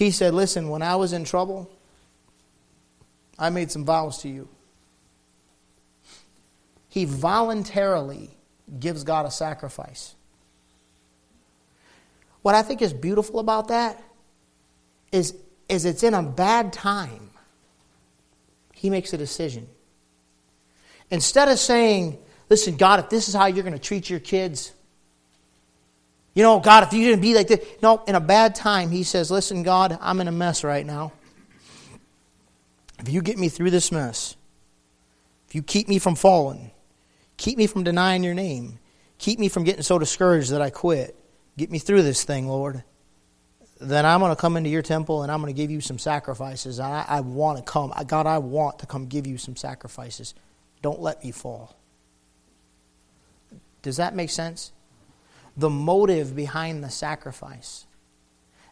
He 0.00 0.10
said, 0.12 0.32
Listen, 0.32 0.70
when 0.70 0.80
I 0.80 0.96
was 0.96 1.12
in 1.12 1.24
trouble, 1.24 1.70
I 3.38 3.50
made 3.50 3.70
some 3.70 3.84
vows 3.84 4.16
to 4.22 4.30
you. 4.30 4.48
He 6.88 7.04
voluntarily 7.04 8.30
gives 8.78 9.04
God 9.04 9.26
a 9.26 9.30
sacrifice. 9.30 10.14
What 12.40 12.54
I 12.54 12.62
think 12.62 12.80
is 12.80 12.94
beautiful 12.94 13.40
about 13.40 13.68
that 13.68 14.02
is, 15.12 15.36
is 15.68 15.84
it's 15.84 16.02
in 16.02 16.14
a 16.14 16.22
bad 16.22 16.72
time. 16.72 17.28
He 18.72 18.88
makes 18.88 19.12
a 19.12 19.18
decision. 19.18 19.68
Instead 21.10 21.50
of 21.50 21.58
saying, 21.58 22.16
Listen, 22.48 22.76
God, 22.76 23.00
if 23.00 23.10
this 23.10 23.28
is 23.28 23.34
how 23.34 23.44
you're 23.44 23.64
going 23.64 23.74
to 23.74 23.78
treat 23.78 24.08
your 24.08 24.18
kids, 24.18 24.72
you 26.34 26.42
know, 26.42 26.60
God, 26.60 26.84
if 26.84 26.92
you 26.92 27.04
didn't 27.04 27.22
be 27.22 27.34
like 27.34 27.48
this. 27.48 27.60
No, 27.82 28.02
in 28.06 28.14
a 28.14 28.20
bad 28.20 28.54
time, 28.54 28.90
he 28.90 29.02
says, 29.02 29.30
Listen, 29.30 29.62
God, 29.62 29.98
I'm 30.00 30.20
in 30.20 30.28
a 30.28 30.32
mess 30.32 30.62
right 30.62 30.86
now. 30.86 31.12
If 33.00 33.08
you 33.08 33.22
get 33.22 33.38
me 33.38 33.48
through 33.48 33.70
this 33.70 33.90
mess, 33.90 34.36
if 35.48 35.54
you 35.54 35.62
keep 35.62 35.88
me 35.88 35.98
from 35.98 36.14
falling, 36.14 36.70
keep 37.36 37.58
me 37.58 37.66
from 37.66 37.82
denying 37.82 38.22
your 38.22 38.34
name, 38.34 38.78
keep 39.18 39.38
me 39.38 39.48
from 39.48 39.64
getting 39.64 39.82
so 39.82 39.98
discouraged 39.98 40.50
that 40.50 40.62
I 40.62 40.70
quit, 40.70 41.16
get 41.56 41.70
me 41.70 41.78
through 41.78 42.02
this 42.02 42.24
thing, 42.24 42.46
Lord, 42.46 42.84
then 43.80 44.04
I'm 44.04 44.20
going 44.20 44.30
to 44.30 44.40
come 44.40 44.56
into 44.56 44.68
your 44.68 44.82
temple 44.82 45.22
and 45.22 45.32
I'm 45.32 45.40
going 45.40 45.52
to 45.52 45.56
give 45.56 45.70
you 45.70 45.80
some 45.80 45.98
sacrifices. 45.98 46.78
I, 46.78 47.04
I 47.08 47.20
want 47.20 47.58
to 47.58 47.64
come. 47.64 47.92
God, 48.06 48.26
I 48.26 48.38
want 48.38 48.78
to 48.80 48.86
come 48.86 49.06
give 49.06 49.26
you 49.26 49.38
some 49.38 49.56
sacrifices. 49.56 50.34
Don't 50.82 51.00
let 51.00 51.24
me 51.24 51.30
fall. 51.30 51.74
Does 53.82 53.96
that 53.96 54.14
make 54.14 54.28
sense? 54.28 54.72
The 55.56 55.70
motive 55.70 56.34
behind 56.34 56.82
the 56.82 56.90
sacrifice. 56.90 57.86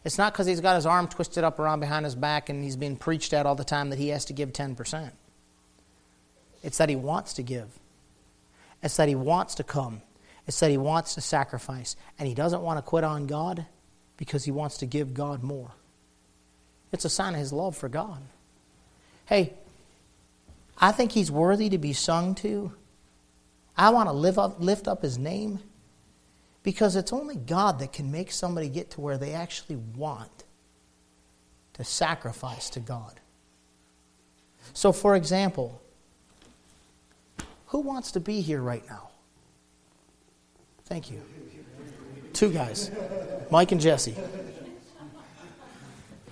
It's 0.03 0.17
not 0.17 0.33
because 0.33 0.47
he's 0.47 0.61
got 0.61 0.75
his 0.75 0.85
arm 0.85 1.07
twisted 1.07 1.43
up 1.43 1.59
around 1.59 1.81
behind 1.81 2.05
his 2.05 2.15
back 2.15 2.49
and 2.49 2.63
he's 2.63 2.77
being 2.77 2.95
preached 2.95 3.33
at 3.33 3.45
all 3.45 3.55
the 3.55 3.63
time 3.63 3.89
that 3.89 3.99
he 3.99 4.09
has 4.09 4.25
to 4.25 4.33
give 4.33 4.53
10%. 4.53 5.11
It's 6.63 6.77
that 6.77 6.89
he 6.89 6.95
wants 6.95 7.33
to 7.33 7.43
give. 7.43 7.67
It's 8.81 8.97
that 8.97 9.09
he 9.09 9.15
wants 9.15 9.55
to 9.55 9.63
come. 9.63 10.01
It's 10.47 10.59
that 10.61 10.71
he 10.71 10.77
wants 10.77 11.15
to 11.15 11.21
sacrifice. 11.21 11.95
And 12.17 12.27
he 12.27 12.33
doesn't 12.33 12.61
want 12.61 12.77
to 12.77 12.81
quit 12.81 13.03
on 13.03 13.27
God 13.27 13.65
because 14.17 14.45
he 14.45 14.51
wants 14.51 14.77
to 14.77 14.85
give 14.85 15.13
God 15.13 15.43
more. 15.43 15.71
It's 16.91 17.05
a 17.05 17.09
sign 17.09 17.33
of 17.33 17.39
his 17.39 17.53
love 17.53 17.75
for 17.75 17.89
God. 17.89 18.21
Hey, 19.25 19.53
I 20.77 20.91
think 20.91 21.11
he's 21.11 21.29
worthy 21.29 21.69
to 21.69 21.77
be 21.77 21.93
sung 21.93 22.35
to 22.35 22.73
I 23.79 23.91
want 23.91 24.09
to 24.09 24.13
live 24.13 24.37
up, 24.37 24.59
lift 24.59 24.89
up 24.89 25.01
his 25.01 25.17
name 25.17 25.59
because 26.63 26.95
it's 26.95 27.13
only 27.13 27.35
God 27.35 27.79
that 27.79 27.93
can 27.93 28.11
make 28.11 28.31
somebody 28.31 28.69
get 28.69 28.91
to 28.91 29.01
where 29.01 29.17
they 29.17 29.33
actually 29.33 29.77
want 29.95 30.43
to 31.73 31.83
sacrifice 31.83 32.69
to 32.71 32.79
God. 32.79 33.19
So, 34.73 34.91
for 34.91 35.15
example, 35.15 35.81
who 37.67 37.79
wants 37.79 38.11
to 38.11 38.19
be 38.19 38.41
here 38.41 38.61
right 38.61 38.83
now? 38.89 39.09
Thank 40.85 41.11
you. 41.11 41.21
Two 42.33 42.51
guys, 42.51 42.91
Mike 43.49 43.71
and 43.71 43.79
Jesse. 43.79 44.15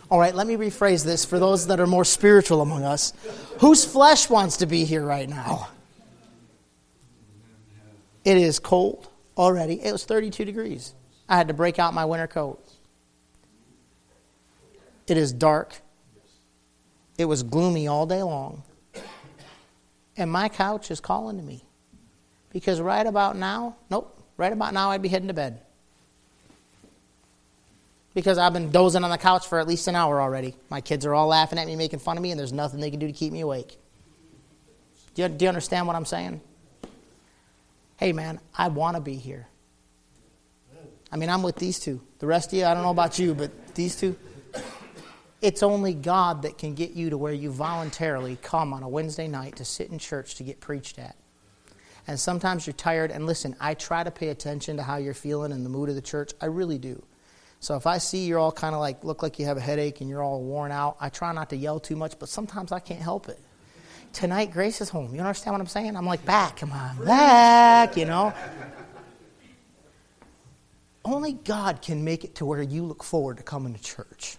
All 0.10 0.20
right, 0.20 0.34
let 0.34 0.48
me 0.48 0.56
rephrase 0.56 1.04
this 1.04 1.26
for 1.26 1.38
those 1.38 1.68
that 1.68 1.80
are 1.80 1.88
more 1.88 2.06
spiritual 2.06 2.62
among 2.62 2.84
us. 2.84 3.14
Whose 3.60 3.84
flesh 3.84 4.30
wants 4.30 4.58
to 4.58 4.66
be 4.66 4.86
here 4.86 5.06
right 5.06 5.28
now? 5.28 5.70
It 8.24 8.38
is 8.38 8.60
cold 8.60 9.10
already. 9.38 9.82
It 9.84 9.92
was 9.92 10.06
32 10.06 10.46
degrees. 10.46 10.94
I 11.30 11.38
had 11.38 11.48
to 11.50 11.54
break 11.54 11.80
out 11.80 11.94
my 11.94 12.06
winter 12.06 12.28
coat. 12.28 12.64
It 15.08 15.18
is 15.18 15.32
dark. 15.32 15.80
It 17.18 17.26
was 17.26 17.44
gloomy 17.44 17.88
all 17.88 18.06
day 18.06 18.24
long. 18.24 18.64
And 20.16 20.32
my 20.32 20.50
couch 20.50 20.92
is 20.92 21.00
calling 21.00 21.38
to 21.38 21.44
me. 21.44 21.64
Because 22.52 22.82
right 22.82 23.06
about 23.06 23.36
now, 23.36 23.78
nope, 23.90 24.20
right 24.36 24.52
about 24.52 24.74
now 24.74 24.90
I'd 24.92 25.02
be 25.02 25.10
heading 25.10 25.28
to 25.28 25.34
bed. 25.34 25.62
Because 28.14 28.38
I've 28.40 28.54
been 28.54 28.72
dozing 28.72 29.04
on 29.04 29.12
the 29.12 29.18
couch 29.18 29.48
for 29.48 29.60
at 29.60 29.68
least 29.68 29.88
an 29.88 29.96
hour 29.96 30.20
already. 30.20 30.56
My 30.70 30.82
kids 30.82 31.06
are 31.06 31.14
all 31.14 31.28
laughing 31.28 31.60
at 31.60 31.68
me, 31.68 31.76
making 31.76 32.00
fun 32.00 32.18
of 32.18 32.24
me, 32.24 32.32
and 32.32 32.40
there's 32.40 32.54
nothing 32.54 32.80
they 32.80 32.90
can 32.90 33.00
do 33.00 33.06
to 33.06 33.14
keep 33.14 33.32
me 33.32 33.42
awake. 33.42 33.78
Do 35.14 35.22
you, 35.22 35.30
do 35.30 35.46
you 35.46 35.50
understand 35.50 35.86
what 35.86 35.96
I'm 35.96 36.06
saying? 36.06 36.42
Hey, 37.98 38.14
man, 38.14 38.40
I 38.56 38.68
want 38.68 38.96
to 38.96 39.02
be 39.02 39.16
here. 39.16 39.48
I 41.12 41.18
mean, 41.18 41.30
I'm 41.30 41.42
with 41.42 41.56
these 41.56 41.80
two. 41.80 42.00
The 42.20 42.28
rest 42.28 42.54
of 42.54 42.60
you, 42.60 42.66
I 42.66 42.76
don't 42.76 42.84
know 42.84 42.92
about 42.92 43.18
you, 43.18 43.34
but 43.34 43.74
these 43.74 43.96
two. 43.96 44.16
It's 45.42 45.64
only 45.64 45.96
God 45.96 46.44
that 46.44 46.60
can 46.60 46.76
get 46.76 46.92
you 46.92 47.10
to 47.10 47.18
where 47.18 47.34
you 47.34 47.52
voluntarily 47.52 48.38
come 48.44 48.72
on 48.72 48.84
a 48.84 48.90
Wednesday 48.90 49.28
night 49.28 49.56
to 49.56 49.66
sit 49.66 49.90
in 49.90 49.98
church 49.98 50.36
to 50.36 50.44
get 50.44 50.60
preached 50.60 51.00
at. 51.00 51.16
And 52.08 52.20
sometimes 52.20 52.68
you're 52.68 52.74
tired. 52.74 53.10
And 53.10 53.26
listen, 53.26 53.56
I 53.60 53.74
try 53.74 54.04
to 54.04 54.12
pay 54.12 54.30
attention 54.30 54.78
to 54.78 54.84
how 54.84 54.98
you're 54.98 55.16
feeling 55.16 55.52
and 55.52 55.66
the 55.66 55.70
mood 55.70 55.90
of 55.90 55.96
the 55.96 56.02
church. 56.02 56.34
I 56.40 56.46
really 56.46 56.78
do. 56.78 57.04
So 57.60 57.76
if 57.76 57.88
I 57.88 57.98
see 57.98 58.26
you're 58.26 58.40
all 58.40 58.52
kind 58.52 58.76
of 58.76 58.82
like, 58.82 59.04
look 59.04 59.24
like 59.24 59.40
you 59.40 59.46
have 59.46 59.58
a 59.58 59.62
headache 59.62 60.02
and 60.02 60.10
you're 60.10 60.24
all 60.24 60.44
worn 60.44 60.72
out, 60.72 60.98
I 61.02 61.10
try 61.10 61.34
not 61.34 61.50
to 61.50 61.58
yell 61.58 61.80
too 61.80 61.96
much, 61.96 62.20
but 62.20 62.30
sometimes 62.30 62.72
I 62.72 62.80
can't 62.80 63.02
help 63.02 63.28
it. 63.28 63.40
Tonight, 64.14 64.52
Grace 64.52 64.82
is 64.82 64.90
home. 64.90 65.14
You 65.14 65.22
understand 65.22 65.54
what 65.54 65.62
I'm 65.62 65.68
saying? 65.68 65.96
I'm 65.96 66.06
like, 66.06 66.26
back, 66.26 66.58
come 66.58 66.72
on, 66.72 67.06
back, 67.06 67.98
you 67.98 68.06
know? 68.06 68.34
Only 71.06 71.34
God 71.34 71.82
can 71.82 72.04
make 72.04 72.24
it 72.24 72.36
to 72.36 72.46
where 72.46 72.62
you 72.62 72.84
look 72.84 73.04
forward 73.04 73.38
to 73.38 73.44
coming 73.44 73.74
to 73.74 73.82
church. 73.82 74.38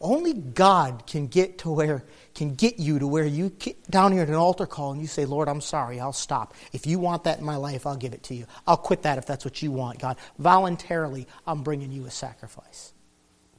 Only 0.00 0.32
God 0.32 1.06
can 1.06 1.28
get 1.28 1.58
to 1.58 1.70
where 1.70 2.02
can 2.34 2.54
get 2.56 2.80
you 2.80 2.98
to 2.98 3.06
where 3.06 3.24
you 3.24 3.50
get 3.50 3.88
down 3.88 4.10
here 4.10 4.22
at 4.22 4.28
an 4.28 4.34
altar 4.34 4.66
call 4.66 4.90
and 4.90 5.00
you 5.00 5.06
say, 5.06 5.24
Lord, 5.24 5.48
I'm 5.48 5.60
sorry, 5.60 6.00
I'll 6.00 6.12
stop. 6.12 6.54
If 6.72 6.86
you 6.86 6.98
want 6.98 7.24
that 7.24 7.38
in 7.38 7.44
my 7.44 7.56
life, 7.56 7.86
I'll 7.86 7.96
give 7.96 8.12
it 8.12 8.24
to 8.24 8.34
you. 8.34 8.46
I'll 8.66 8.76
quit 8.76 9.02
that 9.02 9.18
if 9.18 9.26
that's 9.26 9.44
what 9.44 9.62
you 9.62 9.70
want, 9.70 10.00
God. 10.00 10.16
Voluntarily, 10.38 11.28
I'm 11.46 11.62
bringing 11.62 11.92
you 11.92 12.06
a 12.06 12.10
sacrifice. 12.10 12.92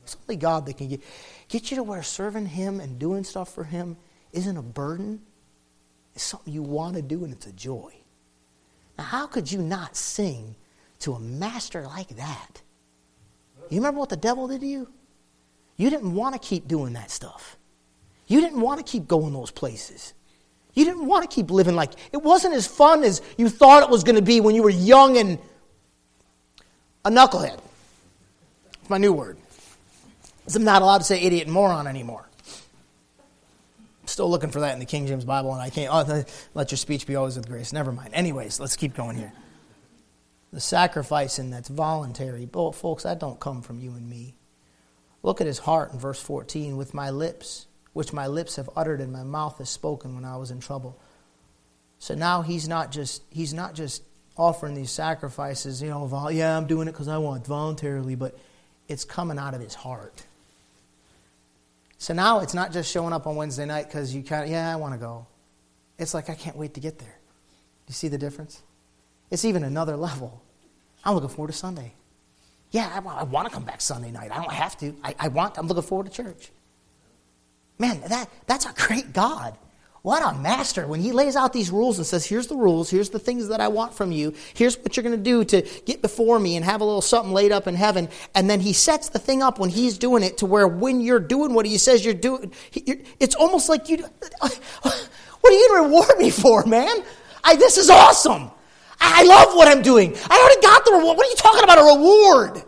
It's 0.03 0.17
only 0.27 0.35
God 0.35 0.65
that 0.65 0.77
can 0.77 0.89
get, 0.89 1.01
get 1.47 1.71
you 1.71 1.77
to 1.77 1.83
where 1.83 2.03
serving 2.03 2.47
Him 2.47 2.81
and 2.81 2.99
doing 2.99 3.23
stuff 3.23 3.53
for 3.53 3.63
Him 3.63 3.95
isn't 4.33 4.57
a 4.57 4.61
burden. 4.61 5.21
It's 6.15 6.23
something 6.23 6.53
you 6.53 6.63
want 6.63 6.95
to 6.95 7.01
do 7.01 7.23
and 7.23 7.33
it's 7.33 7.47
a 7.47 7.53
joy. 7.53 7.93
Now, 8.97 9.05
how 9.05 9.27
could 9.27 9.51
you 9.51 9.59
not 9.59 9.95
sing 9.95 10.55
to 10.99 11.13
a 11.13 11.19
master 11.19 11.83
like 11.83 12.09
that? 12.17 12.61
You 13.69 13.77
remember 13.77 13.99
what 13.99 14.09
the 14.09 14.17
devil 14.17 14.47
did 14.47 14.61
to 14.61 14.67
you? 14.67 14.89
You 15.77 15.89
didn't 15.89 16.13
want 16.13 16.33
to 16.33 16.39
keep 16.39 16.67
doing 16.67 16.93
that 16.93 17.09
stuff. 17.09 17.57
You 18.27 18.41
didn't 18.41 18.61
want 18.61 18.85
to 18.85 18.89
keep 18.89 19.07
going 19.07 19.33
those 19.33 19.51
places. 19.51 20.13
You 20.73 20.85
didn't 20.85 21.05
want 21.05 21.29
to 21.29 21.33
keep 21.33 21.51
living 21.51 21.75
like 21.75 21.91
it 22.11 22.17
wasn't 22.17 22.55
as 22.55 22.67
fun 22.67 23.03
as 23.03 23.21
you 23.37 23.49
thought 23.49 23.83
it 23.83 23.89
was 23.89 24.03
going 24.03 24.15
to 24.15 24.21
be 24.21 24.41
when 24.41 24.55
you 24.55 24.63
were 24.63 24.69
young 24.69 25.17
and 25.17 25.39
a 27.05 27.09
knucklehead. 27.09 27.59
It's 28.81 28.89
my 28.89 28.97
new 28.97 29.13
word. 29.13 29.37
I'm 30.53 30.63
not 30.63 30.81
allowed 30.81 30.99
to 30.99 31.03
say 31.03 31.21
idiot 31.21 31.45
and 31.45 31.53
moron 31.53 31.87
anymore. 31.87 32.27
Still 34.05 34.29
looking 34.29 34.51
for 34.51 34.59
that 34.61 34.73
in 34.73 34.79
the 34.79 34.85
King 34.85 35.07
James 35.07 35.25
Bible, 35.25 35.53
and 35.53 35.61
I 35.61 35.69
can't. 35.69 35.89
Oh, 35.91 36.23
let 36.53 36.71
your 36.71 36.77
speech 36.77 37.07
be 37.07 37.15
always 37.15 37.37
with 37.37 37.47
grace. 37.47 37.71
Never 37.71 37.91
mind. 37.91 38.09
Anyways, 38.13 38.59
let's 38.59 38.75
keep 38.75 38.93
going 38.93 39.17
here. 39.17 39.31
The 40.51 40.59
sacrificing 40.59 41.49
that's 41.49 41.69
voluntary. 41.69 42.45
But, 42.45 42.73
folks, 42.73 43.03
that 43.03 43.19
don't 43.19 43.39
come 43.39 43.61
from 43.61 43.79
you 43.79 43.91
and 43.91 44.09
me. 44.09 44.35
Look 45.23 45.39
at 45.39 45.47
his 45.47 45.59
heart 45.59 45.93
in 45.93 45.99
verse 45.99 46.21
14. 46.21 46.75
With 46.75 46.93
my 46.93 47.09
lips, 47.11 47.67
which 47.93 48.11
my 48.11 48.27
lips 48.27 48.57
have 48.57 48.69
uttered 48.75 48.99
and 48.99 49.13
my 49.13 49.23
mouth 49.23 49.57
has 49.59 49.69
spoken 49.69 50.15
when 50.15 50.25
I 50.25 50.35
was 50.37 50.51
in 50.51 50.59
trouble. 50.59 50.99
So 51.99 52.15
now 52.15 52.41
he's 52.41 52.67
not 52.67 52.91
just 52.91 53.23
he's 53.29 53.53
not 53.53 53.75
just 53.75 54.03
offering 54.35 54.73
these 54.73 54.91
sacrifices, 54.91 55.81
you 55.81 55.89
know, 55.89 56.29
yeah, 56.29 56.57
I'm 56.57 56.67
doing 56.67 56.87
it 56.87 56.91
because 56.91 57.07
I 57.07 57.19
want 57.19 57.45
voluntarily, 57.45 58.15
but 58.15 58.37
it's 58.87 59.05
coming 59.05 59.37
out 59.37 59.53
of 59.53 59.61
his 59.61 59.75
heart. 59.75 60.25
So 62.03 62.13
now 62.13 62.39
it's 62.39 62.53
not 62.53 62.73
just 62.73 62.91
showing 62.91 63.13
up 63.13 63.27
on 63.27 63.37
Wednesday 63.37 63.65
night 63.65 63.85
because 63.87 64.13
you 64.13 64.23
kind 64.23 64.43
of, 64.43 64.49
yeah, 64.49 64.73
I 64.73 64.75
want 64.75 64.93
to 64.93 64.99
go. 64.99 65.25
It's 65.97 66.13
like, 66.13 66.29
I 66.29 66.35
can't 66.35 66.57
wait 66.57 66.73
to 66.73 66.81
get 66.81 66.99
there. 66.99 67.17
You 67.87 67.93
see 67.93 68.09
the 68.09 68.17
difference? 68.17 68.61
It's 69.31 69.45
even 69.45 69.63
another 69.63 69.95
level. 69.95 70.43
I'm 71.05 71.15
looking 71.15 71.29
forward 71.29 71.53
to 71.53 71.57
Sunday. 71.57 71.93
Yeah, 72.71 72.91
I, 72.93 73.19
I 73.21 73.23
want 73.23 73.47
to 73.47 73.53
come 73.53 73.63
back 73.63 73.79
Sunday 73.79 74.11
night. 74.11 74.33
I 74.33 74.35
don't 74.35 74.51
have 74.51 74.77
to. 74.79 74.93
I, 75.01 75.15
I 75.17 75.27
want, 75.29 75.57
I'm 75.57 75.65
looking 75.67 75.83
forward 75.83 76.07
to 76.07 76.11
church. 76.11 76.51
Man, 77.79 78.01
that, 78.09 78.29
that's 78.47 78.65
a 78.65 78.73
great 78.73 79.13
God. 79.13 79.57
What 80.03 80.21
a 80.21 80.37
master. 80.37 80.85
When 80.85 80.99
he 80.99 81.13
lays 81.13 81.37
out 81.37 81.53
these 81.53 81.71
rules 81.71 81.97
and 81.97 82.05
says, 82.05 82.25
here's 82.25 82.47
the 82.47 82.57
rules, 82.57 82.89
here's 82.89 83.09
the 83.09 83.19
things 83.19 83.47
that 83.47 83.61
I 83.61 83.69
want 83.69 83.93
from 83.93 84.11
you, 84.11 84.33
here's 84.53 84.77
what 84.77 84.97
you're 84.97 85.03
going 85.03 85.15
to 85.15 85.23
do 85.23 85.45
to 85.45 85.61
get 85.85 86.01
before 86.01 86.41
me 86.41 86.57
and 86.57 86.65
have 86.65 86.81
a 86.81 86.83
little 86.83 87.01
something 87.01 87.31
laid 87.31 87.53
up 87.53 87.67
in 87.67 87.75
heaven. 87.75 88.09
And 88.35 88.49
then 88.49 88.59
he 88.59 88.73
sets 88.73 89.07
the 89.07 89.17
thing 89.17 89.41
up 89.41 89.59
when 89.59 89.69
he's 89.69 89.97
doing 89.97 90.21
it 90.21 90.39
to 90.39 90.45
where 90.45 90.67
when 90.67 90.99
you're 90.99 91.21
doing 91.21 91.53
what 91.53 91.65
he 91.65 91.77
says 91.77 92.03
you're 92.03 92.13
doing, 92.13 92.51
it's 92.73 93.35
almost 93.35 93.69
like 93.69 93.87
you, 93.87 93.95
what 94.39 94.91
are 95.45 95.51
you 95.51 95.69
going 95.69 95.83
to 95.83 95.87
reward 95.87 96.17
me 96.17 96.31
for, 96.31 96.65
man? 96.65 96.97
I, 97.41 97.55
this 97.55 97.77
is 97.77 97.89
awesome. 97.89 98.51
I 98.99 99.23
love 99.23 99.55
what 99.55 99.69
I'm 99.69 99.81
doing. 99.81 100.17
I 100.29 100.37
already 100.37 100.61
got 100.61 100.83
the 100.83 100.91
reward. 100.97 101.15
What 101.15 101.27
are 101.27 101.29
you 101.29 101.35
talking 101.37 101.63
about, 101.63 101.77
a 101.77 101.95
reward? 101.95 102.63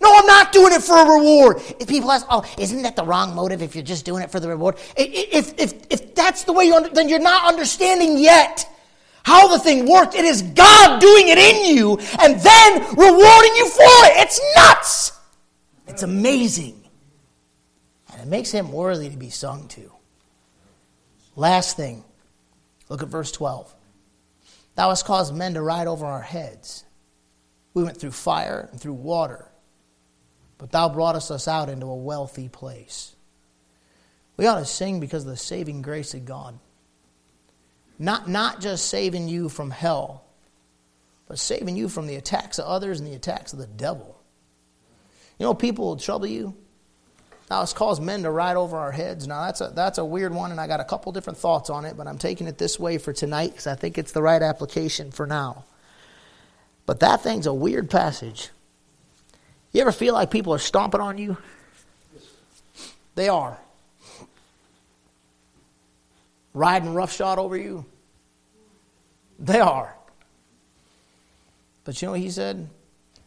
No, 0.00 0.12
I'm 0.14 0.26
not 0.26 0.52
doing 0.52 0.72
it 0.72 0.82
for 0.82 0.96
a 0.96 1.18
reward. 1.18 1.56
If 1.80 1.88
people 1.88 2.10
ask, 2.12 2.26
oh, 2.28 2.44
isn't 2.58 2.82
that 2.82 2.96
the 2.96 3.04
wrong 3.04 3.34
motive 3.34 3.62
if 3.62 3.74
you're 3.74 3.84
just 3.84 4.04
doing 4.04 4.22
it 4.22 4.30
for 4.30 4.40
the 4.40 4.48
reward? 4.48 4.76
If, 4.96 5.54
if, 5.58 5.72
if 5.90 6.14
that's 6.14 6.44
the 6.44 6.52
way 6.52 6.64
you 6.64 6.76
under, 6.76 6.90
then 6.90 7.08
you're 7.08 7.18
not 7.18 7.46
understanding 7.46 8.18
yet 8.18 8.68
how 9.24 9.48
the 9.48 9.58
thing 9.58 9.88
works. 9.90 10.14
It 10.14 10.24
is 10.24 10.42
God 10.42 11.00
doing 11.00 11.28
it 11.28 11.38
in 11.38 11.76
you 11.76 11.98
and 12.20 12.38
then 12.38 12.80
rewarding 12.96 13.56
you 13.56 13.68
for 13.70 13.82
it. 13.82 14.12
It's 14.18 14.40
nuts. 14.56 15.12
It's 15.88 16.02
amazing. 16.02 16.82
And 18.12 18.20
it 18.20 18.28
makes 18.28 18.50
him 18.50 18.72
worthy 18.72 19.08
to 19.08 19.16
be 19.16 19.30
sung 19.30 19.66
to. 19.68 19.90
Last 21.36 21.76
thing, 21.76 22.04
look 22.88 23.02
at 23.02 23.08
verse 23.08 23.32
12. 23.32 23.74
Thou 24.74 24.90
hast 24.90 25.06
caused 25.06 25.34
men 25.34 25.54
to 25.54 25.62
ride 25.62 25.86
over 25.86 26.04
our 26.04 26.20
heads. 26.20 26.84
We 27.72 27.82
went 27.82 27.98
through 27.98 28.12
fire 28.12 28.68
and 28.70 28.80
through 28.80 28.94
water 28.94 29.50
but 30.58 30.72
thou 30.72 30.88
broughtest 30.88 31.30
us 31.30 31.48
out 31.48 31.68
into 31.68 31.86
a 31.86 31.96
wealthy 31.96 32.48
place. 32.48 33.14
We 34.36 34.46
ought 34.46 34.58
to 34.58 34.64
sing 34.64 35.00
because 35.00 35.24
of 35.24 35.30
the 35.30 35.36
saving 35.36 35.82
grace 35.82 36.14
of 36.14 36.24
God. 36.24 36.58
Not, 37.98 38.28
not 38.28 38.60
just 38.60 38.88
saving 38.88 39.28
you 39.28 39.48
from 39.48 39.70
hell, 39.70 40.24
but 41.28 41.38
saving 41.38 41.76
you 41.76 41.88
from 41.88 42.06
the 42.06 42.16
attacks 42.16 42.58
of 42.58 42.66
others 42.66 43.00
and 43.00 43.08
the 43.08 43.14
attacks 43.14 43.52
of 43.52 43.58
the 43.58 43.66
devil. 43.66 44.20
You 45.38 45.44
know, 45.44 45.54
people 45.54 45.86
will 45.86 45.96
trouble 45.96 46.26
you. 46.26 46.54
Now, 47.50 47.62
it's 47.62 47.72
caused 47.72 48.02
men 48.02 48.24
to 48.24 48.30
ride 48.30 48.56
over 48.56 48.76
our 48.76 48.90
heads. 48.90 49.26
Now, 49.26 49.46
that's 49.46 49.60
a, 49.60 49.68
that's 49.68 49.98
a 49.98 50.04
weird 50.04 50.34
one, 50.34 50.50
and 50.50 50.60
I 50.60 50.66
got 50.66 50.80
a 50.80 50.84
couple 50.84 51.12
different 51.12 51.38
thoughts 51.38 51.70
on 51.70 51.84
it, 51.84 51.96
but 51.96 52.08
I'm 52.08 52.18
taking 52.18 52.48
it 52.48 52.58
this 52.58 52.78
way 52.78 52.98
for 52.98 53.12
tonight 53.12 53.50
because 53.52 53.68
I 53.68 53.76
think 53.76 53.98
it's 53.98 54.12
the 54.12 54.22
right 54.22 54.42
application 54.42 55.12
for 55.12 55.26
now. 55.26 55.64
But 56.86 57.00
that 57.00 57.22
thing's 57.22 57.46
a 57.46 57.54
weird 57.54 57.88
passage. 57.88 58.50
You 59.76 59.82
ever 59.82 59.92
feel 59.92 60.14
like 60.14 60.30
people 60.30 60.54
are 60.54 60.58
stomping 60.58 61.02
on 61.02 61.18
you? 61.18 61.36
They 63.14 63.28
are. 63.28 63.58
Riding 66.54 66.94
roughshod 66.94 67.38
over 67.38 67.58
you? 67.58 67.84
They 69.38 69.60
are. 69.60 69.94
But 71.84 72.00
you 72.00 72.06
know 72.06 72.12
what 72.12 72.20
he 72.20 72.30
said? 72.30 72.70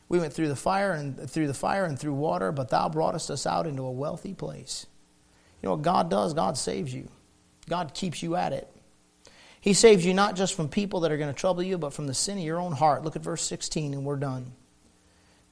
We 0.10 0.18
went 0.18 0.34
through 0.34 0.48
the 0.48 0.56
fire 0.56 0.94
and 0.94 1.30
through 1.30 1.46
the 1.46 1.54
fire 1.54 1.86
and 1.86 2.00
through 2.00 2.16
water, 2.16 2.52
but 2.52 2.70
thou 2.70 2.90
broughtest 2.90 3.30
us 3.30 3.46
out 3.46 3.68
into 3.68 3.84
a 3.84 3.92
wealthy 3.92 4.34
place. 4.34 4.88
You 5.62 5.68
know 5.68 5.76
what 5.76 5.84
God 5.84 6.10
does? 6.10 6.34
God 6.34 6.58
saves 6.58 6.92
you. 6.92 7.12
God 7.70 7.94
keeps 7.94 8.24
you 8.24 8.36
at 8.36 8.54
it. 8.54 8.68
He 9.62 9.74
saves 9.74 10.04
you 10.04 10.16
not 10.16 10.36
just 10.36 10.56
from 10.56 10.68
people 10.68 11.02
that 11.02 11.12
are 11.12 11.18
going 11.18 11.32
to 11.32 11.40
trouble 11.40 11.62
you, 11.62 11.78
but 11.78 11.94
from 11.94 12.08
the 12.08 12.16
sin 12.16 12.40
of 12.40 12.44
your 12.44 12.60
own 12.60 12.72
heart. 12.72 13.04
Look 13.04 13.16
at 13.16 13.22
verse 13.22 13.44
16, 13.44 13.94
and 13.94 14.04
we're 14.04 14.16
done. 14.16 14.54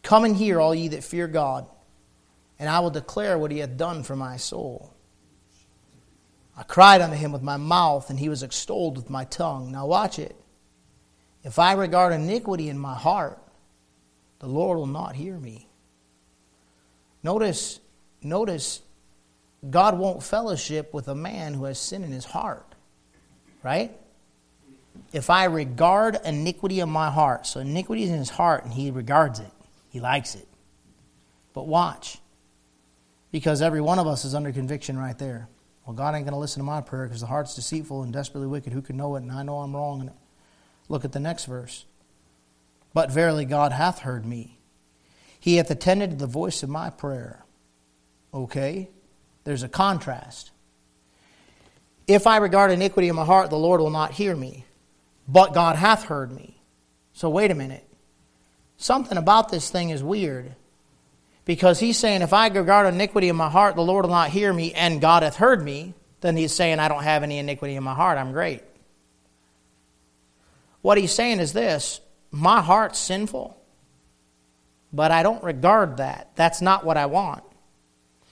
Come 0.08 0.24
and 0.24 0.38
hear, 0.38 0.62
all 0.62 0.74
ye 0.74 0.88
that 0.88 1.04
fear 1.04 1.28
God, 1.28 1.68
and 2.58 2.70
I 2.70 2.80
will 2.80 2.90
declare 2.90 3.38
what 3.38 3.52
he 3.52 3.58
hath 3.58 3.76
done 3.76 4.04
for 4.04 4.16
my 4.16 4.38
soul. 4.38 4.94
I 6.56 6.64
cried 6.64 7.02
unto 7.02 7.18
him 7.18 7.34
with 7.34 7.42
my 7.42 7.58
mouth, 7.58 8.10
and 8.10 8.18
he 8.18 8.30
was 8.30 8.42
extolled 8.42 8.96
with 8.96 9.10
my 9.10 9.26
tongue. 9.26 9.70
Now 9.70 9.86
watch 9.86 10.18
it. 10.18 10.34
If 11.44 11.60
I 11.60 11.74
regard 11.74 12.14
iniquity 12.14 12.70
in 12.70 12.80
my 12.80 12.96
heart, 12.96 13.38
the 14.40 14.48
Lord 14.48 14.78
will 14.78 14.88
not 14.88 15.18
hear 15.18 15.38
me. 15.38 15.68
Notice, 17.22 17.82
notice, 18.22 18.82
God 19.70 20.00
won't 20.00 20.24
fellowship 20.24 20.94
with 20.94 21.10
a 21.10 21.16
man 21.16 21.54
who 21.54 21.66
has 21.66 21.80
sin 21.80 22.06
in 22.06 22.14
his 22.14 22.24
heart. 22.24 22.76
Right? 23.62 23.92
If 25.12 25.30
I 25.30 25.44
regard 25.44 26.18
iniquity 26.24 26.80
in 26.80 26.88
my 26.88 27.12
heart, 27.12 27.46
so 27.46 27.60
iniquity 27.60 28.04
is 28.04 28.10
in 28.10 28.20
his 28.20 28.30
heart 28.30 28.64
and 28.64 28.74
he 28.74 28.90
regards 28.90 29.42
it. 29.42 29.52
He 29.98 30.02
likes 30.02 30.36
it. 30.36 30.48
But 31.54 31.66
watch, 31.66 32.20
because 33.32 33.64
every 33.64 33.82
one 33.82 33.98
of 33.98 34.06
us 34.06 34.26
is 34.26 34.36
under 34.36 34.52
conviction 34.52 34.96
right 34.96 35.18
there. 35.18 35.50
Well, 35.88 35.96
God 35.96 36.14
ain't 36.14 36.24
going 36.24 36.36
to 36.36 36.40
listen 36.40 36.60
to 36.60 36.66
my 36.66 36.82
prayer 36.82 37.08
because 37.08 37.22
the 37.22 37.26
heart's 37.26 37.56
deceitful 37.56 38.04
and 38.04 38.14
desperately 38.14 38.48
wicked. 38.48 38.74
Who 38.74 38.84
can 38.84 38.96
know 38.96 39.16
it? 39.16 39.24
And 39.24 39.32
I 39.32 39.42
know 39.42 39.58
I'm 39.58 39.76
wrong. 39.76 40.02
And 40.02 40.12
look 40.88 41.04
at 41.04 41.14
the 41.14 41.20
next 41.20 41.46
verse. 41.46 41.86
But 42.94 43.12
verily 43.12 43.44
God 43.44 43.72
hath 43.72 44.02
heard 44.02 44.24
me. 44.24 44.60
He 45.40 45.56
hath 45.56 45.72
attended 45.72 46.12
to 46.12 46.16
the 46.18 46.28
voice 46.28 46.62
of 46.62 46.70
my 46.70 46.92
prayer. 46.92 47.44
Okay? 48.32 48.92
There's 49.46 49.64
a 49.64 49.68
contrast. 49.68 50.52
If 52.06 52.28
I 52.28 52.38
regard 52.38 52.70
iniquity 52.70 53.08
in 53.08 53.16
my 53.16 53.26
heart, 53.26 53.50
the 53.50 53.58
Lord 53.58 53.82
will 53.82 53.90
not 53.90 54.12
hear 54.12 54.36
me. 54.36 54.64
but 55.28 55.56
God 55.56 55.76
hath 55.76 56.04
heard 56.04 56.32
me. 56.32 56.62
So 57.14 57.32
wait 57.32 57.50
a 57.50 57.56
minute. 57.56 57.87
Something 58.78 59.18
about 59.18 59.50
this 59.50 59.70
thing 59.70 59.90
is 59.90 60.04
weird. 60.04 60.56
Because 61.46 61.80
he's 61.80 61.98
saying, 61.98 62.22
if 62.22 62.34
I 62.34 62.48
regard 62.48 62.94
iniquity 62.94 63.30
in 63.30 63.36
my 63.36 63.50
heart, 63.50 63.76
the 63.76 63.82
Lord 63.82 64.06
will 64.06 64.12
not 64.12 64.30
hear 64.30 64.52
me, 64.52 64.74
and 64.74 65.02
God 65.02 65.24
hath 65.24 65.38
heard 65.38 65.64
me. 65.64 65.94
Then 66.22 66.36
he's 66.36 66.54
saying, 66.54 66.80
I 66.80 66.88
don't 66.88 67.04
have 67.04 67.24
any 67.24 67.38
iniquity 67.38 67.76
in 67.76 67.84
my 67.84 67.94
heart. 67.94 68.18
I'm 68.18 68.32
great. 68.32 68.64
What 70.82 70.98
he's 70.98 71.12
saying 71.12 71.40
is 71.40 71.54
this 71.54 72.02
my 72.32 72.62
heart's 72.62 73.00
sinful, 73.00 73.58
but 74.94 75.12
I 75.12 75.24
don't 75.24 75.44
regard 75.44 75.98
that. 75.98 76.32
That's 76.36 76.62
not 76.62 76.86
what 76.86 76.98
I 76.98 77.08
want. 77.08 77.44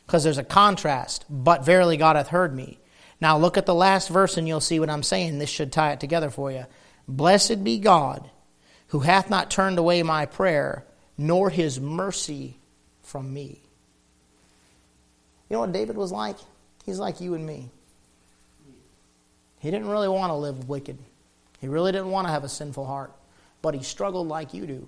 Because 0.06 0.24
there's 0.24 0.38
a 0.38 0.44
contrast. 0.44 1.26
But 1.30 1.66
verily 1.66 1.98
God 1.98 2.16
hath 2.16 2.28
heard 2.28 2.56
me. 2.56 2.80
Now 3.20 3.38
look 3.38 3.58
at 3.58 3.66
the 3.66 3.74
last 3.74 4.10
verse 4.10 4.38
and 4.38 4.48
you'll 4.48 4.60
see 4.60 4.80
what 4.80 4.90
I'm 4.90 5.04
saying. 5.04 5.40
This 5.40 5.50
should 5.50 5.72
tie 5.72 5.94
it 5.94 6.00
together 6.00 6.30
for 6.30 6.52
you. 6.52 6.66
Blessed 7.08 7.64
be 7.64 7.80
God, 7.80 8.30
who 8.90 9.00
hath 9.00 9.30
not 9.30 9.52
turned 9.52 9.78
away 9.78 10.04
my 10.04 10.26
prayer, 10.26 10.86
nor 11.18 11.50
his 11.50 11.80
mercy 11.80 12.58
from 13.02 13.34
me. 13.34 13.62
You 15.50 15.56
know 15.56 15.62
what 15.62 15.72
David 15.72 15.98
was 15.98 16.12
like? 16.12 16.38
He's 16.86 17.00
like 17.00 17.22
you 17.22 17.34
and 17.34 17.46
me. 17.46 17.70
He 19.60 19.72
didn't 19.72 19.90
really 19.90 20.08
want 20.08 20.30
to 20.30 20.36
live 20.36 20.70
wicked. 20.70 20.98
He 21.60 21.68
really 21.68 21.92
didn't 21.92 22.12
want 22.12 22.28
to 22.28 22.32
have 22.32 22.44
a 22.44 22.50
sinful 22.50 22.86
heart, 22.86 23.12
but 23.62 23.74
he 23.74 23.82
struggled 23.82 24.28
like 24.28 24.54
you 24.54 24.68
do. 24.68 24.88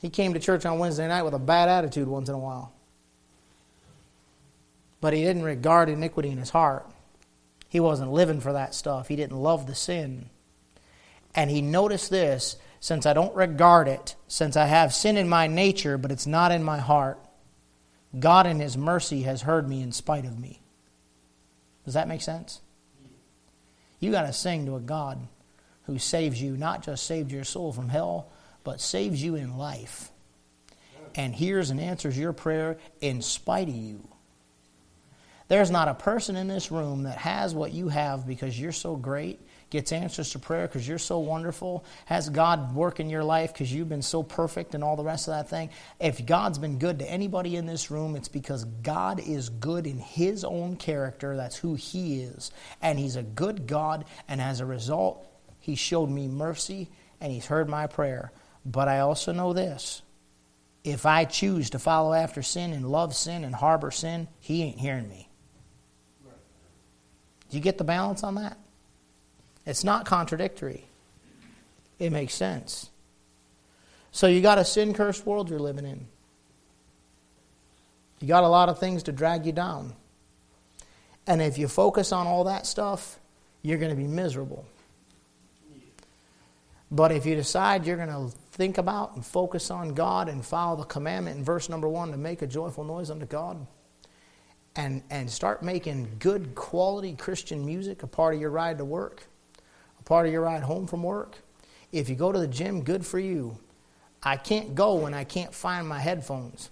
He 0.00 0.10
came 0.10 0.34
to 0.34 0.40
church 0.40 0.66
on 0.66 0.78
Wednesday 0.78 1.06
night 1.06 1.22
with 1.22 1.34
a 1.34 1.38
bad 1.38 1.68
attitude 1.68 2.08
once 2.08 2.28
in 2.28 2.34
a 2.34 2.38
while. 2.38 2.72
But 5.00 5.12
he 5.12 5.22
didn't 5.22 5.42
regard 5.42 5.88
iniquity 5.88 6.30
in 6.30 6.38
his 6.38 6.50
heart. 6.50 6.86
He 7.68 7.80
wasn't 7.80 8.12
living 8.12 8.40
for 8.40 8.52
that 8.52 8.74
stuff. 8.74 9.08
He 9.08 9.16
didn't 9.16 9.36
love 9.36 9.66
the 9.66 9.74
sin. 9.74 10.28
And 11.34 11.50
he 11.50 11.62
noticed 11.62 12.10
this 12.10 12.56
since 12.80 13.06
I 13.06 13.12
don't 13.12 13.34
regard 13.36 13.86
it, 13.86 14.16
since 14.26 14.56
I 14.56 14.66
have 14.66 14.92
sin 14.92 15.16
in 15.16 15.28
my 15.28 15.46
nature, 15.46 15.96
but 15.96 16.10
it's 16.10 16.26
not 16.26 16.50
in 16.50 16.64
my 16.64 16.78
heart, 16.78 17.18
God 18.18 18.46
in 18.46 18.60
His 18.60 18.76
mercy 18.76 19.22
has 19.22 19.42
heard 19.42 19.68
me 19.68 19.82
in 19.82 19.92
spite 19.92 20.24
of 20.24 20.38
me. 20.38 20.60
Does 21.84 21.94
that 21.94 22.08
make 22.08 22.22
sense? 22.22 22.60
You 24.00 24.10
got 24.10 24.22
to 24.22 24.32
sing 24.32 24.66
to 24.66 24.76
a 24.76 24.80
God 24.80 25.20
who 25.84 25.98
saves 25.98 26.42
you, 26.42 26.56
not 26.56 26.82
just 26.82 27.06
saved 27.06 27.30
your 27.30 27.44
soul 27.44 27.72
from 27.72 27.88
hell, 27.88 28.30
but 28.64 28.80
saves 28.80 29.22
you 29.22 29.36
in 29.36 29.56
life. 29.56 30.10
And 31.14 31.34
hears 31.34 31.70
and 31.70 31.80
answers 31.80 32.18
your 32.18 32.32
prayer 32.32 32.78
in 33.00 33.22
spite 33.22 33.68
of 33.68 33.74
you. 33.74 34.08
There's 35.48 35.70
not 35.70 35.88
a 35.88 35.94
person 35.94 36.34
in 36.34 36.48
this 36.48 36.72
room 36.72 37.04
that 37.04 37.18
has 37.18 37.54
what 37.54 37.72
you 37.72 37.88
have 37.88 38.26
because 38.26 38.58
you're 38.58 38.72
so 38.72 38.96
great, 38.96 39.40
gets 39.72 39.90
answers 39.90 40.30
to 40.30 40.38
prayer 40.38 40.68
because 40.68 40.86
you're 40.86 40.98
so 40.98 41.18
wonderful, 41.18 41.82
has 42.04 42.28
God 42.28 42.74
work 42.74 43.00
in 43.00 43.08
your 43.08 43.24
life 43.24 43.54
because 43.54 43.72
you've 43.72 43.88
been 43.88 44.02
so 44.02 44.22
perfect 44.22 44.74
and 44.74 44.84
all 44.84 44.96
the 44.96 45.02
rest 45.02 45.28
of 45.28 45.34
that 45.34 45.48
thing. 45.48 45.70
If 45.98 46.24
God's 46.26 46.58
been 46.58 46.78
good 46.78 46.98
to 46.98 47.10
anybody 47.10 47.56
in 47.56 47.64
this 47.64 47.90
room, 47.90 48.14
it's 48.14 48.28
because 48.28 48.64
God 48.64 49.18
is 49.18 49.48
good 49.48 49.86
in 49.86 49.98
His 49.98 50.44
own 50.44 50.76
character. 50.76 51.36
That's 51.36 51.56
who 51.56 51.74
He 51.74 52.20
is. 52.20 52.52
And 52.82 52.98
He's 52.98 53.16
a 53.16 53.22
good 53.22 53.66
God, 53.66 54.04
and 54.28 54.42
as 54.42 54.60
a 54.60 54.66
result, 54.66 55.26
He 55.58 55.74
showed 55.74 56.10
me 56.10 56.28
mercy 56.28 56.90
and 57.18 57.32
He's 57.32 57.46
heard 57.46 57.68
my 57.68 57.86
prayer. 57.86 58.30
But 58.66 58.88
I 58.88 59.00
also 59.00 59.32
know 59.32 59.54
this 59.54 60.02
if 60.84 61.06
I 61.06 61.24
choose 61.24 61.70
to 61.70 61.78
follow 61.78 62.12
after 62.12 62.42
sin 62.42 62.74
and 62.74 62.90
love 62.90 63.14
sin 63.14 63.42
and 63.42 63.54
harbor 63.54 63.90
sin, 63.90 64.28
He 64.38 64.62
ain't 64.62 64.78
hearing 64.78 65.08
me. 65.08 65.30
Do 67.48 67.56
you 67.56 67.62
get 67.62 67.78
the 67.78 67.84
balance 67.84 68.22
on 68.22 68.34
that? 68.34 68.58
It's 69.64 69.84
not 69.84 70.06
contradictory. 70.06 70.86
It 71.98 72.10
makes 72.10 72.34
sense. 72.34 72.90
So 74.10 74.26
you 74.26 74.40
got 74.40 74.58
a 74.58 74.64
sin 74.64 74.92
cursed 74.92 75.24
world 75.24 75.48
you're 75.48 75.58
living 75.58 75.86
in. 75.86 76.06
You 78.20 78.28
got 78.28 78.44
a 78.44 78.48
lot 78.48 78.68
of 78.68 78.78
things 78.78 79.04
to 79.04 79.12
drag 79.12 79.46
you 79.46 79.52
down. 79.52 79.94
And 81.26 81.40
if 81.40 81.58
you 81.58 81.68
focus 81.68 82.12
on 82.12 82.26
all 82.26 82.44
that 82.44 82.66
stuff, 82.66 83.18
you're 83.62 83.78
going 83.78 83.90
to 83.90 83.96
be 83.96 84.06
miserable. 84.06 84.66
But 86.90 87.10
if 87.10 87.24
you 87.24 87.34
decide 87.34 87.86
you're 87.86 87.96
going 87.96 88.08
to 88.30 88.36
think 88.50 88.76
about 88.78 89.14
and 89.14 89.24
focus 89.24 89.70
on 89.70 89.94
God 89.94 90.28
and 90.28 90.44
follow 90.44 90.76
the 90.76 90.84
commandment 90.84 91.38
in 91.38 91.44
verse 91.44 91.68
number 91.68 91.88
one 91.88 92.10
to 92.10 92.18
make 92.18 92.42
a 92.42 92.46
joyful 92.46 92.84
noise 92.84 93.10
unto 93.10 93.24
God, 93.24 93.66
and, 94.76 95.02
and 95.10 95.30
start 95.30 95.62
making 95.62 96.08
good 96.18 96.54
quality 96.54 97.14
Christian 97.14 97.64
music 97.64 98.02
a 98.02 98.06
part 98.06 98.34
of 98.34 98.40
your 98.40 98.50
ride 98.50 98.78
to 98.78 98.84
work, 98.84 99.26
part 100.04 100.26
of 100.26 100.32
your 100.32 100.42
ride 100.42 100.62
home 100.62 100.86
from 100.86 101.02
work. 101.02 101.38
If 101.90 102.08
you 102.08 102.14
go 102.14 102.32
to 102.32 102.38
the 102.38 102.46
gym, 102.46 102.82
good 102.82 103.04
for 103.04 103.18
you. 103.18 103.58
I 104.22 104.36
can't 104.36 104.74
go 104.74 104.94
when 104.94 105.14
I 105.14 105.24
can't 105.24 105.54
find 105.54 105.86
my 105.86 105.98
headphones. 105.98 106.70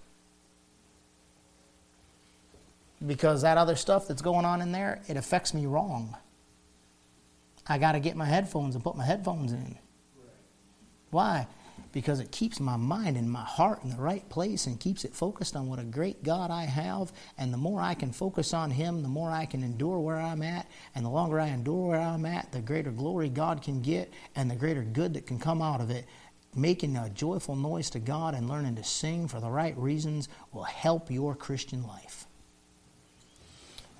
Because 3.07 3.43
that 3.43 3.59
other 3.59 3.77
stuff 3.77 4.07
that's 4.07 4.23
going 4.23 4.45
on 4.45 4.61
in 4.61 4.73
there, 4.73 5.01
it 5.09 5.17
affects 5.17 5.55
me 5.55 5.67
wrong. 5.67 6.17
I 7.67 7.79
got 7.79 7.93
to 7.93 8.01
get 8.01 8.17
my 8.17 8.27
headphones 8.27 8.75
and 8.75 8.85
put 8.85 8.97
my 8.97 9.05
headphones 9.05 9.53
in. 9.53 9.79
Why? 11.11 11.47
Because 11.93 12.21
it 12.21 12.31
keeps 12.31 12.61
my 12.61 12.77
mind 12.77 13.17
and 13.17 13.31
my 13.31 13.43
heart 13.43 13.83
in 13.83 13.91
the 13.91 13.97
right 13.97 14.29
place 14.29 14.67
and 14.67 14.79
keeps 14.79 15.05
it 15.05 15.15
focused 15.15 15.57
on 15.57 15.69
what 15.69 15.79
a 15.79 15.85
great 15.85 16.23
God 16.23 16.51
I 16.51 16.65
have. 16.65 17.13
And 17.39 17.53
the 17.53 17.59
more 17.59 17.81
I 17.81 17.95
can 17.95 18.13
focus 18.13 18.55
on 18.55 18.71
Him, 18.71 19.03
the 19.03 19.09
more 19.09 19.31
I 19.31 19.47
can 19.47 19.63
endure 19.63 19.99
where 19.99 20.19
I'm 20.19 20.43
at. 20.43 20.67
And 20.95 21.05
the 21.05 21.11
longer 21.11 21.41
I 21.41 21.49
endure 21.49 21.89
where 21.89 22.01
I'm 22.01 22.27
at, 22.27 22.53
the 22.53 22.61
greater 22.61 22.91
glory 22.91 23.29
God 23.29 23.63
can 23.63 23.83
get 23.83 24.13
and 24.37 24.51
the 24.51 24.57
greater 24.57 24.83
good 24.83 25.15
that 25.15 25.27
can 25.27 25.39
come 25.39 25.63
out 25.63 25.81
of 25.81 25.91
it. 25.91 26.07
Making 26.55 26.97
a 26.97 27.09
joyful 27.11 27.55
noise 27.55 27.91
to 27.91 28.01
God 28.01 28.35
and 28.35 28.49
learning 28.49 28.77
to 28.77 28.85
sing 28.85 29.29
for 29.29 29.41
the 29.41 29.51
right 29.51 29.77
reasons 29.77 30.29
will 30.53 30.65
help 30.65 31.11
your 31.11 31.35
Christian 31.35 31.87
life. 31.87 32.27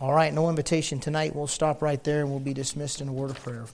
All 0.01 0.15
right, 0.15 0.33
no 0.33 0.49
invitation 0.49 0.99
tonight. 0.99 1.37
We'll 1.37 1.47
stop 1.47 1.83
right 1.83 2.03
there 2.03 2.21
and 2.21 2.31
we'll 2.31 2.41
be 2.41 2.55
dismissed 2.55 3.03
in 3.03 3.09
a 3.09 3.13
word 3.13 3.31
of 3.31 3.39
prayer. 3.43 3.67